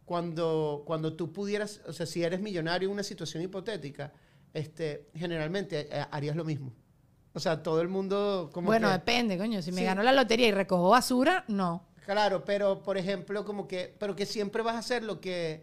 cuando, 0.04 0.82
cuando 0.86 1.14
tú 1.14 1.32
pudieras, 1.32 1.80
o 1.86 1.92
sea, 1.92 2.06
si 2.06 2.22
eres 2.24 2.40
millonario 2.40 2.88
en 2.88 2.92
una 2.94 3.02
situación 3.02 3.42
hipotética, 3.42 4.12
este, 4.52 5.08
generalmente 5.14 5.88
eh, 5.90 6.04
harías 6.10 6.34
lo 6.34 6.44
mismo. 6.44 6.72
O 7.34 7.40
sea, 7.40 7.62
todo 7.62 7.80
el 7.82 7.88
mundo 7.88 8.50
como 8.52 8.66
bueno, 8.66 8.88
que- 8.88 8.94
depende, 8.94 9.38
coño. 9.38 9.62
Si 9.62 9.70
me 9.70 9.82
Sí. 9.82 9.84
gano 9.84 10.02
la 10.02 10.12
lotería 10.12 10.48
y 10.48 10.52
recojo 10.52 10.88
basura, 10.88 11.44
no. 11.46 11.86
Claro, 12.04 12.44
pero 12.44 12.82
por 12.82 12.96
ejemplo, 12.96 13.44
como 13.44 13.68
que, 13.68 13.94
pero 13.98 14.16
que 14.16 14.24
siempre 14.26 14.62
vas 14.62 14.74
a 14.74 14.78
hacer 14.78 15.02
lo 15.04 15.20
que, 15.20 15.62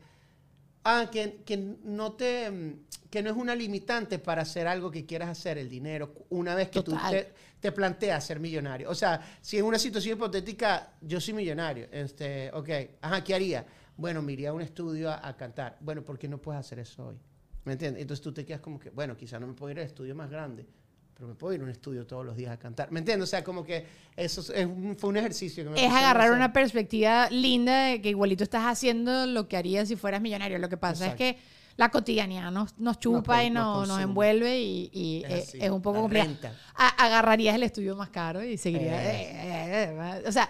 ah, 0.83 1.09
que, 1.11 1.41
que 1.43 1.57
no 1.57 2.13
te, 2.13 2.77
que 3.15 3.23
no 3.23 3.29
es 3.31 3.37
una 3.37 3.55
limitante 3.55 4.19
para 4.19 4.41
hacer 4.41 4.67
algo 4.67 4.91
que 4.91 5.05
quieras 5.05 5.29
hacer, 5.29 5.57
el 5.57 5.69
dinero, 5.69 6.13
una 6.29 6.53
vez 6.53 6.69
que 6.69 6.81
Total. 6.81 6.99
tú 7.01 7.09
te, 7.11 7.33
te 7.61 7.71
planteas 7.71 8.25
ser 8.25 8.41
millonario. 8.41 8.89
O 8.89 8.95
sea, 8.95 9.21
si 9.41 9.57
en 9.57 9.63
una 9.63 9.79
situación 9.79 10.17
hipotética, 10.17 10.91
yo 11.01 11.21
soy 11.21 11.33
millonario, 11.33 11.87
este, 11.91 12.51
ok, 12.53 12.69
ajá, 13.01 13.23
¿qué 13.23 13.33
haría? 13.33 13.65
Bueno, 13.95 14.21
me 14.21 14.33
iría 14.33 14.49
a 14.49 14.53
un 14.53 14.61
estudio 14.61 15.09
a, 15.09 15.25
a 15.25 15.37
cantar. 15.37 15.77
Bueno, 15.79 16.03
¿por 16.03 16.19
qué 16.19 16.27
no 16.27 16.39
puedes 16.39 16.59
hacer 16.59 16.79
eso 16.79 17.07
hoy? 17.07 17.15
¿Me 17.63 17.71
entiendes? 17.73 18.01
Entonces 18.01 18.21
tú 18.21 18.33
te 18.33 18.43
quedas 18.45 18.59
como 18.59 18.77
que, 18.79 18.89
bueno, 18.89 19.15
quizá 19.15 19.39
no 19.39 19.47
me 19.47 19.53
puedo 19.53 19.71
ir 19.71 19.79
al 19.79 19.85
estudio 19.85 20.13
más 20.13 20.29
grande, 20.29 20.65
pero 21.13 21.29
me 21.29 21.35
puedo 21.35 21.53
ir 21.53 21.61
a 21.61 21.63
un 21.63 21.69
estudio 21.69 22.05
todos 22.05 22.25
los 22.25 22.35
días 22.35 22.51
a 22.51 22.59
cantar. 22.59 22.91
¿Me 22.91 22.99
entiendes? 22.99 23.29
O 23.29 23.31
sea, 23.31 23.45
como 23.45 23.63
que 23.63 23.85
eso 24.17 24.41
es- 24.53 24.65
un- 24.65 24.97
fue 24.99 25.09
un 25.09 25.15
ejercicio 25.17 25.63
que 25.63 25.69
me 25.69 25.85
Es 25.85 25.91
agarrar 25.93 26.31
una 26.33 26.51
perspectiva 26.51 27.29
linda 27.29 27.85
de 27.85 28.01
que 28.01 28.09
igualito 28.09 28.43
estás 28.43 28.65
haciendo 28.65 29.25
lo 29.25 29.47
que 29.47 29.55
harías 29.55 29.87
si 29.87 29.95
fueras 29.95 30.21
millonario. 30.21 30.59
Lo 30.59 30.67
que 30.67 30.75
pasa 30.77 31.05
Exacto. 31.05 31.23
es 31.23 31.33
que 31.35 31.39
la 31.77 31.89
cotidianidad 31.89 32.51
nos, 32.51 32.77
nos 32.77 32.99
chupa 32.99 33.43
y 33.43 33.49
nos 33.49 33.87
no- 33.87 33.93
nos, 33.95 34.01
envuelve 34.01 34.61
y, 34.61 34.89
y 34.93 35.23
Es 35.27 35.69
un 35.69 35.81
poco 35.81 36.01
complicado. 36.01 36.55
agarrarías 36.75 37.55
el 37.55 37.63
estudio 37.63 37.95
más 37.95 38.09
caro 38.09 38.43
y 38.43 38.57
seguirías. 38.57 38.93
Eh. 39.03 39.21
eh, 39.21 39.93
eh, 39.93 39.95
eh, 39.97 40.23
o 40.27 40.31
sea, 40.31 40.49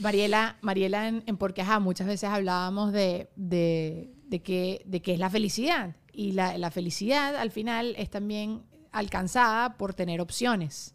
Mariela, 0.00 0.56
Mariela 0.60 1.08
en, 1.08 1.22
en 1.26 1.36
Porque 1.36 1.62
Ajá, 1.62 1.80
muchas 1.80 2.06
veces 2.06 2.30
hablábamos 2.30 2.92
de, 2.92 3.30
de, 3.36 4.12
de, 4.26 4.42
que, 4.42 4.82
de 4.86 5.02
qué 5.02 5.14
es 5.14 5.18
la 5.18 5.28
felicidad. 5.30 5.96
Y 6.12 6.32
la, 6.32 6.56
la 6.58 6.70
felicidad 6.70 7.36
al 7.36 7.50
final 7.50 7.94
es 7.98 8.08
también 8.10 8.62
alcanzada 8.92 9.76
por 9.76 9.94
tener 9.94 10.20
opciones. 10.20 10.94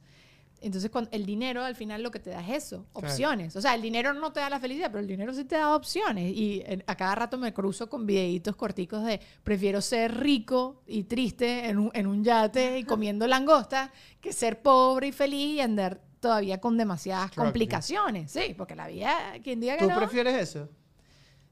Entonces, 0.65 0.89
cuando, 0.89 1.12
el 1.12 1.28
dinero 1.28 1.63
al 1.63 1.75
final 1.75 2.01
lo 2.01 2.10
que 2.10 2.17
te 2.17 2.32
da 2.32 2.41
es 2.41 2.65
eso, 2.65 2.88
opciones. 2.93 3.56
O 3.56 3.62
sea, 3.62 3.75
el 3.75 3.84
dinero 3.84 4.15
no 4.15 4.34
te 4.34 4.39
da 4.39 4.49
la 4.49 4.60
felicidad, 4.60 4.88
pero 4.88 4.99
el 4.99 5.08
dinero 5.08 5.32
sí 5.32 5.45
te 5.45 5.56
da 5.56 5.75
opciones. 5.75 6.36
Y 6.36 6.63
a 6.88 6.95
cada 6.95 7.13
rato 7.13 7.38
me 7.38 7.54
cruzo 7.54 7.88
con 7.88 8.08
videitos 8.08 8.56
corticos 8.56 9.04
de 9.06 9.19
prefiero 9.43 9.80
ser 9.80 10.19
rico 10.19 10.82
y 10.88 11.04
triste 11.04 11.67
en 11.69 11.78
un, 11.78 11.91
en 11.93 12.08
un 12.08 12.23
yate 12.23 12.80
y 12.80 12.84
comiendo 12.86 13.28
langosta 13.28 13.93
que 14.19 14.34
ser 14.34 14.63
pobre 14.63 15.10
y 15.10 15.12
feliz 15.12 15.58
y 15.58 15.62
andar 15.62 16.01
todavía 16.19 16.60
con 16.60 16.78
demasiadas 16.78 17.30
complicaciones. 17.32 18.32
Sí, 18.32 18.56
porque 18.58 18.75
la 18.75 18.88
vida, 18.88 19.34
quien 19.43 19.60
diga 19.60 19.78
que 19.78 19.84
¿Tú 19.84 19.91
no, 19.91 19.97
prefieres 19.97 20.34
eso? 20.34 20.67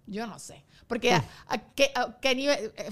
yo 0.08 0.26
no 0.26 0.40
sé. 0.40 0.66
Porque 0.88 1.14
a, 1.14 1.24
a 1.50 1.60
qué, 1.60 1.92
a 1.94 2.18
qué 2.20 2.34
nivel... 2.34 2.74
eh, 2.78 2.90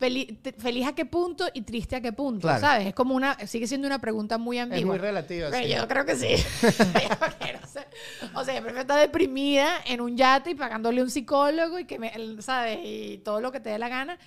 feliz 0.00 0.86
a 0.86 0.94
qué 0.94 1.04
punto 1.04 1.46
y 1.54 1.62
triste 1.62 1.94
a 1.96 2.00
qué 2.00 2.12
punto, 2.12 2.42
Claro. 2.48 2.60
¿sabes? 2.60 2.86
Es 2.88 2.94
como 2.94 3.14
una, 3.14 3.34
sigue 3.46 3.66
siendo 3.66 3.86
una 3.86 4.00
pregunta 4.00 4.38
muy 4.38 4.58
ambigua. 4.58 4.80
Es 4.80 4.86
muy 4.86 4.98
relativa. 4.98 5.50
Sí. 5.52 5.68
yo 5.68 5.86
creo 5.86 6.04
que 6.06 6.16
sí. 6.16 6.28
O 8.34 8.44
sea, 8.44 8.54
yo 8.54 8.60
prefiero 8.62 8.80
estar 8.82 8.98
deprimida 9.00 9.68
en 9.86 10.00
un 10.00 10.16
yate 10.16 10.50
y 10.50 10.54
pagándole 10.54 11.02
un 11.02 11.10
psicólogo 11.10 11.78
y 11.78 11.84
que 11.84 11.98
me, 11.98 12.12
¿sabes? 12.40 12.78
Y 12.82 13.18
todo 13.18 13.40
lo 13.40 13.52
que 13.52 13.60
te 13.60 13.70
dé 13.70 13.78
la 13.78 13.88
gana 13.88 14.18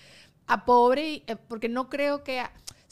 a 0.48 0.66
pobre, 0.66 1.10
y- 1.10 1.24
eh, 1.28 1.36
porque 1.48 1.70
no 1.70 1.90
creo 1.90 2.24
que... 2.24 2.44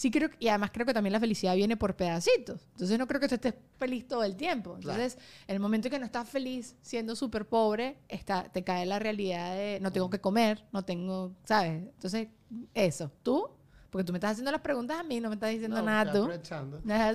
Sí 0.02 0.10
creo, 0.10 0.32
y 0.40 0.48
además 0.48 0.72
creo 0.74 0.84
que 0.88 0.96
también 0.96 1.14
la 1.14 1.20
felicidad 1.20 1.56
viene 1.56 1.78
por 1.78 1.96
pedacitos. 1.96 2.66
Entonces 2.72 2.98
no 2.98 3.06
creo 3.08 3.22
que 3.22 3.28
tú 3.28 3.36
estés 3.36 3.54
feliz 3.78 4.08
todo 4.08 4.24
el 4.24 4.36
tiempo. 4.36 4.74
Entonces, 4.74 5.16
en 5.48 5.54
el 5.54 5.60
momento 5.60 5.90
en 5.90 5.92
que 5.92 6.00
no 6.00 6.06
estás 6.06 6.28
feliz 6.28 6.76
siendo 6.82 7.16
súper 7.16 7.46
pobre, 7.48 8.00
está, 8.10 8.46
te 8.46 8.64
cae 8.64 8.88
la 8.88 8.98
realidad 8.98 9.54
de 9.54 9.78
no 9.80 9.92
tengo 9.92 10.10
que 10.10 10.20
comer, 10.20 10.66
no 10.72 10.84
tengo, 10.84 11.36
¿sabes? 11.44 11.84
Entonces, 11.84 12.30
eso. 12.74 13.12
¿Tú? 13.22 13.48
Porque 13.92 14.04
tú 14.04 14.12
me 14.12 14.18
estás 14.18 14.32
haciendo 14.32 14.52
las 14.52 14.62
preguntas 14.62 15.00
a 15.00 15.04
mí, 15.04 15.20
no 15.20 15.30
me 15.30 15.36
estás 15.36 15.52
diciendo 15.52 15.78
No, 15.78 15.84
nada 15.84 16.12
tú. 16.12 16.28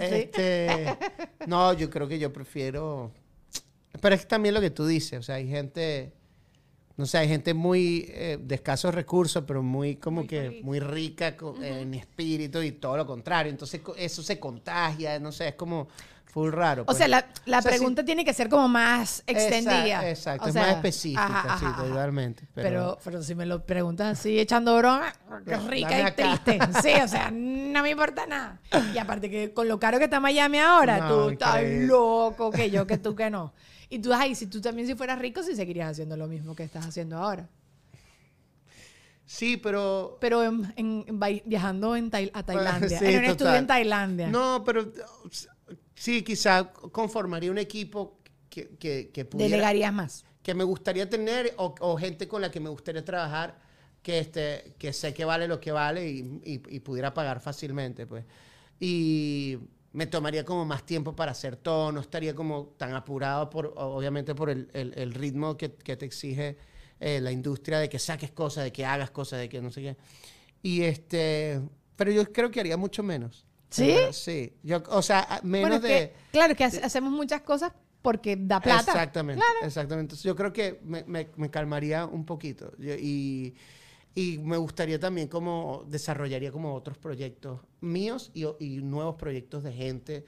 Este, 0.01 0.97
no, 1.49 1.72
yo 1.72 1.91
creo 1.91 2.07
que 2.07 2.20
yo 2.20 2.32
prefiero. 2.32 3.11
Pero 4.01 4.14
es 4.14 4.28
también 4.28 4.55
lo 4.55 4.61
que 4.61 4.70
tú 4.70 4.87
dices. 4.87 5.18
O 5.18 5.22
sea, 5.24 5.34
hay 5.34 5.49
gente. 5.49 6.12
No 6.97 7.05
sé, 7.05 7.18
hay 7.18 7.28
gente 7.28 7.53
muy 7.53 8.07
eh, 8.09 8.38
de 8.40 8.55
escasos 8.55 8.94
recursos, 8.94 9.44
pero 9.47 9.62
muy 9.62 9.97
como 9.97 10.20
Muy 10.22 10.28
que 10.28 10.40
feliz. 10.42 10.64
muy 10.64 10.80
rica 10.80 11.36
co- 11.36 11.57
en 11.62 11.92
espíritu 11.94 12.62
y 12.62 12.72
todo 12.72 12.97
lo 12.97 13.07
contrario. 13.07 13.51
Entonces 13.51 13.80
eso 13.99 14.22
se 14.22 14.40
contagia, 14.40 15.18
no 15.18 15.30
sé, 15.30 15.49
es 15.49 15.55
como 15.57 15.88
full 16.24 16.51
raro. 16.53 16.82
O 16.82 16.86
pues. 16.86 16.97
sea, 16.99 17.07
la, 17.09 17.26
la 17.44 17.59
O 17.59 17.62
sea, 17.62 17.72
sí- 17.72 17.78
pregunta 17.78 18.03
tiene 18.03 18.24
que 18.24 18.32
ser 18.32 18.49
como 18.49 18.66
más 18.66 19.22
extendida. 19.26 20.09
Exacto, 20.09 20.09
exacto, 20.09 20.44
O 20.44 20.49
es 20.49 20.53
sea, 20.55 20.62
más 20.62 20.70
específica, 20.76 21.26
ajá, 21.26 21.59
sí, 21.59 21.64
ajá, 21.66 21.82
totalmente. 21.84 22.44
Pero, 22.55 22.68
Pero, 22.68 22.99
pero, 23.05 23.22
si 23.22 23.34
me 23.34 23.44
lo 23.44 23.62
preguntas 23.66 24.18
así, 24.18 24.38
echando 24.40 24.74
broma, 24.78 25.12
rica 25.68 25.99
y 25.99 26.03
acá. 26.03 26.14
triste. 26.44 26.59
Sí, 26.82 26.92
o 27.03 27.09
sea, 27.09 27.30
no 27.30 27.82
me 27.82 27.90
importa 27.90 28.26
nada. 28.26 28.59
Y 28.94 28.97
aparte 28.97 29.28
que 29.28 29.53
con 29.53 29.68
lo 29.68 29.78
caro 29.78 29.99
que 29.99 30.05
está 30.05 30.18
Miami 30.18 30.59
ahora, 30.61 30.99
No, 31.01 31.09
tú 31.24 31.30
estás 31.30 31.62
loco 31.62 32.51
que 32.51 32.70
yo, 32.70 32.86
que 32.86 32.97
tú 32.97 33.14
que 33.14 33.28
no. 33.28 33.53
Y 33.89 33.99
tú, 34.01 34.12
ay, 34.12 34.34
si 34.34 34.47
tú 34.47 34.61
también 34.61 34.87
si 34.89 34.95
fueras 34.95 35.18
rico, 35.18 35.43
sí 35.43 35.55
seguirías 35.55 35.91
haciendo 35.93 36.16
lo 36.16 36.26
mismo 36.26 36.55
que 36.57 36.64
estás 36.64 36.87
haciendo 36.87 37.16
ahora. 37.18 37.49
sí, 39.24 39.57
pero 39.57 40.18
Pero 40.20 40.43
en- 40.45 40.72
en- 40.76 41.20
viajando 41.45 41.97
en 41.97 42.11
Tai- 42.11 42.30
a 42.34 42.43
Tailandia, 42.45 42.99
Sí, 42.99 43.05
en 43.07 43.18
un 43.18 43.24
estudio 43.30 43.55
en 43.57 43.66
Tailandia. 43.66 44.28
No, 44.28 44.62
pero 44.64 44.93
sí, 45.95 46.22
quizá 46.22 46.70
conformaría 46.72 47.51
un 47.51 47.59
equipo 47.59 48.18
que, 48.49 48.68
que, 48.78 49.11
que 49.12 49.24
pudiera, 49.24 49.51
Delegarías 49.51 49.93
más. 49.93 50.24
que 50.43 50.55
me 50.55 50.64
gustaría 50.64 51.09
tener 51.09 51.55
o, 51.59 51.74
o 51.80 51.97
gente 51.97 52.28
con 52.28 52.41
la 52.43 52.51
que 52.51 52.61
me 52.61 52.68
gustaría 52.70 53.05
trabajar 53.05 53.59
que, 54.03 54.20
este, 54.20 54.74
que 54.78 54.93
sé 54.93 55.12
que 55.12 55.24
vale 55.24 55.49
lo 55.49 55.59
que 55.61 55.72
vale 55.72 56.09
y, 56.09 56.41
y- 56.45 56.62
y 56.76 56.80
pudiera 56.80 57.12
pagar 57.12 57.41
fácilmente, 57.41 58.07
pues. 58.07 58.24
Y 58.78 59.59
me 59.93 60.07
tomaría 60.07 60.45
como 60.45 60.64
más 60.64 60.84
tiempo 60.84 61.14
para 61.16 61.32
hacer 61.32 61.57
todo, 61.57 61.91
no 61.93 62.01
estaría 62.01 62.34
como 62.34 62.74
tan 62.76 62.95
apurado, 62.95 63.49
por, 63.51 63.72
obviamente 63.76 64.34
por 64.34 64.51
el, 64.51 64.68
el- 64.74 64.93
el 64.97 65.14
ritmo 65.14 65.57
que, 65.57 65.72
que 65.74 65.97
te 65.97 66.05
exige 66.05 66.57
eh, 67.01 67.20
la 67.20 67.30
industria 67.32 67.78
de 67.78 67.89
que 67.89 67.99
saques 67.99 68.30
cosas, 68.30 68.64
de 68.64 68.72
que 68.72 68.84
hagas 68.84 69.11
cosas, 69.11 69.39
de 69.41 69.49
que 69.49 69.61
no 69.62 69.70
sé 69.70 69.82
qué. 69.82 69.97
Y 70.62 70.82
este, 70.82 71.61
pero 71.97 72.11
yo 72.11 72.30
creo 72.32 72.51
que 72.51 72.61
haría 72.61 72.76
mucho 72.76 73.03
menos. 73.03 73.47
¿Sí? 73.70 73.95
Sí. 74.12 74.53
Yo, 74.62 74.82
o 74.89 75.03
sea, 75.03 75.41
menos 75.43 75.68
Bueno, 75.70 75.76
es 75.76 75.82
de... 75.82 75.89
que, 75.89 76.14
claro, 76.30 76.55
que 76.55 76.64
hace- 76.64 76.82
hacemos 76.82 77.11
muchas 77.12 77.43
cosas 77.43 77.72
porque 78.01 78.37
da 78.39 78.61
plata. 78.61 78.93
Exactamente, 78.93 79.43
exactamente. 79.62 80.03
Entonces 80.12 80.22
yo 80.24 80.37
creo 80.37 80.53
que 80.53 80.80
me, 80.84 81.03
me- 81.05 81.28
me 81.37 81.51
calmaría 81.51 82.07
un 82.07 82.24
poquito 82.24 82.72
Yo- 82.78 82.95
y, 82.95 83.55
y 84.16 84.38
me 84.38 84.56
gustaría 84.56 84.98
también 84.98 85.28
como 85.28 85.84
desarrollaría 85.88 86.50
como 86.50 86.74
otros 86.74 86.96
proyectos 86.96 87.60
míos 87.82 88.30
y, 88.32 88.78
nuevos 88.78 89.16
proyectos 89.16 89.62
de 89.62 89.72
gente 89.72 90.24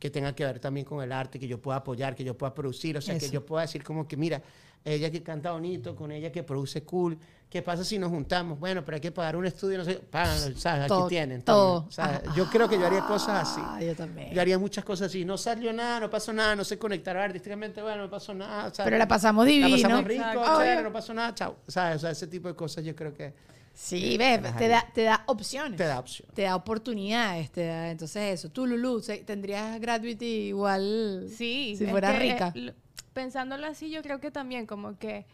que 0.00 0.10
tengan 0.10 0.34
que 0.34 0.44
ver 0.44 0.58
también 0.58 0.84
con 0.84 1.04
el 1.04 1.12
arte, 1.12 1.38
que 1.38 1.46
yo 1.46 1.62
pueda 1.62 1.78
apoyar, 1.78 2.16
que 2.16 2.24
yo 2.24 2.36
pueda 2.36 2.52
producir, 2.52 2.96
o 2.96 3.00
sea, 3.00 3.16
que 3.16 3.30
yo 3.30 3.46
pueda 3.46 3.62
decir 3.62 3.84
como 3.84 4.08
que 4.08 4.16
mira, 4.16 4.42
ella 4.84 5.08
que 5.12 5.22
canta 5.22 5.52
bonito, 5.52 5.94
con 5.94 6.10
ella 6.10 6.32
que 6.32 6.42
produce 6.42 6.82
cool, 6.82 7.16
¿qué 7.50 7.62
pasa 7.62 7.82
si 7.84 7.98
nos 7.98 8.10
juntamos? 8.10 8.58
Bueno, 8.58 8.84
pero 8.84 8.96
hay 8.96 9.00
que 9.00 9.10
pagar 9.12 9.36
un 9.36 9.46
estudio, 9.46 9.78
no 9.78 9.84
sé, 9.84 9.94
pagan, 9.96 10.36
¿sabes? 10.56 10.82
Aquí 10.82 10.88
Todo, 10.88 11.08
tienen. 11.08 11.42
todo. 11.42 11.86
¿sabes? 11.90 12.20
Ajá. 12.26 12.34
Yo 12.36 12.46
creo 12.50 12.68
que 12.68 12.78
yo 12.78 12.86
haría 12.86 13.00
cosas 13.06 13.48
así. 13.48 13.60
Ah, 13.64 13.80
yo 13.82 13.94
también. 13.96 14.32
Yo 14.32 14.40
haría 14.40 14.58
muchas 14.58 14.84
cosas 14.84 15.06
así. 15.08 15.24
No 15.24 15.36
salió 15.38 15.72
nada, 15.72 16.00
no 16.00 16.10
pasó 16.10 16.32
nada, 16.32 16.54
no 16.56 16.64
se 16.64 16.78
conectaron 16.78 17.22
artísticamente, 17.22 17.80
bueno, 17.82 18.02
no 18.02 18.10
pasó 18.10 18.34
nada. 18.34 18.72
sea, 18.74 18.84
Pero 18.84 18.98
la 18.98 19.08
pasamos 19.08 19.46
divino. 19.46 19.68
La 19.68 19.76
pasamos 19.76 20.04
rico, 20.04 20.58
chévere, 20.58 20.82
no 20.82 20.92
pasó 20.92 21.14
nada, 21.14 21.34
chao. 21.34 21.56
¿Sabes? 21.66 21.96
O 21.96 21.98
sea, 22.00 22.10
ese 22.10 22.26
tipo 22.26 22.48
de 22.48 22.54
cosas 22.54 22.84
yo 22.84 22.94
creo 22.94 23.14
que 23.14 23.32
Sí, 23.74 24.18
ves, 24.18 24.40
te 24.56 24.66
da, 24.66 24.84
te 24.92 25.04
da 25.04 25.22
opciones. 25.26 25.76
te 25.76 25.84
da 25.84 26.00
opción. 26.00 26.28
Te 26.34 26.42
da 26.42 26.56
oportunidades, 26.56 27.50
te 27.52 27.64
da, 27.64 27.90
entonces 27.92 28.34
eso. 28.40 28.48
Tú, 28.50 28.66
Lulu, 28.66 29.00
tendrías 29.24 29.80
Gratuity 29.80 30.48
igual 30.48 31.28
Sí. 31.36 31.76
si 31.78 31.86
fuera 31.86 32.12
que, 32.12 32.18
rica. 32.18 32.52
eh, 32.56 32.60
lo- 32.60 32.72
pensándolo 33.12 33.66
así, 33.68 33.88
yo 33.88 34.02
creo 34.02 34.18
que 34.18 34.32
también 34.32 34.66
como 34.66 34.98
que 34.98 35.26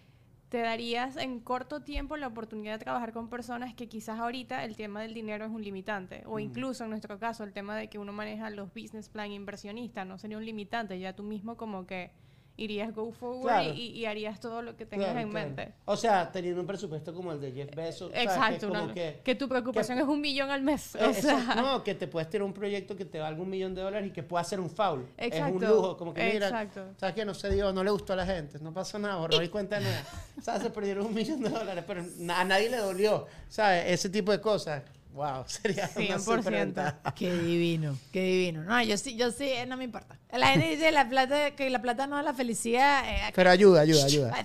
te 0.55 0.61
darías 0.61 1.17
en 1.17 1.41
corto 1.41 1.81
tiempo 1.81 2.17
la 2.17 2.29
oportunidad 2.29 2.75
de 2.75 2.85
trabajar 2.85 3.13
con 3.13 3.29
personas 3.29 3.75
que 3.75 3.89
quizás 3.89 4.21
ahorita 4.21 4.63
el 4.63 4.77
tema 4.77 5.03
del 5.03 5.13
dinero 5.13 5.45
es 5.45 5.51
un 5.51 5.65
limitante. 5.65 6.23
O 6.27 6.39
incluso 6.39 6.85
en 6.85 6.91
nuestro 6.91 7.19
caso 7.19 7.43
el 7.43 7.53
tema 7.53 7.75
de 7.75 7.89
que 7.89 7.99
uno 7.99 8.13
maneja 8.13 8.51
los 8.51 8.73
business 8.73 9.09
plan 9.09 9.33
inversionistas 9.33 10.07
no 10.07 10.17
sería 10.17 10.39
un 10.39 10.45
limitante. 10.45 11.01
Ya 11.01 11.13
tú 11.13 11.25
mismo 11.25 11.57
como 11.57 11.89
que 11.89 12.13
irías 12.57 12.95
go 12.95 13.11
forward 13.11 13.43
Claro. 13.43 13.75
y, 13.75 13.87
y 13.91 14.07
harías 14.07 14.39
todo 14.39 14.63
lo 14.63 14.77
que 14.77 14.87
tengas 14.87 15.07
Claro, 15.09 15.21
en 15.21 15.31
claro. 15.31 15.47
mente. 15.49 15.73
O 15.87 15.97
sea, 15.97 16.31
teniendo 16.31 16.61
un 16.61 16.67
presupuesto 16.67 17.13
como 17.13 17.33
el 17.33 17.41
de 17.41 17.51
Jeff 17.53 17.75
Bezos. 17.75 18.13
Que 18.13 18.19
es 18.19 18.25
Exacto. 18.25 18.69
como 18.69 18.85
una- 18.85 18.95
que, 18.95 19.21
que, 19.25 19.35
tu 19.35 19.49
preocupación 19.49 19.99
que- 19.99 20.05
es 20.05 20.09
un 20.09 20.21
millón 20.21 20.51
al 20.51 20.63
mes. 20.63 20.95
Eh, 20.95 20.99
o 21.05 21.11
exacto, 21.11 21.53
sea, 21.53 21.55
no, 21.63 21.83
que 21.83 21.95
te 21.97 22.07
puedes 22.07 22.31
tener 22.31 22.45
un 22.45 22.53
proyecto 22.53 22.97
que 22.97 23.05
te 23.05 23.19
valga 23.19 23.43
un 23.43 23.51
millón 23.51 23.75
de 23.75 23.83
dólares 23.83 24.09
y 24.09 24.13
que 24.13 24.23
pueda 24.23 24.45
ser 24.45 24.61
un 24.61 24.71
foul. 24.71 25.07
Es 25.17 25.27
un 25.33 25.33
Exacto, 25.33 25.67
lujo, 25.67 25.97
como 25.97 26.15
que 26.15 26.25
mira, 26.33 26.47
exacto. 26.49 26.85
¿sabes 26.97 27.15
qué? 27.17 27.25
No 27.25 27.35
se 27.35 27.51
dio, 27.51 27.73
no 27.73 27.83
le 27.83 27.91
gustó 27.91 28.13
a 28.13 28.17
la 28.17 28.27
gente, 28.27 28.59
no 28.61 28.73
pasó 28.73 28.99
nada, 29.01 29.17
borró 29.17 29.43
y 29.43 29.49
cuenta 29.49 29.81
nada. 29.81 30.05
¿Sabes? 30.43 30.63
Se 30.63 30.71
perdieron 30.71 31.07
un 31.07 31.15
millón 31.15 31.41
de 31.43 31.49
dólares, 31.51 31.83
pero 31.87 32.03
a 32.35 32.45
nadie 32.45 32.71
le 32.71 32.77
dolió. 32.77 33.27
¿Sabes? 33.49 33.85
Ese 33.89 34.09
tipo 34.11 34.31
de 34.31 34.41
cosas. 34.41 34.83
Wow, 35.15 35.45
sería 35.47 35.89
una 35.97 36.17
100%. 36.19 36.19
superventaja. 36.39 37.15
Qué 37.15 37.33
divino, 37.33 37.97
qué 38.13 38.23
divino. 38.25 38.65
No, 38.65 38.83
yo 38.83 38.99
sí, 38.99 39.17
yo 39.17 39.31
sí, 39.31 39.49
no 39.67 39.77
me 39.77 39.85
importa. 39.85 40.19
La 40.33 40.49
gente 40.49 40.69
dice 40.71 40.91
la 40.93 41.09
plata, 41.09 41.53
que 41.53 41.71
la 41.71 41.81
plata 41.81 42.07
no 42.07 42.17
da 42.17 42.23
la 42.23 42.35
felicidad. 42.35 43.05
eh, 43.09 43.33
Pero 43.35 43.51
ayuda, 43.51 43.81
ayuda, 43.83 44.05
ayuda. 44.05 44.45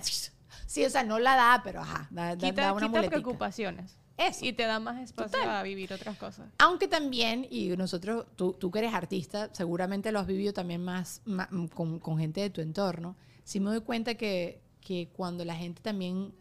Sí, 0.66 0.84
o 0.84 0.90
sea, 0.90 1.02
no 1.02 1.18
la 1.18 1.34
da, 1.34 1.60
pero 1.64 1.80
ajá, 1.80 2.06
da, 2.10 2.36
da- 2.36 2.48
quita, 2.48 2.62
da 2.62 2.72
una 2.72 2.86
quita 2.86 3.02
preocupaciones. 3.02 3.96
Eso. 4.16 4.44
Y 4.44 4.52
te 4.52 4.64
da 4.64 4.78
más 4.78 5.00
espacio 5.00 5.38
Total. 5.40 5.48
a 5.56 5.62
vivir 5.62 5.92
otras 5.92 6.16
cosas. 6.18 6.46
Aunque 6.58 6.86
también, 6.86 7.46
y 7.50 7.68
nosotros, 7.76 8.26
tú, 8.36 8.52
tú 8.52 8.70
que 8.70 8.78
eres 8.80 8.92
artista, 8.94 9.48
seguramente 9.52 10.12
lo 10.12 10.20
has 10.20 10.26
vivido 10.26 10.52
también 10.52 10.84
más, 10.84 11.22
ma- 11.24 11.48
con, 11.74 11.98
con 11.98 12.18
gente 12.18 12.40
de 12.42 12.50
tu 12.50 12.60
entorno, 12.60 13.16
sí 13.44 13.58
me 13.60 13.70
doy 13.70 13.80
cuenta 13.80 14.14
que, 14.14 14.60
que 14.82 15.08
cuando 15.12 15.44
la 15.44 15.56
gente 15.56 15.80
también 15.82 16.32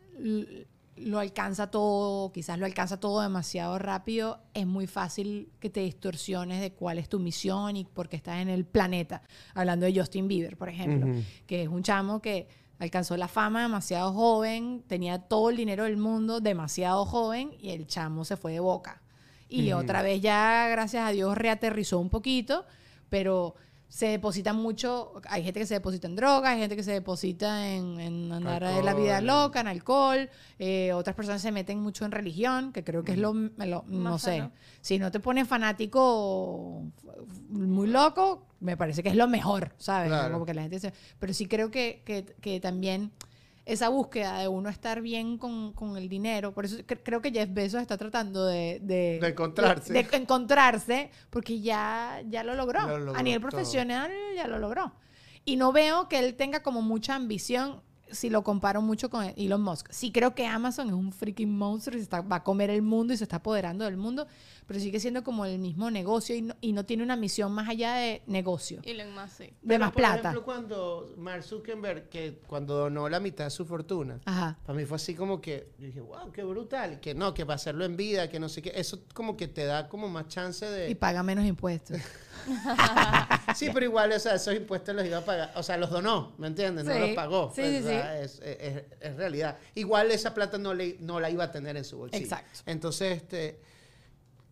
lo 1.00 1.20
alcanza 1.20 1.72
todo, 1.72 2.32
quizás 2.32 2.60
lo 2.60 2.66
alcanza 2.66 3.00
todo 3.00 3.22
demasiado 3.22 3.80
rápido, 3.80 4.40
es 4.54 4.68
muy 4.68 4.88
fácil 4.88 5.52
que 5.60 5.70
te 5.70 5.82
distorsiones 5.82 6.62
de 6.62 6.74
cuál 6.74 6.98
es 6.98 7.10
tu 7.10 7.20
misión 7.20 7.76
y 7.78 7.86
por 7.86 8.10
qué 8.10 8.16
estás 8.16 8.40
en 8.40 8.50
el 8.50 8.66
planeta. 8.66 9.22
Hablando 9.54 9.86
de 9.86 9.98
Justin 9.98 10.28
Bieber, 10.28 10.58
por 10.58 10.70
ejemplo, 10.70 11.08
que 11.48 11.64
es 11.64 11.68
un 11.68 11.84
chamo 11.84 12.22
que 12.22 12.48
alcanzó 12.80 13.18
la 13.18 13.28
fama 13.28 13.62
demasiado 13.64 14.14
joven, 14.14 14.84
tenía 14.88 15.20
todo 15.20 15.50
el 15.50 15.58
dinero 15.58 15.84
del 15.84 15.98
mundo 15.98 16.40
demasiado 16.40 17.06
joven 17.06 17.52
y 17.60 17.70
el 17.70 17.88
chamo 17.88 18.26
se 18.26 18.38
fue 18.38 18.54
de 18.54 18.60
boca. 18.60 19.02
Y 19.48 19.72
otra 19.72 20.04
vez 20.04 20.22
ya, 20.22 20.68
gracias 20.70 21.08
a 21.08 21.12
Dios, 21.12 21.38
reaterrizó 21.38 22.00
un 22.00 22.10
poquito, 22.10 22.66
pero 23.10 23.56
se 23.90 24.06
deposita 24.08 24.54
mucho, 24.54 25.14
hay 25.28 25.44
gente 25.44 25.60
que 25.60 25.66
se 25.66 25.74
deposita 25.74 26.08
en 26.08 26.16
drogas, 26.16 26.52
hay 26.52 26.60
gente 26.60 26.76
que 26.76 26.84
se 26.84 26.92
deposita 26.92 27.68
en, 27.68 28.00
en 28.00 28.32
andar 28.32 28.64
de 28.64 28.84
la 28.84 28.94
vida 28.94 29.18
Alcohol. 29.18 29.46
loca, 29.46 29.60
en 29.62 29.68
alcohol, 29.68 30.30
eh, 30.60 30.94
otras 30.94 31.16
personas 31.16 31.42
se 31.42 31.52
meten 31.52 31.80
mucho 31.80 32.06
en 32.06 32.12
religión, 32.12 32.72
que 32.72 32.84
creo 32.84 33.04
que 33.04 33.14
es 33.14 33.18
lo, 33.18 33.34
lo- 33.34 33.84
no 33.88 34.20
sé, 34.20 34.38
sano. 34.38 34.52
si 34.82 35.00
no 35.00 35.10
te 35.12 35.20
pones 35.20 35.48
fanático 35.48 36.84
muy 37.50 37.88
loco, 37.88 38.46
me 38.60 38.78
parece 38.78 39.02
que 39.04 39.10
es 39.10 39.16
lo 39.16 39.28
mejor, 39.28 39.74
¿sabes? 39.78 40.10
Claro. 40.10 40.34
Como 40.34 40.46
que 40.46 40.54
la 40.54 40.62
gente 40.62 40.80
se- 40.80 40.94
Pero 41.20 41.34
sí 41.34 41.48
creo 41.48 41.72
que, 41.72 42.04
que, 42.06 42.26
que 42.42 42.60
también 42.60 43.12
esa 43.72 43.90
búsqueda 43.90 44.40
de 44.40 44.48
uno 44.48 44.70
estar 44.70 45.02
bien 45.02 45.38
con, 45.38 45.74
con 45.74 45.96
el 45.96 46.10
dinero. 46.10 46.54
Por 46.54 46.66
eso 46.66 46.78
cre- 46.80 47.02
creo 47.04 47.22
que 47.22 47.32
Jeff 47.32 47.50
Bezos 47.54 47.82
está 47.82 47.98
tratando 47.98 48.46
de... 48.46 48.80
De, 48.82 49.20
De 49.22 49.28
encontrarse. 49.28 49.94
De, 49.94 50.04
de 50.04 50.18
encontrarse, 50.18 51.12
porque 51.30 51.62
ya, 51.62 52.22
ya 52.28 52.44
lo 52.44 52.56
logró. 52.56 52.82
Lo 52.88 52.98
logró 52.98 53.20
A 53.20 53.24
nivel 53.24 53.42
todo. 53.42 53.50
profesional 53.52 54.12
ya 54.36 54.48
lo 54.48 54.58
logró. 54.60 54.94
Y 55.46 55.56
no 55.56 55.72
veo 55.72 56.08
que 56.10 56.20
él 56.20 56.36
tenga 56.36 56.62
como 56.64 56.82
mucha 56.82 57.16
ambición 57.16 57.82
si 58.12 58.30
lo 58.30 58.44
comparo 58.44 58.82
mucho 58.82 59.10
con 59.10 59.26
Elon 59.36 59.62
Musk. 59.62 59.88
Sí 59.92 60.12
creo 60.12 60.34
que 60.36 60.46
Amazon 60.46 60.88
es 60.88 60.94
un 60.94 61.12
freaking 61.12 61.52
monstruo 61.58 61.96
y 61.96 62.00
se 62.00 62.04
está- 62.04 62.22
va 62.22 62.38
a 62.38 62.44
comer 62.44 62.70
el 62.70 62.82
mundo 62.82 63.14
y 63.14 63.18
se 63.18 63.24
está 63.24 63.38
apoderando 63.38 63.86
del 63.86 63.98
mundo, 63.98 64.28
pero 64.68 64.80
sigue 64.80 65.00
siendo 65.00 65.24
como 65.24 65.46
el 65.46 65.60
mismo 65.60 65.90
negocio 65.92 66.36
y 66.36 66.42
no, 66.42 66.56
y 66.62 66.74
no 66.74 66.86
tiene 66.86 67.04
una 67.04 67.16
misión 67.16 67.52
más 67.52 67.68
allá 67.70 67.94
de 67.96 68.22
negocio, 68.28 68.82
Elon 68.84 69.14
Musk, 69.14 69.30
sí. 69.38 69.44
de 69.46 69.54
Pero, 69.68 69.80
más 69.80 69.92
por 69.92 70.02
plata. 70.02 70.20
ejemplo, 70.20 70.44
cuando 70.44 71.14
Mark 71.18 71.44
Zuckerberg, 71.44 72.10
que 72.10 72.40
cuando 72.48 72.76
donó 72.76 73.10
la 73.10 73.20
mitad 73.20 73.46
de 73.46 73.50
su 73.52 73.66
fortuna, 73.66 74.20
Ajá. 74.26 74.58
para 74.66 74.78
mí 74.78 74.86
fue 74.86 74.96
así 74.98 75.16
como 75.16 75.42
que, 75.42 75.70
yo 75.80 75.86
dije, 75.88 76.02
wow, 76.02 76.32
qué 76.32 76.44
brutal. 76.44 77.00
Que 77.00 77.14
no, 77.16 77.34
que 77.34 77.44
va 77.44 77.54
a 77.54 77.56
hacerlo 77.56 77.86
en 77.86 77.96
vida, 77.98 78.30
que 78.30 78.40
no 78.40 78.50
sé 78.50 78.62
qué. 78.62 78.72
Eso 78.76 79.00
como 79.14 79.36
que 79.38 79.48
te 79.48 79.66
da 79.66 79.88
como 79.90 80.08
más 80.10 80.28
chance 80.28 80.66
Y 80.66 80.90
de... 80.90 80.96
paga 80.96 81.24
menos 81.24 81.46
impuestos. 81.46 81.98
Sí, 83.56 83.70
pero 83.74 83.86
igual, 83.86 84.12
o 84.12 84.20
sea, 84.20 84.36
esos 84.36 84.56
impuestos 84.56 84.96
los 84.96 85.06
iba 85.06 85.18
a 85.18 85.26
pagar. 85.26 85.52
O 85.56 85.64
sea, 85.64 85.78
los 85.78 85.90
donó, 85.90 86.34
¿me 86.38 86.48
entiendes? 86.48 86.86
No 86.86 86.94
Sí. 86.94 87.00
los 87.00 87.10
pagó. 87.12 87.52
Sí, 87.56 87.62
pues, 87.62 87.86
sí, 87.86 87.92
Es, 87.94 88.40
es- 88.60 88.84
es 89.02 89.16
realidad. 89.16 89.58
Igual 89.76 90.12
esa 90.12 90.34
plata 90.34 90.58
no, 90.58 90.74
le, 90.74 90.98
no 91.00 91.20
la 91.20 91.30
iba 91.30 91.44
a 91.46 91.52
tener 91.52 91.76
en 91.78 91.84
su 91.86 91.98
bolsillo. 91.98 92.24
Exacto. 92.24 92.60
Entonces, 92.66 93.18
este... 93.18 93.60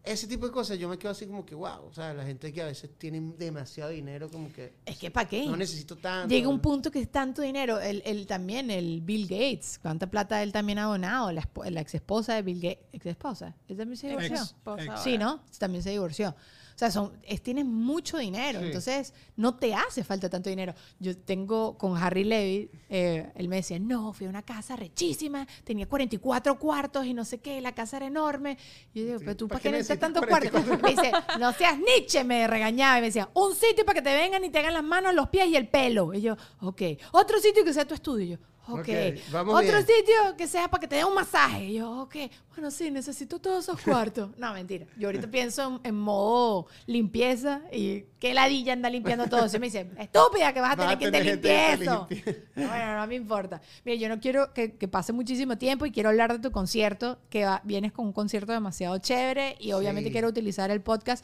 Ese 0.04 0.26
tipo 0.26 0.46
de 0.46 0.54
cosas 0.54 0.80
yo 0.80 0.88
me 0.88 0.98
quedo 0.98 1.12
así 1.12 1.26
como 1.26 1.46
que, 1.46 1.54
wow, 1.54 1.86
o 1.86 1.94
sea, 1.94 2.14
la 2.14 2.24
gente 2.24 2.54
que 2.54 2.62
a 2.62 2.66
veces 2.68 2.90
tiene 2.98 3.20
demasiado 3.38 3.90
dinero, 3.90 4.30
como 4.32 4.54
que 4.54 4.72
Es 4.86 4.98
que 4.98 5.12
¿para 5.12 5.28
qué? 5.28 5.46
no 5.46 5.58
necesito 5.58 5.98
tanto. 5.98 6.30
Llega 6.34 6.48
un 6.48 6.62
punto 6.62 6.90
que 6.90 7.02
es 7.02 7.12
tanto 7.12 7.42
dinero. 7.42 7.78
El, 7.82 8.02
el 8.06 8.26
también, 8.26 8.72
el 8.72 9.02
Bill 9.02 9.24
Gates, 9.28 9.78
cuánta 9.82 10.08
plata 10.10 10.42
él 10.44 10.54
también 10.54 10.80
ha 10.80 10.84
donado. 10.86 11.30
La, 11.34 11.46
la 11.70 11.82
ex 11.82 11.94
esposa 11.96 12.36
de 12.36 12.42
Bill 12.42 12.62
Gates. 12.62 12.86
¿Ex 12.94 13.06
esposa? 13.06 13.54
¿Él 13.68 13.76
también 13.76 13.98
se 13.98 14.08
divorció? 14.08 14.36
Ex- 14.38 14.44
Esposa 14.46 14.84
ex- 14.86 15.02
Sí, 15.04 15.18
¿no? 15.18 15.44
También 15.60 15.84
se 15.84 15.90
divorció. 15.90 16.34
O 16.78 16.80
sea, 16.80 16.92
son, 16.92 17.12
es, 17.24 17.42
tienes 17.42 17.66
mucho 17.66 18.20
dinero, 18.20 18.60
Sí. 18.60 18.68
entonces 18.68 19.12
no 19.36 19.56
te 19.56 19.74
hace 19.74 20.04
falta 20.04 20.30
tanto 20.30 20.48
dinero. 20.52 20.76
Yo 21.00 21.18
tengo 21.18 21.76
con 21.76 21.98
Harry 21.98 22.24
Levy, 22.24 22.70
eh, 22.88 23.32
él 23.34 23.48
me 23.48 23.56
decía, 23.56 23.80
no, 23.80 24.14
fui 24.14 24.28
a 24.28 24.30
una 24.30 24.44
casa 24.44 24.76
rechísima, 24.76 25.48
tenía 25.64 25.88
44 25.90 26.60
cuartos 26.60 27.04
y 27.08 27.16
no 27.16 27.26
sé 27.26 27.40
qué, 27.40 27.60
la 27.62 27.74
casa 27.74 27.98
era 27.98 28.06
enorme. 28.06 28.60
Y 28.94 29.00
yo 29.00 29.06
digo, 29.08 29.20
pero 29.22 29.36
tú, 29.36 29.48
¿para 29.48 29.60
¿para 29.60 29.64
qué 29.64 29.72
necesitas 29.72 30.00
tantos 30.00 30.24
cuartos? 30.28 30.68
Me 30.84 30.90
dice, 30.92 31.12
no 31.40 31.52
seas 31.54 31.80
Nietzsche, 31.80 32.24
me 32.24 32.46
regañaba 32.46 33.00
y 33.00 33.02
me 33.02 33.08
decía, 33.08 33.28
un 33.34 33.56
sitio 33.56 33.84
para 33.84 33.96
que 34.00 34.04
te 34.08 34.16
vengan 34.16 34.44
y 34.44 34.52
te 34.52 34.60
hagan 34.60 34.76
las 34.76 34.84
manos, 34.84 35.16
los 35.16 35.30
pies 35.30 35.48
y 35.48 35.56
el 35.56 35.68
pelo. 35.68 36.14
Y 36.14 36.22
yo, 36.22 36.38
ok. 36.62 36.82
Otro 37.12 37.40
sitio 37.40 37.66
que 37.66 37.74
sea 37.74 37.86
tu 37.88 37.96
estudio. 37.96 38.24
Y 38.26 38.30
yo, 38.30 38.38
ok. 38.68 38.80
Ok, 38.80 38.88
vamos 39.32 39.56
Otro 39.56 39.72
bien. 39.72 39.86
sitio 39.86 40.16
que 40.38 40.48
sea 40.48 40.68
para 40.68 40.82
que 40.82 40.88
te 40.88 40.96
den 40.96 41.06
un 41.06 41.16
masaje. 41.16 41.66
Y 41.66 41.74
yo, 41.76 42.02
ok. 42.02 42.16
Bueno, 42.50 42.72
sí, 42.72 42.90
necesito 42.92 43.40
todos 43.40 43.64
esos 43.66 43.80
cuartos. 43.82 44.30
no, 44.38 44.54
mentira. 44.54 44.86
Yo 44.98 45.08
ahorita 45.10 45.30
pienso 45.30 45.80
en, 45.84 45.90
en 45.90 45.96
modo 45.96 46.68
limpieza 46.88 47.62
y 47.72 48.06
qué 48.20 48.34
ladilla 48.34 48.74
anda 48.74 48.90
limpiando 48.90 49.28
todo. 49.28 49.46
Y 49.48 49.60
me 49.60 49.68
dice, 49.68 49.90
estúpida, 50.00 50.54
que 50.54 50.62
vas 50.62 50.72
a 50.74 50.76
Vas 50.76 50.98
tener 50.98 51.12
que 51.12 51.18
te 51.18 51.24
limpie 51.24 51.74
eso. 51.74 52.08
Bueno, 52.56 52.98
no 53.00 53.08
me 53.08 53.16
importa. 53.16 53.62
Mira, 53.86 53.98
yo 53.98 54.10
no 54.10 54.20
quiero 54.20 54.54
que, 54.54 54.76
que 54.76 54.88
pase 54.88 55.14
muchísimo 55.14 55.58
tiempo 55.58 55.86
y 55.86 55.92
quiero 55.92 56.10
hablar 56.10 56.34
de 56.34 56.40
tu 56.40 56.52
concierto, 56.52 57.20
que 57.30 57.46
va- 57.46 57.62
vienes 57.64 57.92
con 57.92 58.06
un 58.08 58.14
concierto 58.14 58.52
demasiado 58.52 58.98
chévere 58.98 59.56
y 59.60 59.72
obviamente 59.74 60.10
Sí. 60.10 60.14
quiero 60.14 60.28
utilizar 60.30 60.72
el 60.72 60.82
podcast. 60.82 61.24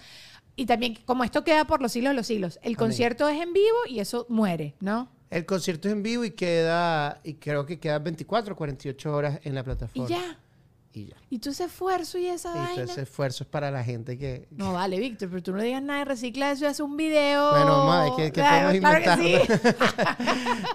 Y 0.55 0.65
también, 0.65 0.97
como 1.05 1.23
esto 1.23 1.43
queda 1.43 1.65
por 1.65 1.81
los 1.81 1.91
siglos 1.91 2.11
de 2.11 2.15
los 2.15 2.27
siglos, 2.27 2.59
el 2.61 2.77
concierto 2.77 3.27
es 3.27 3.41
en 3.41 3.53
vivo 3.53 3.77
y 3.87 3.99
eso 3.99 4.25
muere, 4.29 4.75
¿no? 4.79 5.09
El 5.31 5.45
concierto 5.47 5.87
es 5.87 5.93
en 5.93 6.03
vivo 6.03 6.23
y 6.25 6.31
queda, 6.31 7.19
y 7.23 7.33
creo 7.35 7.65
que 7.65 7.79
queda 7.79 7.97
24 7.97 8.53
o 8.53 8.57
48 8.57 9.11
horas 9.15 9.39
en 9.43 9.55
la 9.55 9.61
Y 9.61 9.63
plataforma. 9.63 10.07
ya. 10.09 10.39
Y 10.95 11.07
ya. 11.07 11.15
Y 11.31 11.41
ese 11.49 11.63
esfuerzo 11.65 12.19
y 12.19 12.27
esa 12.27 12.49
Y 12.49 12.53
todo 12.53 12.63
vaina. 12.63 12.83
ese 12.83 13.01
esfuerzo 13.01 13.43
es 13.43 13.49
para 13.49 13.71
la 13.71 13.83
gente 13.83 14.15
que... 14.17 14.47
No 14.51 14.73
vale, 14.73 14.99
Víctor, 14.99 15.27
pero 15.29 15.41
tú 15.41 15.51
no 15.51 15.61
digas 15.63 15.81
nada 15.81 15.99
de 15.99 16.05
recicla 16.05 16.51
eso 16.51 16.65
y 16.65 16.67
hace 16.67 16.83
un 16.83 16.95
video. 16.95 17.49
Bueno, 17.49 17.85
madre, 17.85 18.11
¿qué- 18.15 18.23
qué 18.25 18.31
Claro, 18.33 18.67
podemos 18.79 18.91
claro 19.01 19.21
que 19.21 19.39
sí. 19.47 19.53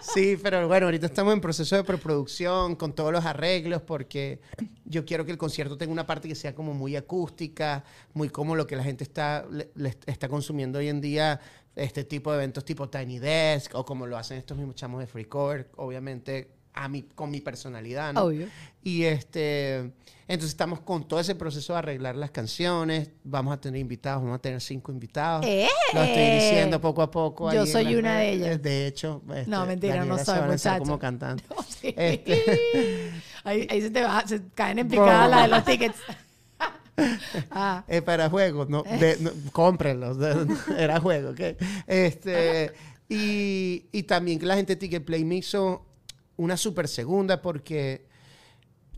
Sí, 0.15 0.37
pero 0.43 0.67
bueno, 0.67 0.87
ahorita 0.87 1.07
estamos 1.07 1.33
en 1.35 1.41
proceso 1.41 1.77
de 1.77 1.85
preproducción 1.85 2.75
con 2.77 2.93
todos 2.95 3.13
los 3.13 3.25
arreglos 3.25 3.83
porque 3.83 4.41
yo 4.85 5.05
quiero 5.05 5.25
que 5.25 5.31
el 5.33 5.39
concierto 5.39 5.77
tenga 5.79 5.93
una 5.93 6.07
parte 6.07 6.29
que 6.29 6.35
sea 6.35 6.55
como 6.55 6.75
muy 6.75 6.97
acústica, 6.97 7.85
muy 8.15 8.29
como 8.29 8.57
lo 8.57 8.67
que 8.67 8.75
la 8.77 8.83
gente 8.85 9.05
está, 9.05 9.47
le- 9.51 9.71
le 9.77 9.97
está 10.07 10.29
consumiendo 10.29 10.79
hoy 10.81 10.89
en 10.89 11.01
día, 11.01 11.41
este 11.77 12.03
tipo 12.03 12.33
de 12.33 12.39
eventos 12.39 12.65
tipo 12.65 12.89
Tiny 12.89 13.21
Desk 13.21 13.73
o 13.77 13.85
como 13.85 14.05
lo 14.07 14.17
hacen 14.17 14.39
estos 14.39 14.57
mismos 14.59 14.75
chamos 14.75 14.99
de 15.01 15.07
Free 15.07 15.27
Cover, 15.27 15.71
obviamente 15.77 16.58
a 16.81 16.89
mi, 16.89 17.03
con 17.03 17.31
mi 17.31 17.41
personalidad, 17.41 18.13
¿no? 18.13 18.23
Obvio. 18.25 18.47
Y 18.85 19.03
este, 19.05 19.79
entonces 20.29 20.51
estamos 20.51 20.81
con 20.81 21.07
todo 21.09 21.19
ese 21.19 21.35
proceso 21.35 21.73
de 21.73 21.81
arreglar 21.81 22.15
las 22.17 22.31
canciones. 22.31 23.11
Vamos 23.25 23.53
a 23.53 23.61
tener 23.61 23.81
invitados, 23.81 24.23
vamos 24.23 24.39
a 24.39 24.41
tener 24.43 24.61
cinco 24.61 24.93
invitados. 24.93 25.45
¡Eh! 25.45 25.69
Lo 25.93 26.03
estoy 26.03 26.23
diciendo 26.37 26.81
poco 26.81 27.03
a 27.03 27.11
poco. 27.11 27.53
Yo 27.53 27.67
soy 27.67 27.85
las 27.85 27.95
una 27.95 28.19
de 28.19 28.33
ellas. 28.33 28.63
De 28.63 28.87
hecho, 28.87 29.23
este, 29.35 29.51
No, 29.51 29.67
mentira, 29.67 29.97
no 30.05 30.17
Daniela 30.17 30.19
se 30.19 30.25
soy, 30.25 30.49
muchacho. 30.49 30.79
como 30.85 30.99
cantante. 30.99 31.45
No, 31.51 31.63
sí. 31.63 31.95
Este. 31.97 33.11
ahí, 33.45 33.67
ahí 33.71 33.81
se 33.83 33.91
te 33.91 34.03
va, 34.03 34.25
se 34.27 34.41
caen 34.55 34.79
en 34.79 34.89
picada 34.89 35.27
la 35.29 35.43
de 35.43 35.49
los 35.49 35.65
tickets. 35.65 35.97
ah, 37.51 37.85
Eh, 37.89 38.03
para 38.03 38.29
juegos, 38.31 38.69
no, 38.69 38.83
de- 38.83 39.17
no, 39.21 39.31
cómprenlos. 39.53 40.19
de- 40.19 40.47
era 40.79 41.01
juego, 41.01 41.31
¿ok? 41.31 41.41
Este, 41.87 42.73
y, 43.09 43.87
y 43.93 44.03
también 44.05 44.39
que 44.39 44.47
la 44.47 44.57
gente 44.57 44.75
de 44.75 44.81
Ticket 44.81 45.05
Play 45.05 45.25
me 45.25 45.37
hizo 45.37 45.85
una 46.39 46.57
super 46.57 46.89
segunda 46.89 47.43
porque 47.43 48.07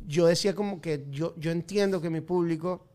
yo 0.06 0.26
decía 0.26 0.54
como 0.54 0.80
que 0.80 1.06
yo, 1.10 1.34
yo 1.36 1.50
entiendo 1.50 2.00
que 2.00 2.10
mi 2.10 2.20
público 2.20 2.86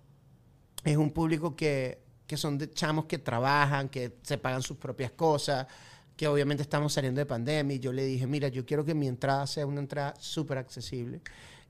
es 0.84 0.98
un 0.98 1.12
público 1.12 1.56
que, 1.56 2.00
que 2.26 2.38
son 2.38 2.58
de 2.58 2.72
chamos 2.72 3.06
que 3.06 3.18
trabajan, 3.18 3.90
que 3.90 4.18
se 4.22 4.38
pagan 4.38 4.62
sus 4.62 4.78
propias 4.78 5.12
cosas, 5.12 5.68
que 6.16 6.28
obviamente 6.28 6.64
estamos 6.64 6.94
saliendo 6.94 7.20
de 7.20 7.26
pandemia 7.26 7.76
y 7.76 7.80
yo 7.80 7.92
le 7.92 8.06
dije, 8.06 8.26
mira, 8.28 8.48
yo 8.48 8.66
quiero 8.66 8.86
que 8.86 8.94
mi 8.94 9.08
entrada 9.08 9.46
sea 9.48 9.66
una 9.66 9.82
entrada 9.82 10.14
súper 10.20 10.58
accesible 10.58 11.22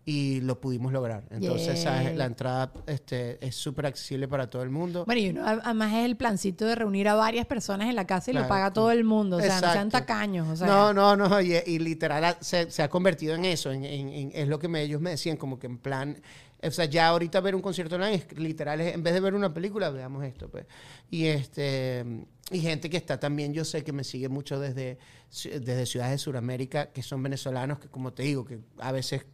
y 0.08 0.40
lo 0.42 0.62
pudimos 0.62 0.94
lograr. 0.94 1.24
Entonces, 1.32 1.84
la 1.84 2.26
entrada 2.26 2.72
este, 2.86 3.44
es 3.46 3.56
súper 3.56 3.88
accesible 3.88 4.28
para 4.28 4.50
todo 4.50 4.62
el 4.62 4.70
mundo. 4.70 5.04
bueno, 5.06 5.20
y 5.20 5.30
uno 5.30 5.42
además 5.46 5.94
es 5.94 6.06
el 6.06 6.16
plancito 6.16 6.66
de 6.66 6.76
reunir 6.76 7.08
a 7.08 7.16
varias 7.16 7.48
personas 7.48 7.90
en 7.90 7.96
la 7.96 8.06
casa 8.06 8.30
y 8.30 8.36
lo 8.36 8.48
paga 8.48 8.72
todo 8.72 8.92
el 8.92 9.04
mundo. 9.04 9.38
O 9.38 9.42
sea, 9.42 9.56
no 9.56 9.72
sean 9.72 9.88
Exacto. 9.88 9.98
tacaños. 10.06 10.48
O 10.48 10.56
sea, 10.56 10.68
no, 10.68 10.94
no, 10.94 11.16
no, 11.16 11.42
y, 11.42 11.56
y 11.66 11.80
literal 11.80 12.38
se, 12.40 12.70
se 12.70 12.84
ha 12.84 12.90
convertido 12.90 13.34
en 13.34 13.46
eso, 13.46 13.72
en, 13.72 13.84
en- 13.84 14.10
en- 14.10 14.32
es 14.36 14.48
lo 14.48 14.60
que 14.60 14.68
me- 14.68 14.84
ellos 14.84 15.02
me 15.02 15.10
decían, 15.10 15.38
como 15.38 15.58
que 15.58 15.66
en 15.66 15.80
plan, 15.80 16.22
o 16.62 16.70
sea, 16.72 16.86
ya 16.86 17.08
ahorita 17.08 17.40
ver 17.42 17.56
un 17.56 17.62
concierto 17.64 17.96
online 17.96 18.14
es 18.16 18.38
literal, 18.38 18.82
es- 18.82 18.94
en 18.94 19.02
vez 19.02 19.14
de 19.16 19.20
ver 19.22 19.34
una 19.34 19.54
película, 19.56 19.90
veamos 19.90 20.24
esto, 20.24 20.50
pues. 20.50 20.68
Y 21.10 21.26
este, 21.26 22.06
y 22.52 22.60
gente 22.60 22.92
que 22.92 22.98
está 22.98 23.20
también, 23.20 23.54
yo 23.56 23.66
sé 23.66 23.84
que 23.84 23.92
me 23.92 24.04
sigue 24.04 24.30
mucho 24.30 24.60
desde, 24.60 25.00
desde 25.44 25.86
ciudades 25.88 26.12
de 26.14 26.18
Sudamérica, 26.20 26.92
que 26.92 27.02
son 27.02 27.24
venezolanos, 27.24 27.80
que 27.80 27.88
como 27.88 28.14
te 28.14 28.22
digo, 28.22 28.46
que 28.46 28.60
a 28.78 28.92
veces, 28.92 29.26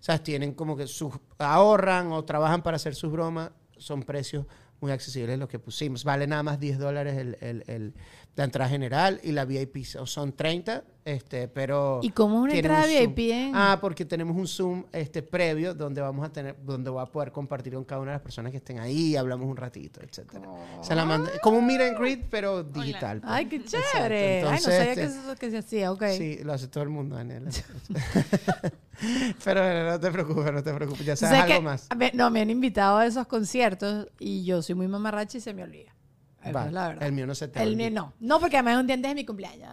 ¿sabes? 0.00 0.22
Tienen 0.22 0.54
como 0.54 0.76
que 0.76 0.86
sus, 0.86 1.12
ahorran 1.38 2.12
o 2.12 2.24
trabajan 2.24 2.62
para 2.62 2.76
hacer 2.76 2.94
sus 2.94 3.10
bromas, 3.12 3.50
son 3.76 4.02
precios 4.02 4.46
muy 4.80 4.92
accesibles 4.92 5.38
los 5.38 5.48
que 5.48 5.58
pusimos. 5.58 6.04
Vale 6.04 6.26
nada 6.26 6.42
más 6.42 6.60
10 6.60 6.78
dólares 6.78 7.16
el, 7.16 7.36
el- 7.40 7.64
el- 7.66 7.94
la 8.36 8.44
entrada 8.44 8.68
general 8.70 9.18
y 9.22 9.32
la 9.32 9.44
VIP 9.46 9.82
son 9.84 10.32
30, 10.32 10.84
este, 11.06 11.48
pero... 11.48 12.00
¿Y 12.02 12.10
cómo 12.10 12.36
es 12.46 12.52
una 12.52 12.54
entrada 12.54 12.82
un. 12.84 13.14
VIP 13.14 13.30
en- 13.32 13.52
Ah, 13.54 13.78
porque 13.80 14.04
tenemos 14.04 14.36
un 14.36 14.46
Zoom 14.46 14.84
este, 14.92 15.22
previo 15.22 15.72
donde 15.72 16.02
vamos 16.02 16.26
a 16.26 16.30
tener, 16.30 16.54
donde 16.62 16.90
voy 16.90 17.02
a 17.02 17.06
poder 17.06 17.32
compartir 17.32 17.72
con 17.74 17.84
cada 17.84 18.00
una 18.02 18.10
de 18.10 18.16
las 18.16 18.22
personas 18.22 18.50
que 18.52 18.58
estén 18.58 18.78
ahí, 18.78 19.16
hablamos 19.16 19.46
un 19.48 19.56
ratito, 19.56 20.00
etcétera. 20.02 20.46
Se 20.82 20.94
la 20.94 21.06
manda- 21.06 21.30
como 21.42 21.58
un 21.58 21.66
meet 21.66 21.80
and 21.80 21.98
greet, 21.98 22.26
pero 22.30 22.62
digital. 22.62 23.20
pues. 23.20 23.32
Ay, 23.32 23.46
qué 23.46 23.64
chévere. 23.64 24.36
Ay, 24.38 24.42
no 24.42 24.48
Entonces, 24.50 24.74
sabía 24.76 24.94
que 24.94 25.02
este, 25.04 25.18
eso 25.20 25.34
que 25.36 25.50
se 25.50 25.58
hacía. 25.58 25.92
Ok. 25.92 26.04
Sí, 26.18 26.38
lo 26.44 26.52
hace 26.52 26.68
todo 26.68 26.82
el 26.84 26.90
mundo, 26.90 27.16
Daniela. 27.16 27.50
pero 29.44 29.90
no 29.90 29.98
te 30.00 30.10
preocupes, 30.10 30.52
no 30.52 30.62
te 30.62 30.72
preocupes, 30.74 31.06
ya 31.06 31.16
sabes 31.16 31.40
algo 31.40 31.54
que- 31.54 31.60
más. 31.62 31.88
no, 32.14 32.30
me 32.30 32.40
han 32.42 32.50
invitado 32.50 32.98
a 32.98 33.06
esos 33.06 33.26
conciertos 33.26 34.08
y 34.18 34.44
yo 34.44 34.60
soy 34.60 34.74
muy 34.74 34.88
mamarracha 34.88 35.38
y 35.38 35.40
se 35.40 35.54
me 35.54 35.62
olvida. 35.62 35.95
Va, 36.52 36.66
es 36.66 36.72
la 36.72 36.88
verdad. 36.88 37.06
el 37.06 37.12
mío 37.12 37.26
no 37.26 37.34
se 37.34 37.48
te 37.48 37.62
El 37.62 37.76
mío 37.76 37.90
no. 37.90 38.12
No, 38.20 38.40
porque 38.40 38.56
además 38.56 38.74
es 38.74 38.80
un 38.80 38.86
día 38.86 38.94
antes 38.94 39.10
de 39.10 39.14
mi 39.14 39.24
cumpleaños. 39.24 39.68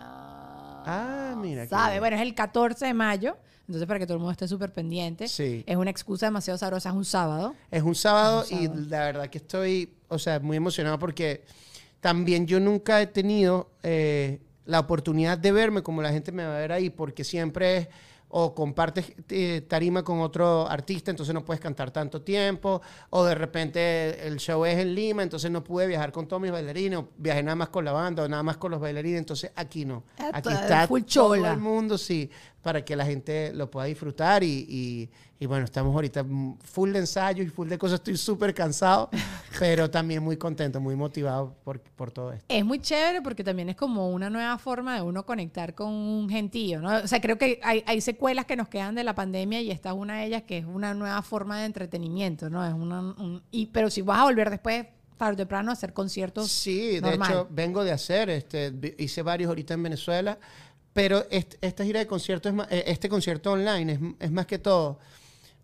Ah, 0.86 1.36
mira 1.38 1.66
¿Sabe? 1.68 2.00
Bueno, 2.00 2.16
es 2.16 2.22
el 2.22 2.36
14 2.36 2.86
de 2.86 2.94
mayo. 2.94 3.38
Entonces, 3.68 3.88
para 3.88 4.00
que 4.00 4.06
todo 4.06 4.16
el 4.16 4.20
mundo 4.20 4.32
esté 4.32 4.48
súper 4.48 4.74
pendiente. 4.74 5.28
Sí. 5.28 5.64
Es 5.66 5.78
una 5.78 5.90
excusa 5.90 6.26
demasiado 6.26 6.58
sabrosa. 6.58 6.90
Es 6.90 6.96
un 6.96 7.06
sábado. 7.06 7.56
Es 7.72 7.82
un 7.82 7.96
sábado 7.96 8.46
Un 8.52 8.60
y 8.60 8.68
la 8.90 9.00
verdad 9.06 9.28
que 9.28 9.38
estoy, 9.38 9.94
o 10.10 10.20
sea, 10.20 10.40
muy 10.40 10.58
emocionado 10.58 11.00
porque 11.00 11.46
también 12.02 12.46
yo 12.46 12.60
nunca 12.60 13.02
he 13.02 13.08
tenido 13.08 13.72
eh, 13.82 14.42
la 14.66 14.82
oportunidad 14.82 15.38
de 15.38 15.52
verme 15.54 15.82
como 15.82 16.02
la 16.02 16.12
gente 16.12 16.34
me 16.34 16.46
va 16.46 16.58
a 16.58 16.60
ver 16.60 16.74
ahí, 16.74 16.90
porque 16.90 17.24
siempre 17.24 17.78
es 17.78 17.88
o 18.36 18.56
compartes 18.56 19.14
eh, 19.30 19.62
tarima 19.68 20.04
con 20.04 20.20
otro 20.20 20.68
artista, 20.68 21.12
entonces 21.12 21.36
no 21.36 21.46
puedes 21.46 21.62
cantar 21.62 21.92
tanto 21.92 22.24
tiempo, 22.24 22.82
o 23.12 23.24
de 23.24 23.36
repente 23.36 24.28
el 24.28 24.38
show 24.38 24.66
es 24.66 24.80
en 24.80 24.96
Lima, 24.96 25.22
entonces 25.22 25.52
no 25.52 25.64
pude 25.64 25.86
viajar 25.86 26.12
con 26.12 26.28
todos 26.28 26.42
mis 26.42 26.52
bailarines, 26.52 26.98
o 26.98 27.10
viajé 27.16 27.44
nada 27.44 27.56
más 27.56 27.70
con 27.70 27.86
la 27.86 27.92
banda, 27.92 28.24
o 28.24 28.28
nada 28.28 28.42
más 28.42 28.58
con 28.58 28.72
los 28.72 28.82
bailarines, 28.82 29.20
entonces 29.20 29.52
aquí 29.56 29.86
no. 29.86 30.04
Aquí 30.34 30.50
está 30.50 30.88
full 30.88 31.02
todo 31.02 31.36
chola. 31.36 31.54
el 31.54 31.60
mundo, 31.60 31.96
sí, 31.96 32.28
para 32.64 32.84
que 32.84 32.96
la 32.96 33.06
gente 33.06 33.52
lo 33.54 33.70
pueda 33.70 33.86
disfrutar 33.86 34.44
y, 34.44 34.66
y- 34.68 35.10
y 35.40 35.46
bueno, 35.46 35.66
estamos 35.66 35.94
ahorita 35.94 36.26
full 36.64 36.94
de 36.94 37.00
ensayos 37.00 37.46
y 37.46 37.50
full 37.50 37.68
de 37.68 37.78
cosas, 37.78 37.96
estoy 38.00 38.16
súper 38.16 38.54
cansado, 38.54 39.10
pero 39.60 39.92
también 39.92 40.24
muy 40.24 40.38
contento, 40.38 40.80
muy 40.80 40.96
motivado 40.96 41.54
por, 41.66 41.82
por 41.82 42.12
todo 42.12 42.32
esto. 42.32 42.46
Es 42.48 42.64
muy 42.64 42.80
chévere 42.80 43.22
porque 43.22 43.44
también 43.44 43.68
es 43.68 43.76
como 43.76 44.10
una 44.10 44.30
nueva 44.30 44.58
forma 44.58 44.96
de 44.96 45.02
uno 45.02 45.26
conectar 45.26 45.76
con 45.76 45.90
un 45.92 46.30
gentío, 46.30 46.80
¿no? 46.80 46.96
O 47.04 47.08
sea, 47.08 47.20
creo 47.20 47.38
que 47.38 47.60
hay, 47.62 47.84
hay 47.86 48.00
secuelas 48.00 48.46
que 48.46 48.56
nos 48.56 48.70
quedan 48.70 48.96
de 48.96 49.04
la 49.04 49.14
pandemia 49.14 49.60
y 49.62 49.70
esta 49.70 49.90
es 49.90 49.96
una 49.96 50.20
de 50.20 50.28
ellas 50.28 50.44
que 50.44 50.60
es 50.60 50.66
una 50.66 50.94
nueva 50.94 51.22
forma 51.24 51.60
de 51.60 51.66
entretenimiento, 51.66 52.50
¿no? 52.50 52.66
Es 52.66 52.74
una, 52.74 53.02
un- 53.02 53.44
y, 53.52 53.66
pero 53.66 53.90
si 53.90 54.02
vas 54.02 54.20
a 54.20 54.24
volver 54.24 54.50
después, 54.50 54.86
tarde 55.18 55.34
o 55.34 55.38
temprano, 55.38 55.72
a 55.72 55.74
hacer 55.74 55.92
conciertos. 55.94 56.50
Sí, 56.50 56.94
de 56.96 57.02
normal. 57.02 57.32
hecho, 57.32 57.48
vengo 57.52 57.84
de 57.84 57.92
hacer, 57.92 58.30
este, 58.30 58.72
hice 58.98 59.22
varios 59.22 59.50
ahorita 59.50 59.74
en 59.74 59.84
Venezuela, 59.84 60.40
pero 60.94 61.26
est- 61.30 61.56
esta 61.62 61.84
gira 61.84 62.00
de 62.00 62.08
conciertos, 62.08 62.50
es 62.52 62.56
ma- 62.56 62.68
eh, 62.70 62.84
este 62.88 63.10
concierto 63.10 63.52
online 63.52 63.94
es, 63.94 64.00
es 64.20 64.32
más 64.32 64.46
que 64.46 64.60
todo, 64.60 65.00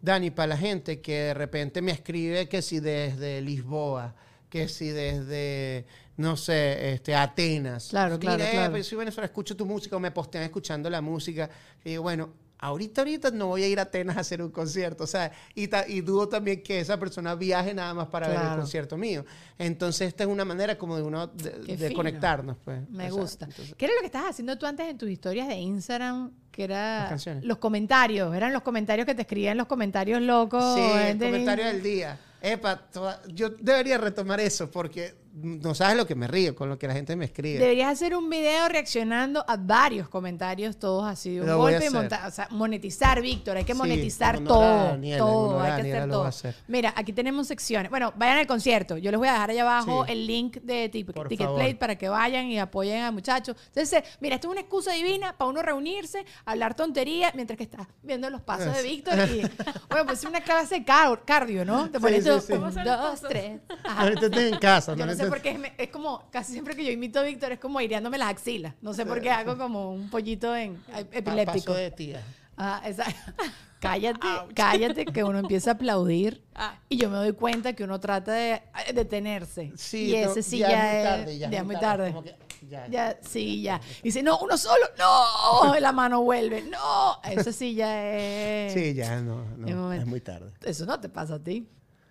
Dani, 0.01 0.31
para 0.31 0.47
la 0.47 0.57
gente 0.57 1.01
que 1.01 1.13
de 1.13 1.33
repente 1.33 1.81
me 1.81 1.91
escribe 1.91 2.47
que 2.47 2.61
si 2.61 2.79
desde 2.79 3.41
Lisboa, 3.41 4.15
que 4.49 4.67
si 4.67 4.89
desde, 4.89 5.85
no 6.17 6.35
sé, 6.37 6.93
este, 6.93 7.13
Atenas. 7.15 7.89
Claro, 7.89 8.17
claro, 8.17 8.43
eh, 8.43 8.49
claro. 8.51 8.71
pues 8.71 8.87
soy 8.87 8.97
Venezuela, 8.97 9.25
escucho 9.25 9.55
tu 9.55 9.65
música 9.65 9.95
o 9.95 9.99
me 9.99 10.11
postean 10.11 10.43
escuchando 10.45 10.89
la 10.89 11.01
música. 11.01 11.49
Y 11.83 11.89
digo, 11.91 12.03
bueno, 12.03 12.29
ahorita, 12.59 13.01
ahorita 13.01 13.31
no 13.31 13.47
voy 13.47 13.63
a 13.63 13.67
ir 13.67 13.79
a 13.79 13.83
Atenas 13.83 14.17
a 14.17 14.19
hacer 14.19 14.41
un 14.41 14.51
concierto. 14.51 15.03
O 15.03 15.07
sea, 15.07 15.31
y, 15.55 15.67
ta- 15.67 15.87
y 15.87 16.01
dudo 16.01 16.29
también 16.29 16.61
que 16.61 16.79
esa 16.79 16.99
persona 16.99 17.35
viaje 17.35 17.73
nada 17.73 17.93
más 17.93 18.07
para 18.07 18.27
ver 18.27 18.37
el 18.39 18.57
concierto 18.57 18.97
mío. 18.97 19.25
Entonces, 19.57 20.09
esta 20.09 20.23
es 20.23 20.29
una 20.29 20.45
manera 20.45 20.77
como 20.77 20.95
de 20.97 21.03
uno 21.03 21.27
de, 21.27 21.93
conectarnos, 21.93 22.57
pues. 22.63 22.87
Me 22.89 23.09
gusta. 23.09 23.45
Entonces, 23.45 23.75
¿Qué 23.75 23.85
era 23.85 23.93
lo 23.95 24.01
que 24.01 24.05
estabas 24.07 24.31
haciendo 24.31 24.57
tú 24.57 24.65
antes 24.65 24.87
en 24.87 24.97
tus 24.97 25.09
historias 25.09 25.47
de 25.47 25.55
Instagram? 25.55 26.31
Que 26.51 26.63
era 26.65 27.15
los 27.41 27.57
comentarios, 27.57 28.35
eran 28.35 28.51
los 28.51 28.63
comentarios 28.63 29.05
que 29.05 29.15
te 29.15 29.21
escribían 29.21 29.57
los 29.57 29.67
comentarios 29.67 30.21
locos. 30.21 30.75
sí, 30.75 30.81
el 30.81 31.17
comentario 31.17 31.65
del 31.65 31.81
día. 31.81 32.19
Epa, 32.41 32.77
toda- 32.77 33.21
yo 33.27 33.49
debería 33.49 33.97
retomar 33.97 34.39
eso 34.39 34.71
porque 34.71 35.13
no 35.33 35.73
sabes 35.75 35.95
lo 35.95 36.05
que 36.07 36.15
me 36.15 36.27
río 36.27 36.55
con 36.55 36.69
lo 36.69 36.77
que 36.77 36.87
la 36.87 36.93
gente 36.93 37.15
me 37.15 37.25
escribe. 37.25 37.59
Deberías 37.59 37.91
hacer 37.91 38.15
un 38.15 38.29
video 38.29 38.67
reaccionando 38.67 39.43
a 39.47 39.57
varios 39.57 40.09
comentarios, 40.09 40.77
todos 40.77 41.05
así 41.07 41.35
de 41.35 41.41
un 41.41 41.47
Lo 41.47 41.57
voy 41.57 41.73
a 41.73 41.75
golpe 41.79 41.85
y 41.85 41.87
hacer. 41.87 41.99
monta- 41.99 42.27
o 42.27 42.31
sea, 42.31 42.47
monetizar, 42.51 43.21
Víctor. 43.21 43.57
Hay 43.57 43.63
que 43.63 43.73
Sí, 43.73 43.77
monetizar 43.77 44.35
a 44.35 44.39
todo. 44.43 44.97
Todo, 45.17 45.59
a 45.59 45.63
hay 45.65 45.71
que 45.71 45.77
Daniela 45.77 45.97
hacer 45.99 46.09
todo. 46.11 46.23
a 46.23 46.27
hacer. 46.27 46.55
Mira, 46.67 46.93
aquí 46.95 47.13
tenemos 47.13 47.47
secciones. 47.47 47.89
Bueno, 47.89 48.13
vayan 48.17 48.37
al 48.39 48.47
concierto. 48.47 48.97
Yo 48.97 49.11
les 49.11 49.17
voy 49.19 49.27
a 49.27 49.33
dejar 49.33 49.51
allá 49.51 49.61
abajo 49.61 50.05
Sí. 50.05 50.11
el 50.11 50.27
link 50.27 50.57
de 50.61 50.91
Tic- 50.91 51.13
Por 51.13 51.27
Ticket 51.27 51.45
favor. 51.45 51.59
Plate 51.61 51.75
para 51.75 51.95
que 51.97 52.09
vayan 52.09 52.45
y 52.47 52.59
apoyen 52.59 53.03
al 53.03 53.13
muchacho. 53.13 53.55
Entonces, 53.67 54.03
mira, 54.19 54.35
esto 54.35 54.47
es 54.47 54.51
una 54.51 54.61
excusa 54.61 54.91
divina 54.93 55.37
para 55.37 55.49
uno 55.49 55.61
reunirse, 55.61 56.25
hablar 56.45 56.75
tontería 56.75 57.31
mientras 57.35 57.55
que 57.57 57.63
estás 57.63 57.87
viendo 58.03 58.29
los 58.29 58.41
pasos 58.41 58.75
de 58.75 58.83
Víctor. 58.83 59.13
Y, 59.29 59.41
bueno, 59.89 60.05
pues 60.05 60.19
es 60.19 60.25
una 60.25 60.41
clase 60.41 60.75
de 60.79 60.83
car- 60.85 61.21
cardio, 61.25 61.63
¿no? 61.65 61.89
Te 61.89 61.97
Sí, 61.97 62.01
pones 62.03 62.23
sí, 62.23 62.29
sí. 62.45 62.53
un, 62.53 62.59
¿Cómo 62.59 62.71
son 62.71 62.85
los 62.85 62.97
dos, 62.99 63.21
tres. 63.29 63.59
Ajá. 63.83 64.01
Ahorita 64.03 64.25
estoy 64.25 64.43
en 64.49 64.57
casa. 64.59 64.95
No 64.95 65.18
sé 65.23 65.29
Ahorita- 65.29 65.51
por 65.53 65.71
qué 65.75 65.83
es, 65.83 65.89
como 65.89 66.29
casi 66.31 66.53
siempre 66.53 66.75
que 66.75 66.83
yo 66.85 66.91
imito 66.91 67.19
a 67.19 67.23
Víctor 67.23 67.51
es 67.51 67.59
como 67.59 67.79
ireándome 67.81 68.17
las 68.17 68.29
axilas. 68.29 68.73
No 68.81 68.93
sé 68.93 69.05
por 69.05 69.21
qué 69.21 69.29
hago 69.31 69.57
como 69.57 69.91
un 69.91 70.09
pollito 70.09 70.55
en 70.55 70.75
Pa- 70.77 70.99
epiléptico. 70.99 71.67
Paso 71.67 71.73
de 71.75 71.91
tía. 71.91 72.23
Ah, 72.57 72.81
esa- 72.85 73.05
cállate, 73.79 74.27
cállate 74.53 75.05
que 75.05 75.23
uno 75.23 75.39
empieza 75.39 75.71
a 75.71 75.73
aplaudir 75.75 76.43
Ah. 76.55 76.77
y 76.89 76.97
yo 76.97 77.09
me 77.09 77.15
doy 77.17 77.31
cuenta 77.33 77.73
que 77.73 77.83
uno 77.85 77.99
trata 77.99 78.33
de 78.33 78.53
eh, 78.55 78.61
detenerse. 78.93 79.71
Sí, 79.77 80.13
y 80.15 80.21
no, 80.21 80.31
ese 80.31 80.43
sí 80.43 80.57
ya 80.59 80.69
ya, 80.69 80.97
es 80.97 81.03
tarde, 81.07 81.37
ya 81.37 81.47
es 81.49 81.65
muy 81.65 81.75
tarde. 81.79 82.11
tarde, 82.11 82.35
que 82.59 82.67
ya. 82.67 82.87
Ya, 82.89 83.17
sí, 83.21 83.61
ya. 83.61 83.79
Y 83.99 84.09
dice, 84.09 84.21
no, 84.21 84.37
uno 84.39 84.57
solo, 84.57 84.85
no, 84.97 85.75
la 85.79 85.91
mano 85.93 86.21
vuelve, 86.23 86.63
no. 86.63 87.21
Eso 87.23 87.53
sí 87.53 87.73
ya 87.75 88.09
es. 88.17 88.73
Sí, 88.73 88.93
ya 88.93 89.21
no, 89.21 89.45
no 89.57 89.93
es 89.93 90.05
muy 90.05 90.19
tarde. 90.19 90.51
Eso 90.65 90.85
no 90.85 90.99
te 90.99 91.07
pasa 91.07 91.35
a 91.35 91.39
ti. 91.39 91.65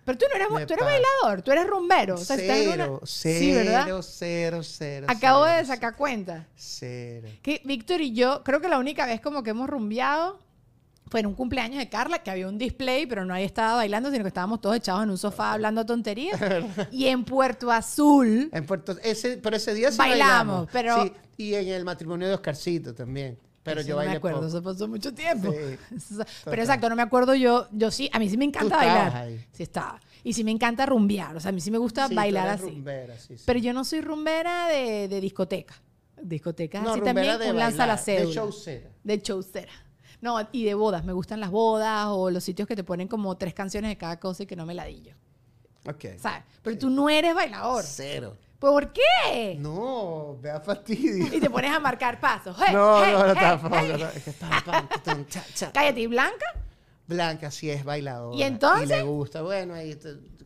Pero 0.09 0.17
tú 0.17 0.25
no 0.29 0.35
eres, 0.35 0.49
Me 0.49 0.65
tú 0.65 0.73
eres 0.73 0.85
pasa. 0.85 0.91
bailador, 0.91 1.41
tú 1.43 1.51
eres 1.51 1.67
rumbero. 1.67 2.15
O 2.15 2.17
sea, 2.17 2.35
estás 2.35 2.57
en 2.57 2.69
una- 2.69 2.85
Cero, 3.03 3.39
Sí, 3.39 3.51
¿verdad? 3.53 3.83
cero, 3.85 4.01
cero, 4.03 4.59
cero. 4.63 5.05
Acabo 5.07 5.45
cero, 5.45 5.57
de 5.57 5.65
sacar 5.65 5.95
cuenta. 5.95 6.47
Cero. 6.55 7.27
Que 7.43 7.61
Víctor 7.63 8.01
y 8.01 8.13
yo, 8.13 8.43
creo 8.43 8.59
que 8.59 8.67
la 8.69 8.79
única 8.79 9.05
vez 9.05 9.21
como 9.21 9.43
que 9.43 9.51
hemos 9.51 9.69
rumbeado 9.69 10.39
fue 11.11 11.19
en 11.19 11.27
un 11.27 11.35
cumpleaños 11.35 11.77
de 11.77 11.89
Carla, 11.89 12.19
que 12.23 12.31
había 12.31 12.47
un 12.47 12.57
display, 12.57 13.05
pero 13.05 13.23
no 13.23 13.33
ahí 13.35 13.43
estaba 13.43 13.75
bailando, 13.75 14.09
sino 14.11 14.23
que 14.23 14.29
estábamos 14.29 14.61
todos 14.61 14.75
echados 14.77 15.03
en 15.03 15.11
un 15.11 15.17
sofá 15.19 15.53
hablando 15.53 15.85
tonterías. 15.85 16.39
y 16.91 17.05
en 17.05 17.23
Puerto 17.23 17.71
Azul, 17.71 18.49
En 18.51 18.65
Puerto, 18.65 18.95
ese, 19.03 19.37
pero 19.37 19.55
ese 19.57 19.75
día 19.75 19.91
sí 19.91 19.97
Bailamos, 19.99 20.67
bailamos. 20.67 20.69
pero- 20.71 21.03
Sí, 21.03 21.13
y 21.37 21.53
en 21.53 21.67
el 21.67 21.85
matrimonio 21.85 22.27
de 22.27 22.33
Oscarcito 22.33 22.95
también. 22.95 23.37
Pero 23.69 23.81
Eso 23.81 23.89
yo 23.89 23.93
no 23.93 23.97
bailé 23.97 24.11
me 24.11 24.17
acuerdo, 24.17 24.37
poco. 24.39 24.47
eso 24.47 24.63
pasó 24.63 24.87
mucho 24.87 25.13
tiempo. 25.13 25.51
Sí, 25.51 26.17
pero 26.45 26.61
exacto, 26.61 26.89
no 26.89 26.95
me 26.95 27.01
acuerdo 27.01 27.35
yo, 27.35 27.67
yo 27.71 27.91
sí, 27.91 28.09
a 28.13 28.19
mí 28.19 28.29
sí 28.29 28.37
me 28.37 28.45
encanta 28.45 28.75
bailar. 28.77 29.15
ahí. 29.15 29.45
Sí 29.51 29.63
estaba. 29.63 29.99
Y 30.23 30.33
sí 30.33 30.43
me 30.43 30.51
encanta 30.51 30.85
rumbear, 30.85 31.35
o 31.35 31.39
sea, 31.39 31.49
a 31.49 31.51
mí 31.51 31.61
sí 31.61 31.71
me 31.71 31.77
gusta 31.77 32.07
Sí, 32.07 32.15
bailar 32.15 32.49
así. 32.49 32.65
rumbera, 32.65 33.17
sí, 33.17 33.37
sí. 33.37 33.43
Pero 33.45 33.59
yo 33.59 33.73
no 33.73 33.83
soy 33.85 34.01
rumbera 34.01 34.67
de, 34.67 35.07
de 35.07 35.21
discoteca. 35.21 35.75
Discotecas 36.21 36.83
No, 36.83 36.91
así 36.91 37.01
también, 37.01 37.35
un 37.35 37.55
lanza 37.57 37.85
la 37.87 37.95
bailar, 37.95 37.97
de 37.99 38.03
cédula. 38.03 38.33
showcera. 38.35 38.89
De 39.03 39.17
showcera. 39.19 39.71
No, 40.21 40.37
y 40.51 40.65
de 40.65 40.73
bodas. 40.73 41.05
Me 41.05 41.13
gustan 41.13 41.39
las 41.39 41.49
bodas 41.49 42.07
o 42.09 42.29
los 42.29 42.43
sitios 42.43 42.67
que 42.67 42.75
te 42.75 42.83
ponen 42.83 43.07
como 43.07 43.37
tres 43.37 43.53
canciones 43.53 43.89
de 43.89 43.97
cada 43.97 44.19
cosa 44.19 44.43
y 44.43 44.45
que 44.45 44.57
no 44.57 44.65
me 44.65 44.73
ladillo. 44.73 45.15
Ok. 45.87 46.05
¿Sabes? 46.17 46.43
Pero 46.61 46.77
tú 46.77 46.89
no 46.89 47.09
eres 47.09 47.33
bailador. 47.33 47.83
Cero. 47.85 48.35
¿Por 48.59 48.91
qué? 48.91 49.55
No, 49.57 50.37
vea 50.41 50.59
fastidio. 50.59 51.33
Y 51.33 51.39
te 51.39 51.49
pones 51.49 51.71
a 51.71 51.79
marcar 51.79 52.19
pasos. 52.19 52.55
Hey, 52.59 52.73
No, 52.73 53.01
hey, 53.03 53.13
no, 53.13 53.19
no, 53.27 53.33
hey, 53.33 53.37
tampoco. 53.39 53.75
no. 55.17 55.71
Cállate, 55.73 56.01
¿y 56.01 56.07
Blanca? 56.07 56.45
Blanca 57.07 57.49
sí 57.51 57.69
es 57.71 57.83
bailadora. 57.85 58.37
¿Y 58.37 58.43
entonces? 58.43 58.85
Y 58.89 58.93
le 58.93 59.01
gusta. 59.03 59.41
Bueno, 59.41 59.73
ahí, 59.73 59.97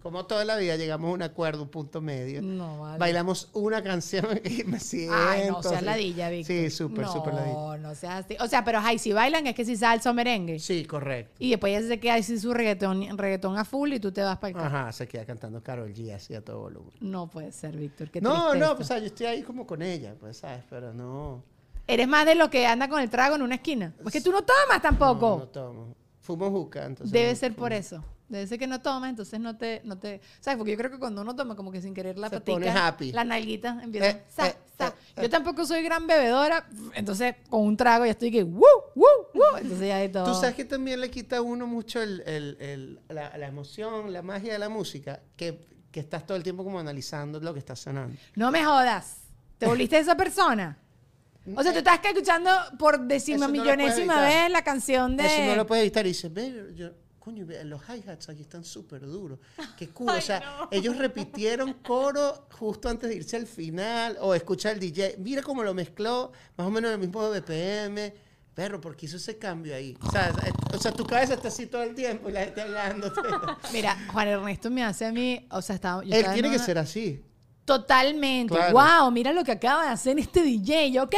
como 0.04 0.26
toda 0.26 0.44
la 0.44 0.58
vida, 0.58 0.76
llegamos 0.76 1.10
a 1.10 1.14
un 1.14 1.22
acuerdo, 1.22 1.64
un 1.64 1.70
punto 1.70 2.02
medio. 2.02 2.42
No, 2.42 2.82
vale. 2.82 3.00
Bailamos 3.00 3.50
una 3.54 3.82
canción 3.82 4.26
y 4.44 4.66
me 4.66 4.80
siento. 4.80 5.16
Ay, 5.16 5.48
no 5.50 5.64
seas 5.64 5.82
ladilla, 5.82 6.30
Víctor. 6.30 6.56
Sí, 6.56 6.70
súper, 6.70 7.08
súper 7.08 7.34
ladilla. 7.34 7.54
No, 7.54 7.78
no 7.78 7.96
seas 7.96 8.26
así. 8.26 8.36
O 8.42 8.48
sea, 8.48 8.66
pero 8.66 8.80
ay, 8.84 9.00
si 9.00 9.14
bailan 9.14 9.48
es 9.48 9.56
que 9.56 9.64
si 9.64 9.78
salsa 9.78 10.12
o 10.12 10.14
merengue. 10.14 10.60
Sí, 10.60 10.84
correcto. 10.84 11.36
Y 11.40 11.52
después 11.52 11.72
ya 11.82 11.88
se 11.88 12.00
queda 12.02 12.16
así 12.16 12.38
su 12.38 12.54
reggaetón, 12.54 13.18
reggaetón 13.18 13.58
a 13.58 13.64
full 13.64 13.94
y 13.94 14.00
tú 14.02 14.12
te 14.12 14.22
vas 14.22 14.38
para 14.40 14.50
el 14.50 14.56
carro. 14.56 14.78
Ajá, 14.78 14.92
se 14.92 15.08
queda 15.08 15.26
cantando 15.26 15.64
Carol 15.64 15.94
G 15.94 16.14
así 16.14 16.36
a 16.36 16.44
todo 16.44 16.60
volumen. 16.60 16.92
No 17.00 17.28
puede 17.30 17.54
ser, 17.54 17.78
Víctor. 17.78 18.12
Qué 18.12 18.20
No, 18.20 18.54
no, 18.56 18.76
pues 18.76 18.88
o 18.88 18.94
sea, 18.94 19.00
yo 19.00 19.06
estoy 19.06 19.28
ahí 19.28 19.42
como 19.42 19.66
con 19.66 19.82
ella, 19.82 20.16
pues, 20.20 20.36
¿sabes? 20.38 20.66
Pero 20.70 20.94
no. 20.94 21.44
Eres 21.88 22.08
más 22.10 22.26
de 22.26 22.36
lo 22.36 22.50
que 22.50 22.66
anda 22.68 22.90
con 22.90 23.02
el 23.02 23.10
trago 23.10 23.36
en 23.38 23.42
una 23.42 23.56
esquina. 23.56 23.94
Pues 24.02 24.12
que 24.12 24.20
tú 24.22 24.32
no 24.34 24.42
tomas 24.44 24.82
tampoco. 24.82 25.30
No, 25.30 25.38
no 25.40 25.48
tomo. 25.48 25.96
Fumo 26.20 26.50
juca, 26.52 26.86
entonces. 26.86 27.12
Debe 27.12 27.32
no- 27.32 27.36
ser 27.38 27.56
por 27.56 27.72
eso. 27.74 28.04
Debe 28.38 28.48
ser 28.48 28.60
que 28.60 28.68
no 28.68 28.82
tomas, 28.82 29.10
entonces 29.10 29.40
no 29.40 29.56
te, 29.58 29.82
no 29.84 29.98
te... 29.98 30.22
¿Sabes? 30.40 30.58
Porque 30.58 30.72
yo 30.72 30.78
creo 30.78 30.92
que 30.92 31.00
cuando 31.00 31.22
uno 31.22 31.36
toma, 31.36 31.56
como 31.56 31.72
que 31.72 31.82
sin 31.82 31.94
querer 31.94 32.18
la 32.18 32.30
Se 32.30 32.38
patica, 32.38 32.54
pone 32.54 32.70
happy. 32.70 33.12
la 33.12 33.24
nalguita 33.24 33.80
empieza... 33.84 34.10
Eh, 34.10 34.24
sa, 34.30 34.48
eh, 34.48 34.56
sa. 34.78 34.88
eh, 34.88 35.22
Yo 35.24 35.30
tampoco 35.30 35.66
soy 35.66 35.84
gran 35.84 36.06
bebedora, 36.08 36.68
entonces 36.94 37.36
con 37.50 37.62
un 37.62 37.78
trago 37.78 38.06
ya 38.06 38.12
estoy 38.12 38.32
que... 38.32 38.44
¡Woo! 38.44 38.62
¡Woo! 38.96 39.06
¡Woo! 39.34 39.58
Entonces 39.58 39.88
ya 39.88 39.98
de 39.98 40.10
todo... 40.10 40.26
Tú 40.26 40.34
sabes 40.40 40.56
que 40.56 40.66
también 40.66 41.00
le 41.02 41.10
quita 41.12 41.38
a 41.38 41.42
uno 41.42 41.68
mucho 41.68 42.02
el, 42.02 42.22
el- 42.26 42.58
el- 42.60 43.00
la, 43.10 43.38
la 43.38 43.48
emoción, 43.48 44.12
la 44.12 44.22
magia 44.22 44.54
de 44.54 44.60
la 44.60 44.70
música, 44.70 45.22
que, 45.36 45.68
que 45.92 46.00
estás 46.00 46.26
todo 46.26 46.36
el 46.38 46.44
tiempo 46.44 46.64
como 46.64 46.80
analizando 46.80 47.40
lo 47.40 47.54
que 47.54 47.60
está 47.60 47.76
sonando. 47.76 48.18
No 48.36 48.52
me 48.52 48.64
jodas. 48.66 49.18
¿Te 49.58 49.68
volviste 49.68 49.98
esa 49.98 50.16
persona? 50.18 50.78
O 51.56 51.62
sea, 51.62 51.74
tú 51.74 51.80
estás 51.80 52.00
escuchando 52.04 52.50
por 52.80 53.00
décima 53.02 53.36
Eso 53.36 53.48
no 53.50 53.54
lo 53.54 53.62
millonésima 53.64 54.22
vez 54.22 54.50
la 54.50 54.62
canción 54.64 55.18
de... 55.18 55.26
Eso 55.26 55.46
no 55.46 55.56
lo 55.58 55.68
puedes 55.68 55.82
evitar. 55.84 56.06
Y 56.06 56.10
dices, 56.10 56.32
yo, 56.74 56.92
coño, 57.24 57.46
los 57.64 57.82
hi-hats 57.88 58.28
aquí 58.28 58.42
están 58.42 58.66
súper 58.66 59.06
duros. 59.06 59.40
Qué 59.78 59.88
cool. 59.90 60.10
o 60.18 60.20
sea, 60.22 60.68
ellos 60.72 60.98
repitieron 60.98 61.74
coro 61.76 62.48
justo 62.52 62.90
antes 62.90 63.10
de 63.10 63.16
irse 63.16 63.38
al 63.38 63.48
final. 63.48 64.18
O 64.20 64.36
escucha 64.36 64.72
el 64.72 64.80
DJ. 64.80 65.16
Mira 65.20 65.42
cómo 65.42 65.64
lo 65.64 65.74
mezcló, 65.74 66.34
más 66.58 66.68
o 66.68 66.70
menos 66.70 66.90
en 66.90 67.00
el 67.02 67.08
mismo 67.08 67.30
BPM. 67.30 68.14
Perro, 68.54 68.82
porque 68.82 69.06
hizo 69.06 69.16
ese 69.16 69.38
cambio 69.38 69.74
ahí. 69.74 69.98
O 70.02 70.12
sea, 70.12 70.34
o 70.74 70.78
sea, 70.78 70.92
tu 70.92 71.06
cabeza 71.06 71.36
está 71.36 71.48
así 71.48 71.66
todo 71.66 71.82
el 71.82 71.96
tiempo 71.96 72.30
y 72.30 72.34
la 72.34 72.42
gente 72.42 72.62
hablando. 72.62 73.12
Mira, 73.74 73.98
Juan 74.12 74.28
Ernesto 74.28 74.70
me 74.70 74.84
hace 74.84 75.06
a 75.06 75.12
mí... 75.12 75.48
O 75.50 75.62
sea, 75.62 75.76
estaba... 75.76 76.04
yo 76.04 76.14
Él 76.14 76.26
tiene 76.34 76.52
que 76.52 76.60
ser 76.60 76.78
así. 76.78 77.24
Totalmente. 77.66 78.54
Claro. 78.54 78.74
Wow, 78.74 79.12
mira 79.12 79.32
lo 79.32 79.46
que 79.46 79.54
acaba 79.54 79.86
de 79.86 79.90
hacer 79.92 80.20
este 80.20 80.44
DJ. 80.44 80.92
¿Yo 80.92 81.10
qué? 81.10 81.18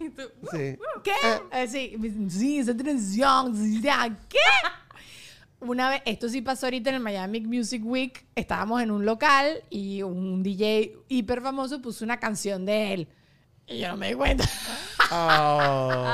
Y 0.00 0.08
tú, 0.08 0.22
Sí. 0.50 0.78
¿Qué? 1.04 1.12
Eh, 1.52 1.68
sí, 1.68 1.96
sí, 2.30 2.58
esa 2.60 2.74
transición. 2.74 3.54
¿Qué? 4.28 4.38
Una 5.60 5.90
vez, 5.90 6.02
esto 6.06 6.28
sí 6.28 6.40
pasó 6.40 6.66
ahorita 6.66 6.90
en 6.90 6.96
el 6.96 7.02
Miami 7.02 7.40
Music 7.40 7.82
Week. 7.84 8.24
Estábamos 8.36 8.80
en 8.80 8.90
un 8.92 9.04
local 9.04 9.62
y 9.70 10.02
un 10.02 10.42
DJ 10.42 10.96
hiper 11.08 11.40
famoso 11.42 11.82
puso 11.82 12.04
una 12.04 12.20
canción 12.20 12.64
de 12.64 12.94
él. 12.94 13.08
Y 13.66 13.78
yo 13.80 13.88
no 13.88 13.96
me 13.96 14.08
di 14.08 14.14
cuenta. 14.14 14.48
Oh. 15.10 16.04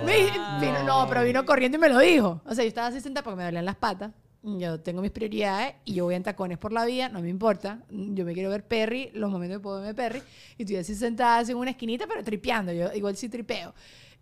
Vi- 0.06 0.30
vino- 0.60 0.82
no, 0.84 1.06
pero 1.08 1.24
vino 1.24 1.44
corriendo 1.46 1.78
y 1.78 1.80
me 1.80 1.88
lo 1.88 1.98
dijo. 1.98 2.42
O 2.44 2.54
sea, 2.54 2.62
yo 2.64 2.68
estaba 2.68 2.88
así 2.88 3.00
sentada 3.00 3.24
porque 3.24 3.38
me 3.38 3.44
dolían 3.44 3.64
las 3.64 3.76
patas. 3.76 4.12
Yo 4.42 4.80
tengo 4.80 5.02
mis 5.02 5.10
prioridades 5.10 5.74
y 5.84 5.94
yo 5.94 6.04
voy 6.04 6.14
en 6.14 6.22
tacones 6.22 6.56
por 6.56 6.72
la 6.72 6.84
vía, 6.86 7.08
no 7.10 7.20
me 7.20 7.28
importa. 7.28 7.80
Yo 7.90 8.24
me 8.24 8.32
quiero 8.32 8.48
ver 8.50 8.64
Perry, 8.66 9.10
los 9.12 9.30
momentos 9.30 9.58
que 9.58 9.62
puedo 9.62 9.78
verme 9.80 9.94
Perry. 9.94 10.22
Y 10.56 10.62
estoy 10.62 10.76
así 10.76 10.94
sentada 10.94 11.38
así 11.40 11.52
en 11.52 11.58
una 11.58 11.70
esquinita, 11.70 12.06
pero 12.06 12.22
tripeando. 12.24 12.72
Yo 12.72 12.92
igual 12.94 13.16
sí 13.16 13.28
tripeo. 13.28 13.74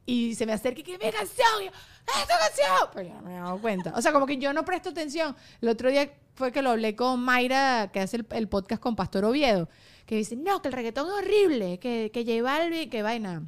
Y 0.09 0.35
se 0.35 0.47
me 0.47 0.55
acerca 0.55 0.81
y 0.81 0.83
que 0.83 0.93
mi 0.93 1.13
canción, 1.13 1.47
y 1.61 1.67
yo, 1.67 1.71
¡esta 2.19 2.39
canción! 2.39 2.89
Pero 2.95 3.09
yo 3.11 3.15
no 3.17 3.21
me 3.21 3.37
he 3.37 3.39
dado 3.39 3.61
cuenta. 3.61 3.93
O 3.95 4.01
sea, 4.01 4.11
como 4.11 4.25
que 4.25 4.39
yo 4.39 4.55
no 4.55 4.65
presto 4.65 4.89
atención. 4.89 5.37
El 5.61 5.69
otro 5.69 5.91
día 5.91 6.11
fue 6.35 6.51
que 6.51 6.63
lo 6.63 6.71
hablé 6.71 6.97
con 6.97 7.21
Mayra, 7.21 7.91
que 7.93 8.01
hace 8.01 8.17
el, 8.17 8.27
el 8.31 8.49
podcast 8.49 8.81
con 8.81 8.97
Pastor 8.97 9.27
Oviedo, 9.27 9.69
que 10.07 10.17
dice, 10.17 10.35
no, 10.35 10.63
que 10.63 10.69
el 10.69 10.73
reggaetón 10.73 11.09
es 11.09 11.13
horrible, 11.13 11.79
que, 11.79 12.11
que 12.11 12.25
J 12.25 12.43
Balvin, 12.43 12.89
que 12.89 13.03
vaina. 13.03 13.43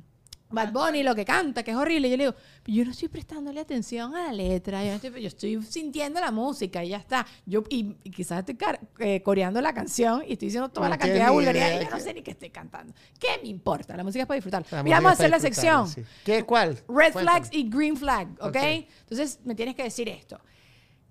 Bad 0.50 0.72
Bunny, 0.72 1.02
lo 1.02 1.14
que 1.14 1.24
canta, 1.24 1.62
que 1.62 1.70
es 1.70 1.76
horrible. 1.76 2.10
Yo 2.10 2.16
le 2.16 2.24
digo, 2.24 2.36
yo 2.66 2.84
no 2.84 2.90
estoy 2.90 3.08
prestándole 3.08 3.60
atención 3.60 4.14
a 4.16 4.26
la 4.26 4.32
letra, 4.32 4.82
yo, 4.84 4.90
no 4.90 4.96
estoy, 4.96 5.22
yo 5.22 5.28
estoy 5.28 5.62
sintiendo 5.62 6.20
la 6.20 6.30
música 6.32 6.84
y 6.84 6.88
ya 6.90 6.96
está. 6.96 7.26
Yo, 7.46 7.62
y, 7.68 7.94
y 8.02 8.10
quizás 8.10 8.40
estoy 8.40 8.58
eh, 8.98 9.22
coreando 9.22 9.60
la 9.60 9.72
canción 9.72 10.22
y 10.26 10.32
estoy 10.32 10.48
diciendo 10.48 10.68
toda 10.68 10.88
No 10.88 10.90
la 10.90 10.98
cantidad 10.98 11.26
de 11.26 11.30
vulgaridad 11.32 11.80
y 11.80 11.84
yo 11.84 11.90
no 11.90 12.00
sé 12.00 12.12
ni 12.14 12.22
qué 12.22 12.32
estoy 12.32 12.50
cantando. 12.50 12.92
¿Qué 13.18 13.28
me 13.42 13.48
importa? 13.48 13.96
La 13.96 14.02
música 14.02 14.22
es 14.22 14.26
para 14.26 14.36
disfrutar. 14.36 14.64
Mira, 14.82 14.96
vamos 14.96 15.10
a 15.10 15.14
hacer 15.14 15.30
la 15.30 15.40
sección. 15.40 15.86
sí. 15.88 16.02
¿Qué? 16.24 16.44
¿Cuál? 16.44 16.70
Red 16.88 17.12
Cuéntame. 17.12 17.22
flags 17.22 17.48
y 17.52 17.68
green 17.70 17.96
flag, 17.96 18.28
¿ok? 18.40 18.48
Ok. 18.48 18.56
Entonces 18.56 19.38
me 19.44 19.54
tienes 19.54 19.74
que 19.76 19.84
decir 19.84 20.08
esto. 20.08 20.40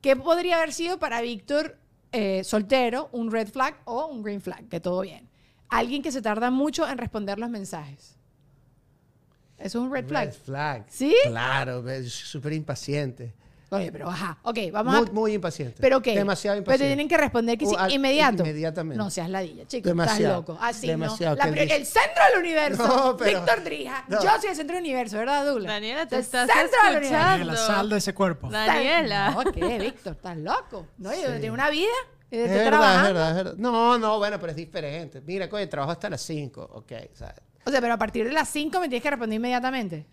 ¿Qué 0.02 0.16
podría 0.16 0.58
haber 0.58 0.74
sido 0.74 1.00
para 1.00 1.22
Víctor 1.22 1.78
eh, 2.12 2.44
soltero 2.44 3.10
un 3.12 3.32
red 3.32 3.48
flag 3.48 3.76
o 3.86 4.08
un 4.08 4.22
green 4.22 4.42
flag? 4.42 4.68
Que 4.68 4.80
todo 4.80 5.02
bien. 5.02 5.30
Alguien 5.70 6.02
que 6.02 6.12
se 6.12 6.22
tarda 6.22 6.52
mucho 6.52 6.88
en 6.88 6.98
responder 6.98 7.40
los 7.40 7.50
mensajes. 7.50 8.19
Eso 9.60 9.80
es 9.80 9.84
un 9.86 9.92
red 9.94 10.06
flag. 10.08 10.26
Red 10.30 10.34
flag. 10.46 10.86
¿Sí? 10.90 11.16
Claro, 11.26 11.84
súper 12.08 12.54
impaciente. 12.54 13.34
Oye, 13.72 13.92
pero 13.92 14.10
ajá. 14.10 14.40
Ok, 14.42 14.58
vamos 14.72 14.96
Muy, 14.96 15.08
a... 15.08 15.12
muy 15.12 15.34
impaciente. 15.34 15.76
¿Pero 15.80 16.02
qué? 16.02 16.16
Demasiado 16.16 16.56
Pero 16.56 16.62
impaciente. 16.62 16.84
te 16.86 16.88
tienen 16.90 17.08
que 17.08 17.18
responder 17.18 17.56
que 17.56 17.68
sí, 17.68 17.76
O 17.78 17.88
inmediato. 17.90 18.42
inmediatamente. 18.42 18.98
No 18.98 19.12
seas 19.12 19.30
ladilla, 19.30 19.68
chico. 19.68 19.88
Demasiado. 19.90 20.40
Estás 20.40 20.50
loco. 20.56 20.58
Así 20.60 20.88
Demasiado. 20.88 21.36
no. 21.36 21.46
La 21.46 21.52
dice- 21.52 21.76
el 21.76 21.86
centro 21.86 22.24
del 22.32 22.40
universo. 22.40 22.88
No, 22.88 23.16
pero- 23.18 23.40
Víctor 23.42 23.64
Drija. 23.64 24.06
no. 24.08 24.24
Yo 24.24 24.30
soy 24.42 24.50
el 24.50 24.56
centro 24.56 24.76
del 24.76 24.84
universo, 24.84 25.18
¿verdad, 25.18 25.46
Douglas? 25.46 25.68
Daniela, 25.72 26.08
te 26.08 26.16
El 26.16 26.22
estás 26.22 26.50
centro 26.50 26.80
del 26.88 26.98
universo. 26.98 27.16
escuchando. 27.16 27.46
Daniela, 27.46 27.56
sal 27.68 27.90
de 27.90 27.98
ese 27.98 28.14
cuerpo. 28.16 28.50
Daniela. 28.50 29.32
No, 29.32 29.52
¿qué, 29.52 29.78
Víctor? 29.78 30.14
¿Estás 30.14 30.38
loco? 30.38 30.88
No, 30.98 31.12
yo 31.14 31.18
Sí. 31.36 31.40
tengo 31.42 31.54
una 31.54 31.70
vida. 31.70 31.86
y 32.32 32.38
Es 32.38 32.50
verdad, 32.50 32.96
es 32.96 33.04
verdad, 33.14 33.30
es 33.30 33.36
verdad. 33.36 33.54
No, 33.58 33.98
no, 34.00 34.18
bueno, 34.18 34.40
pero 34.40 34.50
es 34.52 34.56
diferente. 34.56 35.22
Mira, 35.22 35.48
coño, 35.48 35.70
trabajo 35.70 35.92
hasta 35.92 36.10
las 36.10 36.22
5. 36.22 36.62
Ok, 36.74 36.92
¿sabes? 37.14 37.36
O 37.70 37.72
sea, 37.72 37.82
pero 37.82 37.94
a 37.94 37.98
partir 37.98 38.26
de 38.26 38.34
las 38.34 38.50
5 38.50 38.80
me 38.80 38.90
tienes 38.90 39.04
que 39.04 39.12
responder 39.12 39.36
inmediatamente. 39.36 40.08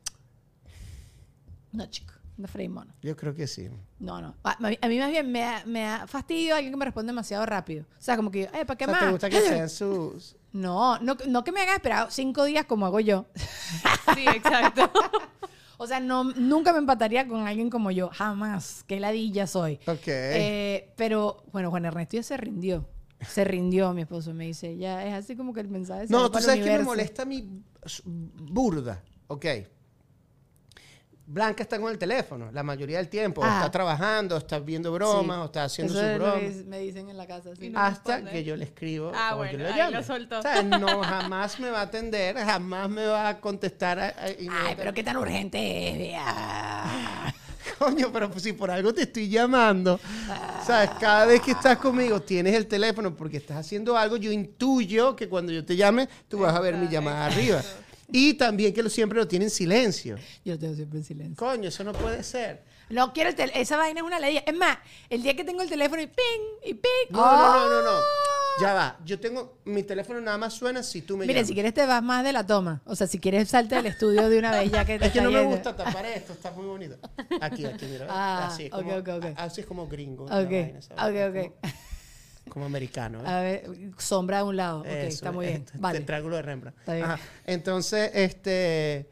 No, 1.73 1.87
chico. 1.87 2.13
No 2.37 2.47
freí 2.49 2.69
mono. 2.69 2.93
Yo 3.01 3.17
creo 3.17 3.35
que 3.35 3.47
sí. 3.47 3.71
No, 3.99 4.21
no. 4.21 4.35
A, 4.45 4.53
a 4.63 4.69
mí, 4.69 4.79
a 4.79 4.89
mí 4.89 4.99
más 4.99 5.11
bien 5.11 5.33
me 5.33 5.41
da, 5.41 5.63
me 5.65 5.81
da 5.81 6.07
fastidio 6.07 6.55
alguien 6.55 6.71
que 6.71 6.77
me 6.77 6.85
responde 6.85 7.09
demasiado 7.09 7.47
rápido. 7.47 7.87
O 7.99 8.03
sea, 8.03 8.15
como 8.15 8.31
que, 8.31 8.43
eh, 8.43 8.67
¿para 8.67 8.77
qué 8.77 8.85
O 8.85 8.89
sea, 8.89 8.93
más? 8.93 9.01
¿Te 9.05 9.11
gusta 9.11 9.31
que 9.31 9.41
sean 9.49 9.71
sus... 9.71 10.37
No, 10.53 10.99
no, 10.99 11.17
no 11.27 11.45
que 11.45 11.53
me 11.53 11.63
haga 11.63 11.77
esperar 11.77 12.09
cinco 12.11 12.45
días 12.45 12.67
como 12.67 12.85
hago 12.85 13.01
yo. 13.01 13.27
Sí, 14.15 14.27
exacto. 14.29 14.91
O 15.79 15.87
sea, 15.87 16.01
no, 16.01 16.25
nunca 16.25 16.73
me 16.73 16.79
empataría 16.79 17.29
con 17.29 17.47
alguien 17.47 17.69
como 17.69 17.91
yo. 17.91 18.09
Jamás. 18.11 18.83
Qué 18.87 18.99
ladilla 18.99 19.47
soy. 19.47 19.79
Ok. 19.87 20.07
Eh, 20.07 20.95
pero, 20.97 21.45
bueno, 21.53 21.69
Juan 21.69 21.85
Ernesto 21.85 22.17
ya 22.17 22.23
se 22.23 22.35
rindió. 22.39 22.89
Se 23.29 23.45
rindió, 23.45 23.93
mi 23.93 24.03
esposo 24.03 24.33
me 24.35 24.47
dice. 24.47 24.77
Ya 24.77 25.05
es 25.07 25.15
así 25.15 25.37
como 25.37 25.53
que 25.53 25.61
el 25.61 25.69
mensaje 25.69 26.07
se 26.07 26.13
No, 26.13 26.31
tú 26.31 26.39
sabes 26.41 26.65
que 26.65 26.79
me 26.79 26.85
molesta 26.85 27.25
s- 27.85 28.03
burda. 28.05 29.03
Ok. 29.29 29.47
Blanca 31.29 31.65
está 31.65 31.81
con 31.81 31.91
el 31.91 31.99
teléfono 31.99 32.53
la 32.53 32.63
mayoría 32.63 32.99
del 32.99 33.09
tiempo. 33.09 33.41
o 33.41 33.45
Ah. 33.45 33.57
está 33.57 33.71
trabajando, 33.73 34.37
o 34.37 34.39
está 34.39 34.61
viendo 34.61 34.93
bromas, 34.93 35.37
Sí. 35.39 35.43
o 35.43 35.45
está 35.47 35.65
haciendo 35.65 35.93
Eso 35.95 36.03
es 36.07 36.13
que 36.13 36.19
bromas. 36.19 36.65
me 36.67 36.79
dicen 36.79 37.09
en 37.11 37.17
la 37.17 37.27
casa. 37.27 37.51
sí. 37.57 37.67
Y 37.67 37.71
no 37.71 37.81
Hasta 37.81 38.13
responde. 38.19 38.31
que 38.31 38.45
yo 38.45 38.55
le 38.55 38.65
escribo 38.65 39.11
Ah, 39.13 39.35
o 39.35 39.39
bueno, 39.39 39.53
yo 39.55 39.59
le 39.59 39.73
ahí 39.73 39.93
lo 39.93 40.03
soltó. 40.05 40.39
O 40.39 40.43
sea, 40.43 40.63
no, 40.63 41.03
jamás 41.03 41.59
me 41.59 41.69
va 41.71 41.81
a 41.81 41.83
atender, 41.83 42.37
jamás 42.37 42.89
me 42.89 43.07
va 43.07 43.29
a 43.31 43.41
contestar. 43.41 43.99
a- 43.99 44.07
a- 44.11 44.25
Ay, 44.27 44.75
pero 44.77 44.95
qué 44.95 45.03
tan 45.03 45.17
urgente 45.17 46.13
es. 46.15 46.21
Coño, 47.79 48.11
pero 48.13 48.31
si 48.39 48.53
por 48.53 48.71
algo 48.71 48.93
te 48.95 49.03
estoy 49.03 49.29
llamando, 49.29 50.01
sabes, 50.67 50.91
cada 51.01 51.27
vez 51.27 51.41
que 51.43 51.51
estás 51.53 51.77
conmigo 51.79 52.21
tienes 52.21 52.55
el 52.55 52.67
teléfono 52.67 53.15
porque 53.15 53.37
estás 53.37 53.59
haciendo 53.59 53.97
algo, 53.97 54.17
yo 54.17 54.31
intuyo 54.33 55.15
que 55.15 55.29
cuando 55.29 55.53
yo 55.53 55.65
te 55.65 55.77
llame, 55.77 56.09
tú 56.29 56.39
vas 56.39 56.55
a 56.55 56.61
ver 56.61 56.75
mi 56.77 56.89
llamada 56.89 57.27
arriba. 57.27 57.63
Y 58.13 58.35
también 58.35 58.73
que 58.73 58.83
lo, 58.83 58.89
siempre 58.89 59.19
lo 59.19 59.27
tiene 59.27 59.47
en 59.47 59.51
silencio. 59.51 60.17
Yo 60.45 60.55
lo 60.55 60.59
tengo 60.61 60.75
siempre 60.77 60.99
en 61.01 61.05
silencio. 61.05 61.37
Coño, 61.37 61.69
eso 61.69 61.83
no 61.85 61.93
puede 61.93 62.23
ser. 62.23 62.63
No 62.89 63.13
quiero 63.13 63.31
el 63.31 63.35
tel- 63.37 63.51
Esa 63.53 63.77
vaina 63.77 63.99
es 64.01 64.07
una 64.07 64.21
ley. 64.21 64.41
Es 64.47 64.55
más, 64.57 64.79
el 65.11 65.23
día 65.25 65.35
que 65.35 65.43
tengo 65.43 65.61
el 65.61 65.69
teléfono 65.69 66.01
y 66.01 66.07
ping, 66.07 66.71
y 66.71 66.75
ping. 66.75 67.11
No, 67.11 67.19
no, 67.21 67.57
no, 67.57 67.69
no, 67.69 67.83
no. 67.83 67.99
Ya 68.61 68.73
va. 68.73 68.97
Yo 69.05 69.21
tengo, 69.21 69.59
mi 69.67 69.83
teléfono 69.83 70.21
nada 70.21 70.39
más 70.39 70.55
suena 70.55 70.83
si 70.83 71.03
tú 71.03 71.17
me 71.17 71.27
Mire, 71.27 71.35
llamas. 71.41 71.49
si 71.49 71.55
quieres 71.55 71.75
te 71.75 71.85
vas 71.85 72.03
más 72.03 72.25
de 72.25 72.33
la 72.33 72.47
toma. 72.47 72.81
O 72.87 72.97
sea, 72.97 73.07
si 73.07 73.19
quieres 73.19 73.49
salte 73.51 73.75
del 73.75 73.87
estudio 73.87 74.29
de 74.31 74.39
una 74.39 74.51
vez 74.53 74.71
ya 74.71 74.85
que 74.85 74.99
te 74.99 75.07
Es 75.07 75.13
que 75.13 75.19
está 75.19 75.23
no 75.25 75.31
me 75.31 75.41
yendo. 75.41 75.55
gusta 75.57 75.77
tapar 75.77 76.07
esto, 76.07 76.33
está 76.33 76.51
muy 76.53 76.65
bonito. 76.67 76.97
Aquí, 77.41 77.67
aquí, 77.67 77.85
mira. 77.87 78.07
Ah, 78.09 78.47
así, 78.47 78.67
ok, 78.67 78.73
como, 78.73 78.95
ok, 78.97 79.09
ok. 79.09 79.25
así 79.37 79.61
es 79.61 79.67
como 79.67 79.87
gringo. 79.89 80.25
Ok, 80.25 80.31
vaina, 80.31 80.81
¿sabes? 80.81 81.27
ok, 81.31 81.37
ok. 81.37 81.53
Como, 82.45 82.55
como 82.55 82.65
americano. 82.67 83.19
¿eh? 83.21 83.29
A 83.29 83.41
ver, 83.41 83.71
sombra 83.99 84.39
a 84.39 84.45
un 84.45 84.57
lado. 84.57 84.81
Ok, 84.81 84.87
Eso, 84.87 85.09
está 85.09 85.33
muy 85.33 85.47
bien. 85.47 85.65
este, 85.67 85.79
Vale. 85.79 85.99
El 85.99 86.07
triángulo 86.07 86.37
de 86.37 86.43
Rembrandt. 86.43 86.79
Está 86.79 86.95
bien. 86.95 87.05
Ajá. 87.05 87.19
Entonces, 87.45 88.11
este. 88.15 89.11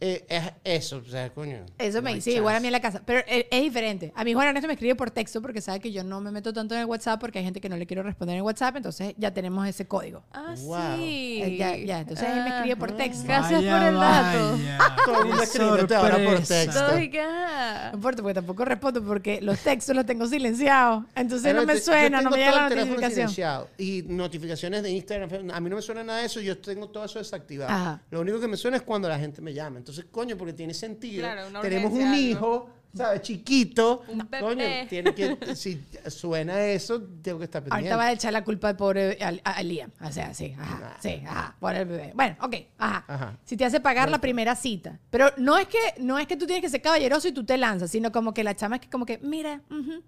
Eh, 0.00 0.24
es 0.28 0.52
eso, 0.64 0.98
o 0.98 1.08
sea, 1.10 1.30
coño. 1.32 1.64
Eso 1.78 1.98
no 1.98 2.02
me 2.02 2.10
hay 2.10 2.16
dice, 2.16 2.32
igual 2.32 2.56
a 2.56 2.60
mí 2.60 2.66
en 2.66 2.72
la 2.72 2.80
casa. 2.80 3.00
Pero 3.06 3.20
es, 3.26 3.46
es 3.50 3.62
diferente. 3.62 4.12
A 4.14 4.24
mí 4.24 4.34
Juan 4.34 4.48
Ernesto 4.48 4.66
me 4.66 4.74
escribe 4.74 4.94
por 4.94 5.10
texto 5.10 5.40
porque 5.40 5.60
sabe 5.60 5.80
que 5.80 5.92
yo 5.92 6.04
no 6.04 6.20
me 6.20 6.30
meto 6.30 6.52
tanto 6.52 6.74
en 6.74 6.80
el 6.80 6.86
WhatsApp 6.86 7.20
porque 7.20 7.38
hay 7.38 7.44
gente 7.44 7.60
que 7.60 7.68
no 7.68 7.76
le 7.76 7.86
quiero 7.86 8.02
responder 8.02 8.36
en 8.36 8.42
WhatsApp. 8.42 8.76
Entonces 8.76 9.14
ya 9.16 9.32
tenemos 9.32 9.66
ese 9.66 9.86
código. 9.86 10.22
Ah, 10.32 10.54
Wow. 10.58 10.96
sí. 10.98 11.40
Eh, 11.42 11.56
ya, 11.56 11.76
ya. 11.76 12.00
Entonces 12.00 12.28
él 12.28 12.42
me 12.42 12.48
escribe 12.56 12.76
por 12.76 12.92
texto. 12.96 13.24
Gracias 13.24 13.60
Vaya, 13.62 13.78
por 13.78 13.88
el 13.88 13.94
dato. 13.94 14.58
Todo 15.04 15.20
el 15.22 15.28
mundo 15.28 15.42
escribiéndote 15.42 15.94
ahora 15.94 16.18
por 16.24 16.40
texto. 16.40 16.86
Todo 16.86 16.98
y 17.00 17.10
que, 17.10 17.20
ah. 17.20 17.88
No 17.92 17.96
importa, 17.96 18.22
porque 18.22 18.34
tampoco 18.34 18.64
respondo 18.64 19.02
porque 19.04 19.40
los 19.40 19.58
textos 19.60 19.94
los 19.96 20.04
tengo 20.06 20.26
silenciados. 20.26 21.04
Entonces 21.14 21.46
Pero 21.48 21.60
no 21.60 21.66
me 21.66 21.74
te- 21.74 21.80
suena, 21.80 22.20
no 22.20 22.30
me 22.30 22.36
llega 22.38 22.50
la 22.52 22.68
notificación. 22.68 23.10
silenciado 23.28 23.68
y 23.78 24.02
notificaciones 24.08 24.82
de 24.82 24.90
Instagram. 24.90 25.50
A 25.52 25.60
mí 25.60 25.70
no 25.70 25.76
me 25.76 25.82
suena 25.82 26.02
nada 26.04 26.20
de 26.20 26.26
eso, 26.26 26.40
yo 26.40 26.58
tengo 26.58 26.88
todo 26.88 27.04
eso 27.04 27.18
desactivado. 27.18 27.70
Ajá. 27.72 28.02
Lo 28.10 28.20
único 28.20 28.40
que 28.40 28.48
me 28.48 28.56
suena 28.56 28.76
es 28.76 28.82
cuando 28.82 29.08
la 29.08 29.18
gente 29.18 29.40
me 29.40 29.52
llama. 29.54 29.78
Entonces, 29.84 30.06
coño, 30.10 30.34
porque 30.38 30.54
tiene 30.54 30.72
sentido. 30.72 31.20
Claro, 31.24 31.46
una 31.48 31.60
Tenemos 31.60 31.92
un 31.92 32.14
hijo, 32.14 32.70
¿sabes? 32.96 33.20
Chiquito. 33.20 34.02
Un 34.08 34.20
Coño, 34.20 34.56
bebé. 34.56 34.86
tiene 34.88 35.14
que, 35.14 35.36
si 35.54 35.78
suena 36.08 36.58
eso, 36.64 37.02
tengo 37.20 37.38
que 37.38 37.44
estar 37.44 37.62
pendiente. 37.62 37.90
Ahorita 37.90 37.96
va 37.98 38.06
a 38.06 38.12
echar 38.12 38.32
la 38.32 38.42
culpa 38.42 38.70
al 38.70 38.76
pobre 38.78 39.18
al- 39.20 39.42
a, 39.44 39.50
a 39.56 39.62
Liam. 39.62 39.90
O 40.00 40.10
sea, 40.10 40.32
sí, 40.32 40.54
ajá, 40.58 40.78
Nah. 40.80 41.00
sí, 41.02 41.22
ajá, 41.26 41.54
por 41.60 41.74
el 41.74 41.84
bebé. 41.86 42.12
Bueno, 42.14 42.34
ok, 42.40 42.54
ajá. 42.78 43.04
Ajá. 43.06 43.38
Si 43.44 43.58
te 43.58 43.66
hace 43.66 43.78
pagar 43.80 44.10
la 44.10 44.22
primera 44.22 44.56
cita. 44.56 44.98
Pero 45.10 45.30
no 45.36 45.58
es 45.58 45.68
que 45.68 45.78
no 45.98 46.18
es 46.18 46.26
que 46.26 46.38
tú 46.38 46.46
tienes 46.46 46.62
que 46.62 46.70
ser 46.70 46.80
caballeroso 46.80 47.28
y 47.28 47.32
tú 47.32 47.44
te 47.44 47.58
lanzas, 47.58 47.90
sino 47.90 48.10
como 48.10 48.32
que 48.32 48.42
la 48.42 48.56
chama 48.56 48.76
es 48.76 48.80
que 48.82 48.88
como 48.88 49.04
que, 49.04 49.18
mira, 49.18 49.60
ujú. 49.70 50.02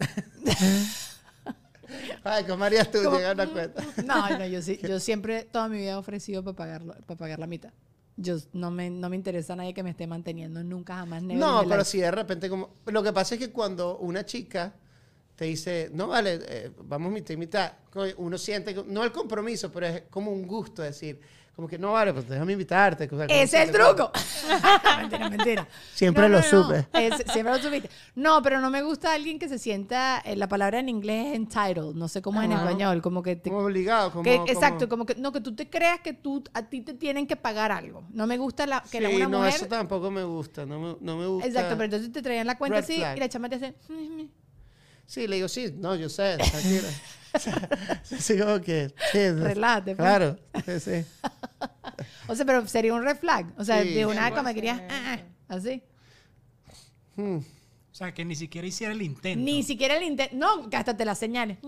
Ay, 2.24 2.44
¿cómo 2.44 2.64
harías 2.64 2.90
tú? 2.90 2.98
Llegar 3.02 3.38
a 3.38 3.44
una 3.44 3.46
cuenta. 3.52 3.84
No, 4.06 4.38
no, 4.38 4.46
yo 4.46 4.60
yo 4.88 5.00
siempre 5.00 5.44
toda 5.44 5.68
mi 5.68 5.76
vida 5.78 5.90
he 5.90 5.94
ofrecido 5.96 6.42
para 6.42 6.56
pagarlo, 6.56 6.94
para 7.06 7.18
pagar 7.18 7.38
la 7.38 7.46
mitad. 7.46 7.70
Yo 8.22 8.36
no 8.52 8.70
me, 8.70 8.88
no 8.88 9.08
me 9.08 9.16
interesa 9.16 9.52
a 9.52 9.56
nadie 9.56 9.74
que 9.74 9.82
me 9.82 9.90
esté 9.90 10.06
manteniendo, 10.06 10.62
nunca 10.62 10.96
jamás 10.96 11.22
No, 11.22 11.64
pero 11.68 11.84
si 11.84 11.98
de 11.98 12.10
repente 12.10 12.48
como... 12.48 12.70
Lo 12.86 13.02
que 13.02 13.12
pasa 13.12 13.34
es 13.34 13.40
que 13.40 13.50
cuando 13.50 13.98
una 13.98 14.24
chica 14.24 14.74
te 15.36 15.46
dice, 15.46 15.90
no, 15.92 16.08
vale, 16.08 16.38
eh, 16.46 16.70
vamos 16.84 17.10
mitad 17.12 17.34
y 17.34 17.36
mitad, 17.36 17.72
uno 18.18 18.38
siente, 18.38 18.74
no 18.86 19.02
el 19.02 19.12
compromiso, 19.12 19.72
pero 19.72 19.86
es 19.86 20.02
como 20.10 20.30
un 20.30 20.46
gusto 20.46 20.82
decir, 20.82 21.20
como 21.54 21.68
que, 21.68 21.78
no, 21.78 21.92
vale, 21.92 22.14
pues 22.14 22.26
déjame 22.28 22.52
invitarte. 22.54 23.04
o 23.04 23.08
sea, 23.16 23.26
como 23.26 23.38
Ese 23.40 23.62
es 23.62 23.68
el 23.68 23.74
truco. 23.74 24.10
mentira, 24.98 25.28
mentira. 25.28 25.68
Siempre 25.94 26.28
lo 26.28 26.42
supe. 26.42 26.86
Es- 26.94 27.22
siempre 27.30 27.54
lo 27.54 27.62
supiste. 27.62 27.90
No, 28.14 28.40
pero 28.42 28.58
no 28.60 28.70
me 28.70 28.82
gusta 28.82 29.12
alguien 29.12 29.38
que 29.38 29.48
se 29.48 29.58
sienta, 29.58 30.20
eh, 30.24 30.34
la 30.34 30.48
palabra 30.48 30.78
en 30.78 30.88
inglés 30.88 31.26
es 31.28 31.36
entitled, 31.36 31.94
no 31.94 32.08
sé 32.08 32.22
cómo 32.22 32.40
es 32.40 32.46
en 32.46 32.52
español, 32.52 33.02
como 33.02 33.22
que 33.22 33.36
te- 33.36 33.50
Como 33.50 33.64
obligado, 33.66 34.10
como... 34.10 34.24
que- 34.24 34.36
como- 34.38 34.48
exacto, 34.50 34.88
como 34.88 35.04
que 35.04 35.14
no 35.16 35.30
que 35.30 35.40
tú 35.42 35.54
te 35.54 35.68
creas 35.68 36.00
que 36.00 36.14
tú 36.14 36.42
a 36.54 36.62
ti 36.62 36.80
te 36.80 36.94
tienen 36.94 37.26
que 37.26 37.36
pagar 37.36 37.70
algo. 37.70 38.04
No 38.12 38.26
me 38.26 38.38
gusta 38.38 38.66
la, 38.66 38.82
que 38.90 39.00
la- 39.02 39.10
Sí, 39.10 39.16
una 39.16 39.28
no, 39.28 39.38
mujer 39.38 39.54
eso 39.54 39.66
tampoco 39.66 40.10
me 40.10 40.24
gusta, 40.24 40.64
no 40.64 40.80
me, 40.80 40.96
no 41.00 41.16
me 41.18 41.26
gusta. 41.26 41.46
Exacto, 41.48 41.74
pero 41.74 41.84
entonces 41.84 42.10
te 42.12 42.22
traían 42.22 42.46
la 42.46 42.56
cuenta 42.56 42.78
así 42.78 42.96
flag. 42.96 43.16
y 43.18 43.20
la 43.20 43.28
chama 43.28 43.48
te 43.50 43.56
hace 43.56 43.74
Sí, 45.06 45.26
le 45.26 45.36
digo, 45.36 45.48
sí, 45.48 45.74
no, 45.76 45.94
yo 45.96 46.08
sé, 46.08 46.38
tranquila. 46.38 46.88
sí, 48.02 48.38
como 48.38 48.60
que... 48.60 48.92
Sí, 49.12 49.30
Relájate, 49.30 49.96
pues. 49.96 50.06
Claro, 50.08 50.38
sí, 50.64 50.80
sí. 50.80 51.04
O 52.28 52.34
sea, 52.34 52.44
pero 52.46 52.66
sería 52.66 52.94
un 52.94 53.02
red 53.04 53.16
flag. 53.16 53.52
O 53.58 53.64
sea, 53.64 53.82
Sí. 53.82 53.94
de 53.94 54.06
una 54.06 54.30
cama 54.30 54.42
puede 54.42 54.54
querías 54.54 54.78
ser. 54.78 54.88
ah, 54.90 55.16
ah, 55.48 55.54
así. 55.54 55.82
Hmm. 57.16 57.38
O 57.38 57.94
sea, 57.94 58.12
que 58.14 58.24
ni 58.24 58.34
siquiera 58.34 58.66
hiciera 58.66 58.92
el 58.92 59.02
intento. 59.02 59.44
Ni 59.44 59.62
siquiera 59.62 59.96
el 59.96 60.02
intento. 60.04 60.34
No, 60.36 60.70
que 60.70 60.76
hasta 60.76 60.96
te 60.96 61.04
las 61.04 61.18
señales. 61.18 61.58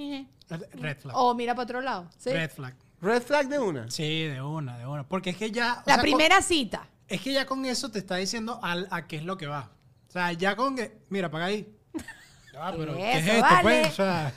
Red 0.74 0.98
flag. 0.98 1.16
O 1.16 1.34
mira 1.34 1.54
para 1.54 1.64
otro 1.64 1.80
lado. 1.80 2.08
¿sí? 2.18 2.30
Red 2.30 2.50
flag. 2.50 2.74
Red 3.00 3.22
flag 3.22 3.48
de 3.48 3.58
una. 3.58 3.90
Sí, 3.90 4.22
de 4.24 4.40
una, 4.40 4.78
de 4.78 4.86
una. 4.86 5.06
Porque 5.06 5.30
es 5.30 5.36
que 5.36 5.50
ya. 5.50 5.74
o 5.74 5.76
La 5.80 5.84
sea, 5.84 5.94
con- 5.96 6.02
primera 6.02 6.40
cita. 6.40 6.88
es 7.08 7.20
que 7.20 7.32
ya 7.32 7.44
con 7.46 7.64
eso 7.66 7.90
te 7.90 7.98
está 7.98 8.16
diciendo 8.16 8.58
al- 8.62 8.88
a 8.90 9.06
qué 9.06 9.16
es 9.16 9.24
lo 9.24 9.36
que 9.36 9.46
va. 9.46 9.70
O 10.08 10.12
sea, 10.12 10.32
ya 10.32 10.56
con 10.56 10.76
que. 10.76 10.98
Mira, 11.10 11.30
paga 11.30 11.46
ahí. 11.46 11.68
Ya 12.52 12.60
va, 12.60 12.72
pero 12.76 12.96
¿qué 12.96 13.18
es 13.18 13.26
esto, 13.26 13.40
vale. 13.42 13.62
pues? 13.62 13.88
O 13.88 13.96
sea, 13.96 14.32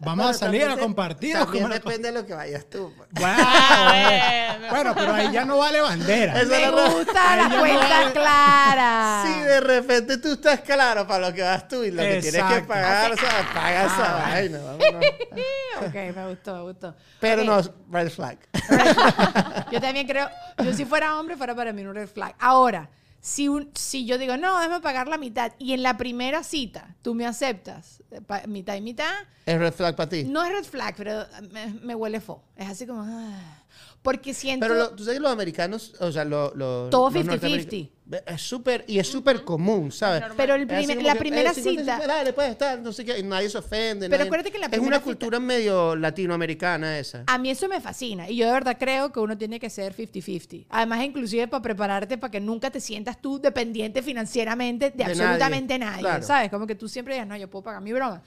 Vamos 0.00 0.26
a 0.26 0.34
salir 0.34 0.64
a 0.64 0.76
compartir. 0.76 1.36
¿o 1.36 1.44
También 1.44 1.68
depende 1.70 2.10
de 2.12 2.20
lo 2.20 2.26
que 2.26 2.34
vayas 2.34 2.68
tú. 2.68 2.92
pues. 2.96 3.08
Bueno, 3.12 3.36
bueno. 3.44 4.68
bueno, 4.70 4.94
pero 4.94 5.14
ahí 5.14 5.32
ya 5.32 5.44
no 5.44 5.58
vale 5.58 5.80
bandera. 5.80 6.40
Eso 6.40 6.48
Me 6.50 6.70
gusta 6.70 7.32
Ahí 7.32 7.48
la 7.50 7.58
cuenta 7.60 8.04
no- 8.04 8.12
clara. 8.12 9.22
Si 9.26 9.40
de 9.40 9.60
repente 9.60 10.18
tú 10.18 10.32
estás 10.32 10.60
claro 10.60 11.06
para 11.06 11.28
lo 11.28 11.34
que 11.34 11.42
vas 11.42 11.66
tú 11.68 11.82
y 11.84 11.90
lo 11.90 12.02
que 12.02 12.20
tienes 12.20 12.42
que 12.44 12.60
pagar, 12.62 13.12
o 13.12 13.16
sea, 13.16 13.50
paga 13.54 13.84
esa 13.84 14.16
Ah. 14.16 14.30
vaina. 14.30 14.58
vámonos. 14.58 15.04
Ok, 15.86 15.94
me 16.14 16.28
gustó, 16.28 16.54
me 16.54 16.62
gustó. 16.62 16.94
Pero 17.20 17.42
no, 17.44 17.60
red 17.90 18.08
flag. 18.08 18.38
Yo 19.72 19.80
también 19.80 20.06
creo, 20.06 20.28
yo 20.62 20.72
si 20.72 20.84
fuera 20.84 21.18
hombre, 21.18 21.36
fuera 21.36 21.54
para 21.54 21.72
mí 21.72 21.82
un 21.84 21.94
red 21.94 22.08
flag. 22.08 22.34
Ahora, 22.38 22.88
si, 23.26 23.48
un, 23.48 23.70
si 23.74 24.04
yo 24.04 24.18
digo, 24.18 24.36
no, 24.36 24.58
déjame 24.60 24.80
pagar 24.82 25.08
la 25.08 25.16
mitad, 25.16 25.52
y 25.58 25.72
en 25.72 25.82
la 25.82 25.96
primera 25.96 26.42
cita 26.44 26.94
tú 27.00 27.14
me 27.14 27.24
aceptas 27.24 28.02
eh, 28.10 28.20
pa- 28.20 28.42
mitad 28.46 28.74
y 28.74 28.82
mitad, 28.82 29.10
Es 29.46 29.58
red 29.58 29.72
flag 29.72 29.96
para 29.96 30.10
ti. 30.10 30.24
no 30.24 30.44
es 30.44 30.52
red 30.52 30.64
flag, 30.64 30.94
pero 30.94 31.24
me, 31.50 31.68
me 31.72 31.94
huele 31.94 32.20
fo. 32.20 32.42
Es 32.54 32.68
así 32.68 32.86
como, 32.86 33.00
ah. 33.02 33.62
Porque 34.04 34.34
siento... 34.34 34.66
Pero 34.66 34.78
lo- 34.78 34.90
tú 34.90 35.02
sabes, 35.02 35.18
los 35.18 35.32
americanos, 35.32 35.94
o 35.98 36.12
sea, 36.12 36.26
lo- 36.26 36.54
lo- 36.54 36.90
Todo 36.90 37.08
los 37.08 37.14
50-50. 37.14 37.26
norteamericanos, 37.26 37.88
Es 38.26 38.42
súper, 38.42 38.84
y 38.86 38.98
es 38.98 39.08
súper 39.08 39.44
común, 39.44 39.90
¿sabes? 39.90 40.22
Pero 40.36 40.56
el 40.56 40.70
Es 40.70 40.86
primer- 40.86 41.02
la 41.02 41.14
que, 41.14 41.18
primera 41.20 41.50
eh, 41.52 41.54
50, 41.54 41.96
cita- 42.00 42.06
Dale, 42.06 42.34
puedes 42.34 42.50
estar, 42.50 42.78
no 42.78 42.92
sé 42.92 43.02
qué, 43.02 43.22
nadie 43.22 43.48
se 43.48 43.56
ofende. 43.56 44.10
Pero 44.10 44.18
nadie- 44.18 44.26
acuérdate 44.28 44.52
que 44.52 44.58
la 44.58 44.66
Es 44.66 44.70
primera 44.72 44.88
una 44.88 44.96
cita- 44.98 45.04
cultura 45.06 45.40
medio 45.40 45.96
latinoamericana 45.96 46.98
esa. 46.98 47.24
A 47.26 47.38
mí 47.38 47.48
eso 47.48 47.66
me 47.66 47.80
fascina 47.80 48.28
y 48.28 48.36
yo 48.36 48.44
de 48.46 48.52
verdad 48.52 48.76
creo 48.78 49.10
que 49.10 49.20
uno 49.20 49.38
tiene 49.38 49.58
que 49.58 49.70
ser 49.70 49.94
50-50. 49.96 50.66
Además, 50.68 51.02
inclusive 51.02 51.48
para 51.48 51.62
prepararte 51.62 52.18
para 52.18 52.30
que 52.30 52.40
nunca 52.40 52.70
te 52.70 52.80
sientas 52.80 53.18
tú 53.22 53.40
dependiente 53.40 54.02
financieramente 54.02 54.90
de, 54.90 54.96
De 54.98 55.04
absolutamente 55.04 55.78
nadie, 55.78 55.90
nadie, 55.92 56.00
claro. 56.02 56.22
¿sabes? 56.26 56.50
Como 56.50 56.66
que 56.66 56.74
tú 56.74 56.90
siempre 56.90 57.14
digas, 57.14 57.26
no, 57.26 57.38
yo 57.38 57.48
puedo 57.48 57.62
pagar 57.64 57.80
mi 57.80 57.94
broma. 57.94 58.22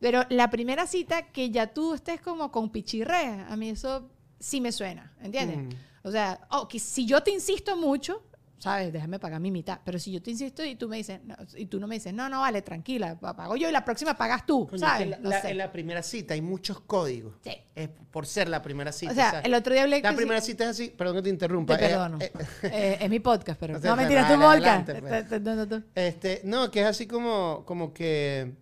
Pero 0.00 0.22
la 0.28 0.50
primera 0.50 0.86
cita 0.86 1.22
que 1.32 1.48
ya 1.50 1.68
tú 1.68 1.94
estés 1.94 2.20
como 2.20 2.52
con 2.52 2.68
pichirre, 2.70 3.42
a 3.48 3.56
mí 3.56 3.70
eso 3.70 4.10
sí 4.44 4.60
me 4.60 4.72
suena, 4.72 5.12
¿entiendes? 5.22 5.56
Mm. 5.58 5.68
O 6.06 6.10
sea, 6.10 6.40
oh, 6.50 6.68
que 6.68 6.78
si 6.78 7.06
yo 7.06 7.22
te 7.22 7.30
insisto 7.30 7.76
mucho, 7.76 8.22
¿sabes? 8.58 8.92
Déjame 8.92 9.18
pagar 9.18 9.40
mi 9.40 9.50
mitad. 9.50 9.80
Pero 9.84 9.98
si 9.98 10.12
yo 10.12 10.22
te 10.22 10.30
insisto 10.30 10.62
y 10.64 10.74
tú 10.76 10.86
me 10.88 10.96
dices, 10.98 11.20
no, 11.24 11.34
y 11.56 11.66
tú 11.66 11.80
no 11.80 11.86
me 11.86 11.94
dices, 11.96 12.12
no, 12.12 12.28
no, 12.28 12.40
vale, 12.40 12.60
tranquila, 12.62 13.18
pa- 13.18 13.34
pago 13.34 13.56
yo 13.56 13.68
y 13.68 13.72
la 13.72 13.84
próxima 13.84 14.16
pagas 14.16 14.44
tú, 14.46 14.66
Coño, 14.66 14.78
¿sabes? 14.80 15.12
en, 15.12 15.22
No 15.22 15.30
la, 15.30 15.40
sé. 15.40 15.50
en 15.50 15.58
la 15.58 15.72
primera 15.72 16.02
cita 16.02 16.34
hay 16.34 16.42
muchos 16.42 16.80
códigos. 16.80 17.34
Sí. 17.42 17.52
Es 17.74 17.88
por 18.10 18.26
ser 18.26 18.48
la 18.50 18.60
primera 18.62 18.92
cita. 18.92 19.12
O 19.12 19.14
sea, 19.14 19.30
¿sabes? 19.30 19.46
el 19.46 19.54
otro 19.54 19.72
día 19.72 19.82
hablé 19.84 20.00
La 20.02 20.10
que 20.10 20.16
primera 20.16 20.40
cita 20.42 20.64
es 20.64 20.70
así, 20.70 20.88
perdón 20.90 21.16
que 21.16 21.22
te 21.22 21.30
interrumpa. 21.30 21.76
Te 21.78 21.86
eh, 21.86 21.88
perdono. 21.88 22.18
eh, 22.20 22.32
Eh, 22.64 22.98
es 23.00 23.10
mi 23.10 23.20
podcast, 23.20 23.58
pero. 23.58 23.78
No, 23.82 23.96
mentira, 23.96 24.28
tu 24.28 24.40
podcast. 24.40 24.90
pues. 25.00 25.82
Este, 25.94 26.40
no, 26.44 26.70
que 26.70 26.80
es 26.82 26.86
así 26.86 27.06
como, 27.06 27.64
como 27.66 27.92
que. 27.94 28.54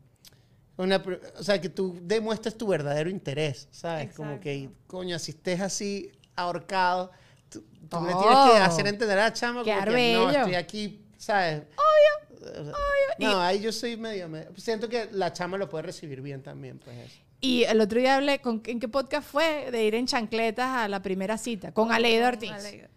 Una, 0.76 1.02
pr- 1.02 1.20
o 1.38 1.42
sea, 1.42 1.60
que 1.60 1.68
tú 1.68 1.98
demuestras 2.02 2.54
tu 2.56 2.66
verdadero 2.66 3.10
interés, 3.10 3.68
¿sabes? 3.70 4.14
Como 4.14 4.40
que, 4.40 4.70
coño, 4.86 5.18
si 5.18 5.32
estés 5.32 5.60
así 5.60 6.10
ahorcado, 6.34 7.10
tú, 7.50 7.60
tú 7.88 7.96
le 8.00 8.06
tienes 8.12 8.22
que 8.22 8.60
Oh. 8.60 8.62
hacer 8.64 8.86
entender 8.86 9.18
a 9.18 9.24
la 9.24 9.32
chama 9.32 9.62
como 9.64 9.84
que 9.84 10.12
no, 10.14 10.30
estoy 10.30 10.54
aquí, 10.54 11.04
¿sabes? 11.18 11.62
Obvio. 11.76 12.72
No, 13.18 13.40
ahí 13.40 13.60
yo 13.60 13.70
soy 13.70 13.96
medio, 13.96 14.28
medio- 14.28 14.48
Siento 14.56 14.88
que 14.88 15.08
la 15.12 15.32
chama 15.32 15.58
lo 15.58 15.68
puede 15.68 15.82
recibir 15.82 16.20
bien 16.22 16.42
también, 16.42 16.78
pues 16.78 16.96
eso. 16.98 17.20
Y 17.40 17.64
el 17.64 17.80
otro 17.80 17.98
día 18.00 18.16
hablé, 18.16 18.40
con, 18.40 18.62
¿en 18.66 18.80
qué 18.80 18.88
podcast 18.88 19.28
fue? 19.28 19.70
De 19.70 19.84
ir 19.84 19.94
en 19.94 20.06
chancletas 20.06 20.68
a 20.70 20.88
la 20.88 21.02
primera 21.02 21.36
cita, 21.38 21.72
con 21.72 21.92
Aleida 21.92 22.28
Ortiz. 22.28 22.50
Aleida. 22.52 22.88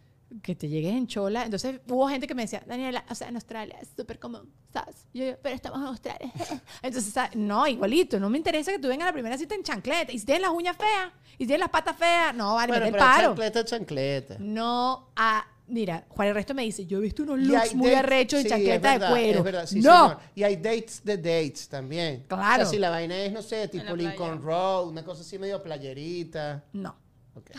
Que 0.41 0.55
te 0.55 0.67
llegues 0.67 0.93
en 0.93 1.07
chola. 1.07 1.43
Entonces 1.43 1.80
hubo 1.88 2.07
gente 2.09 2.28
que 2.28 2.34
me 2.36 2.41
decía, 2.41 2.61
Daniela, 2.65 3.05
o 3.09 3.15
sea, 3.15 3.30
en 3.30 3.36
Australia 3.36 3.78
es 3.82 3.89
súper 3.95 4.19
común, 4.19 4.51
¿sabes? 4.73 5.05
Y 5.13 5.19
yo, 5.19 5.38
pero 5.41 5.55
estamos 5.55 5.80
en 5.80 5.86
Australia. 5.86 6.32
Entonces, 6.82 7.13
¿sabes? 7.13 7.36
no, 7.36 7.65
igualito, 7.67 8.19
no 8.19 8.30
me 8.30 8.38
interesa 8.38 8.71
que 8.71 8.80
tú 8.80 8.88
vengas 8.88 9.05
a 9.05 9.09
la 9.09 9.13
primera 9.13 9.38
cita 9.38 9.55
en 9.55 9.63
chancleta. 9.63 10.11
Y 10.11 10.19
si 10.19 10.26
tienes 10.26 10.41
las 10.41 10.51
uñas 10.51 10.76
feas, 10.78 11.11
y 11.38 11.43
si 11.43 11.47
tienes 11.47 11.59
las 11.59 11.69
patas 11.69 11.95
feas, 11.95 12.34
no, 12.36 12.55
vale, 12.55 12.71
Bueno, 12.71 12.86
pero 12.88 12.97
paro. 12.97 13.28
chancleta, 13.30 13.65
chancleta. 13.65 14.36
No, 14.39 15.09
a, 15.15 15.45
mira, 15.67 16.05
Juan 16.09 16.28
el 16.30 16.34
resto 16.34 16.53
me 16.53 16.63
dice, 16.63 16.86
yo 16.86 16.97
he 16.97 17.01
visto 17.01 17.23
unos 17.23 17.39
looks 17.39 17.76
muy 17.76 17.93
arrechos 17.93 18.39
en 18.39 18.43
sí, 18.45 18.49
chancleta 18.49 18.95
es 18.95 19.01
de 19.01 19.07
cuero. 19.07 19.38
es 19.39 19.43
verdad, 19.43 19.65
sí, 19.67 19.80
no, 19.80 20.07
señor. 20.07 20.19
Y 20.34 20.43
hay 20.43 20.55
dates 20.57 21.01
de 21.03 21.17
dates 21.17 21.69
también. 21.69 22.26
Claro. 22.28 22.63
O 22.63 22.65
sea, 22.65 22.65
si 22.65 22.80
la 22.80 22.89
vaina 22.89 23.15
es, 23.15 23.32
no 23.32 23.41
sé, 23.43 23.67
tipo. 23.67 23.95
Lincoln 23.95 24.41
Road, 24.41 24.88
una 24.88 25.03
cosa 25.03 25.21
así 25.21 25.38
medio 25.38 25.61
playerita. 25.61 26.63
no. 26.73 26.95
Ok. 27.36 27.51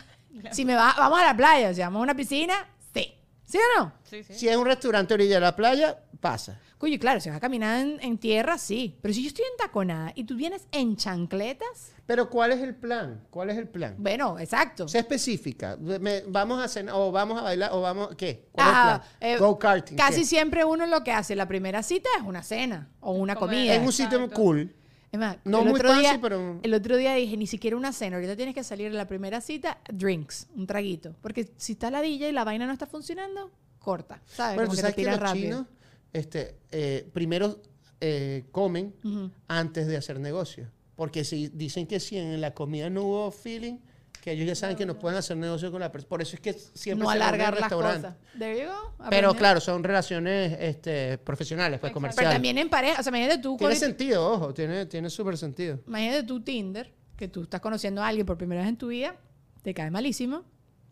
Si 0.52 0.64
me 0.64 0.74
va, 0.74 0.94
vamos 0.96 1.20
a 1.20 1.24
la 1.26 1.36
playa, 1.36 1.72
si 1.74 1.80
vamos 1.80 2.00
a 2.00 2.02
una 2.02 2.14
piscina, 2.16 2.54
sí. 2.94 3.12
¿Sí 3.44 3.58
o 3.58 3.80
no? 3.80 3.92
Sí, 4.04 4.22
sí. 4.24 4.34
Si 4.34 4.48
es 4.48 4.56
un 4.56 4.66
restaurante 4.66 5.14
a 5.14 5.16
orilla 5.16 5.34
de 5.36 5.40
la 5.40 5.54
playa, 5.56 5.98
pasa. 6.20 6.60
Coño, 6.78 6.98
claro, 6.98 7.20
si 7.20 7.28
vas 7.30 7.38
a 7.38 7.40
caminar 7.40 7.80
en, 7.80 7.98
en 8.02 8.18
tierra, 8.18 8.58
sí. 8.58 8.98
Pero 9.00 9.14
si 9.14 9.22
yo 9.22 9.28
estoy 9.28 9.44
en 9.50 9.56
taconada 9.56 10.12
y 10.14 10.24
tú 10.24 10.36
vienes 10.36 10.66
en 10.72 10.96
chancletas, 10.96 11.92
Pero 12.06 12.28
¿cuál 12.28 12.52
es 12.52 12.60
el 12.60 12.74
plan? 12.74 13.24
¿Cuál 13.30 13.48
es 13.50 13.56
el 13.56 13.66
plan? 13.68 13.94
bueno, 13.98 14.38
exacto. 14.38 14.86
Sea 14.88 15.00
específica. 15.00 15.76
Me- 15.78 16.22
vamos 16.26 16.62
a 16.62 16.68
cenar, 16.68 16.94
o 16.96 17.10
vamos 17.12 17.38
a 17.38 17.42
bailar, 17.42 17.70
o 17.72 17.80
vamos, 17.80 18.10
¿qué? 18.16 18.48
¿Cuál 18.52 18.66
Ah, 18.70 19.02
es 19.02 19.26
el 19.28 19.34
eh, 19.34 19.36
plan? 19.38 19.48
Go 19.50 19.58
karting. 19.58 19.96
Casi 19.96 20.20
¿qué? 20.20 20.26
siempre 20.26 20.64
uno 20.64 20.84
lo 20.86 21.02
que 21.02 21.12
hace 21.12 21.34
la 21.34 21.48
primera 21.48 21.82
cita 21.82 22.10
es 22.18 22.24
una 22.24 22.42
cena 22.42 22.88
o 23.00 23.12
una 23.12 23.36
Comer. 23.36 23.56
comida. 23.56 23.74
Es 23.74 23.82
un 23.86 23.92
sitio 23.92 24.18
Exacto. 24.18 24.34
cool. 24.36 24.74
Es 25.16 25.20
más, 25.20 25.38
No 25.44 25.60
el 25.60 25.64
muy 25.70 25.74
otro 25.80 25.98
día, 25.98 26.18
pero- 26.20 26.60
El 26.62 26.74
otro 26.74 26.96
día 26.98 27.14
dije, 27.14 27.36
ni 27.38 27.46
siquiera 27.46 27.74
una 27.76 27.92
cena. 27.94 28.16
Ahorita 28.16 28.36
tienes 28.36 28.54
que 28.54 28.62
salir 28.62 28.88
en 28.88 28.96
la 28.96 29.06
primera 29.08 29.40
cita, 29.40 29.78
drinks, 29.90 30.46
un 30.54 30.66
traguito. 30.66 31.14
Porque 31.22 31.48
si 31.56 31.72
está 31.72 31.90
la 31.90 32.02
DJ 32.02 32.28
y 32.28 32.32
la 32.32 32.44
vaina 32.44 32.66
no 32.66 32.72
está 32.74 32.86
funcionando, 32.86 33.50
corta. 33.78 34.20
¿Sabes? 34.26 34.56
Bueno, 34.56 34.68
Como 34.68 34.72
tú 34.72 34.76
que 34.76 34.80
sabes 34.82 34.96
te 34.96 35.02
que 35.04 35.10
los 35.10 35.18
rápido. 35.20 35.42
chinos 35.44 35.66
este, 36.12 36.56
eh, 36.70 37.08
primero 37.14 37.60
eh, 38.02 38.44
comen 38.52 38.94
Ujú. 39.02 39.30
antes 39.48 39.86
de 39.86 39.96
hacer 39.96 40.20
negocio. 40.20 40.70
Porque 40.96 41.24
si 41.24 41.48
dicen 41.48 41.86
que 41.86 41.98
si 41.98 42.18
en 42.18 42.38
la 42.42 42.52
comida 42.52 42.90
no 42.90 43.04
hubo 43.04 43.30
feeling, 43.30 43.78
que 44.26 44.32
ellos 44.32 44.44
ya 44.48 44.56
saben 44.56 44.74
que 44.76 44.84
no 44.84 44.98
pueden 44.98 45.16
hacer 45.16 45.36
negocio 45.36 45.70
con 45.70 45.78
la 45.78 45.92
persona. 45.92 46.08
Por 46.08 46.20
eso 46.20 46.34
es 46.34 46.40
que 46.40 46.52
siempre 46.52 47.04
No 47.04 47.10
se 47.12 47.16
alargar 47.16 47.60
las 47.60 47.72
cosas. 47.72 48.16
There 48.36 48.60
you 48.60 48.66
go. 48.68 48.92
Pero 49.08 49.32
claro, 49.36 49.60
son 49.60 49.84
relaciones 49.84 50.56
este, 50.58 51.16
profesionales, 51.18 51.78
pues 51.78 51.90
Exacto. 51.90 51.94
comerciales. 51.94 52.28
Pero 52.30 52.34
también 52.34 52.58
en 52.58 52.68
pareja. 52.68 52.98
O 52.98 53.02
sea, 53.04 53.10
imagínate 53.10 53.38
tú, 53.40 53.56
Tiene 53.56 53.76
sentido, 53.76 54.28
ojo, 54.32 54.52
tiene, 54.52 54.86
tiene 54.86 55.10
súper 55.10 55.38
sentido. 55.38 55.78
imagínate 55.86 56.24
tú 56.24 56.40
Tinder, 56.42 56.92
que 57.16 57.28
tú 57.28 57.42
estás 57.44 57.60
conociendo 57.60 58.02
a 58.02 58.08
alguien 58.08 58.26
por 58.26 58.36
primera 58.36 58.62
vez 58.62 58.68
en 58.68 58.76
tu 58.76 58.88
vida, 58.88 59.14
te 59.62 59.72
cae 59.72 59.92
malísimo, 59.92 60.42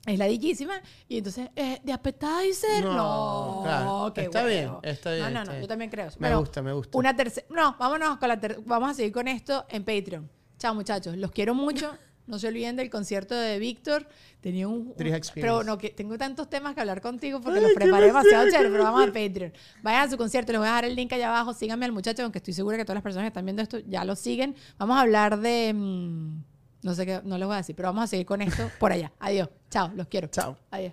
es 0.07 0.17
ladillísima, 0.17 0.75
y 1.09 1.19
entonces, 1.19 1.49
eh, 1.57 1.81
¿de 1.83 1.93
appetizer? 1.93 2.85
No, 2.85 2.95
No, 2.95 3.63
claro. 3.65 4.13
qué 4.15 4.21
Está 4.23 4.45
bien, 4.45 4.71
está 4.85 5.11
bien, 5.13 5.25
No, 5.25 5.31
no, 5.31 5.39
está 5.41 5.45
no, 5.47 5.51
bien. 5.55 5.63
yo 5.63 5.67
también 5.69 5.91
creo 5.91 6.07
eso. 6.07 6.19
Me 6.21 6.29
Pero 6.29 6.39
gusta, 6.39 6.63
me 6.63 6.73
gusta. 6.73 6.97
Una 6.97 7.17
tercera, 7.17 7.47
no, 7.51 7.75
vámonos 7.81 8.17
con 8.19 8.29
la 8.29 8.39
ter- 8.39 8.61
vamos 8.65 8.91
a 8.93 8.95
seguir 8.95 9.11
con 9.13 9.27
esto 9.27 9.67
en 9.71 9.83
Patreon. 9.85 10.31
Chao 10.57 10.73
muchachos, 10.73 11.17
los 11.17 11.33
quiero 11.33 11.53
mucho. 11.53 11.93
No 12.27 12.39
se 12.39 12.49
olviden 12.49 12.77
del 12.77 12.91
concierto 12.91 13.35
de 13.35 13.59
Víctor. 13.59 14.07
Tenía 14.41 14.69
un, 14.69 14.95
pero 15.35 15.63
no 15.63 15.79
que 15.79 15.91
tengo 15.91 16.17
tantos 16.19 16.49
temas 16.49 16.75
que 16.75 16.81
hablar 16.81 17.01
contigo 17.01 17.41
porque 17.41 17.61
los 17.61 17.73
preparé 17.73 18.07
demasiado 18.07 18.51
chévere, 18.51 18.71
pero 18.71 18.85
vamos 18.85 19.03
a 19.03 19.07
Patreon. 19.07 19.53
Vayan 19.83 20.07
a 20.07 20.11
su 20.11 20.17
concierto, 20.17 20.53
les 20.53 20.59
voy 20.59 20.67
a 20.67 20.71
dejar 20.71 20.85
el 20.87 20.97
link 20.97 21.13
allá 21.13 21.29
abajo. 21.29 21.53
Síganme 21.55 21.85
al 21.87 21.93
muchacho, 21.93 22.23
aunque 22.23 22.39
estoy 22.39 22.55
segura 22.55 22.77
que 22.77 22.85
todas 22.85 22.97
las 22.97 23.03
personas 23.03 23.25
que 23.25 23.29
están 23.29 23.45
viendo 23.45 23.63
esto 23.63 23.79
ya 23.87 24.05
lo 24.05 24.17
siguen. 24.17 24.55
Vamos 24.79 24.99
a 24.99 25.01
hablar 25.01 25.39
de 25.39 25.73
mm, 25.75 26.43
no 26.85 26.95
sé 26.95 27.07
qué, 27.07 27.21
no 27.25 27.39
les 27.39 27.47
voy 27.47 27.55
a 27.55 27.59
decir, 27.59 27.75
pero 27.75 27.89
vamos 27.89 28.05
a 28.05 28.07
seguir 28.07 28.27
con 28.27 28.43
esto 28.43 28.71
por 28.79 28.93
allá. 28.93 29.11
Adiós. 29.19 29.49
Chao, 29.71 29.91
los 29.95 30.07
quiero. 30.09 30.29
Chao. 30.29 30.57
Adiós. 30.71 30.93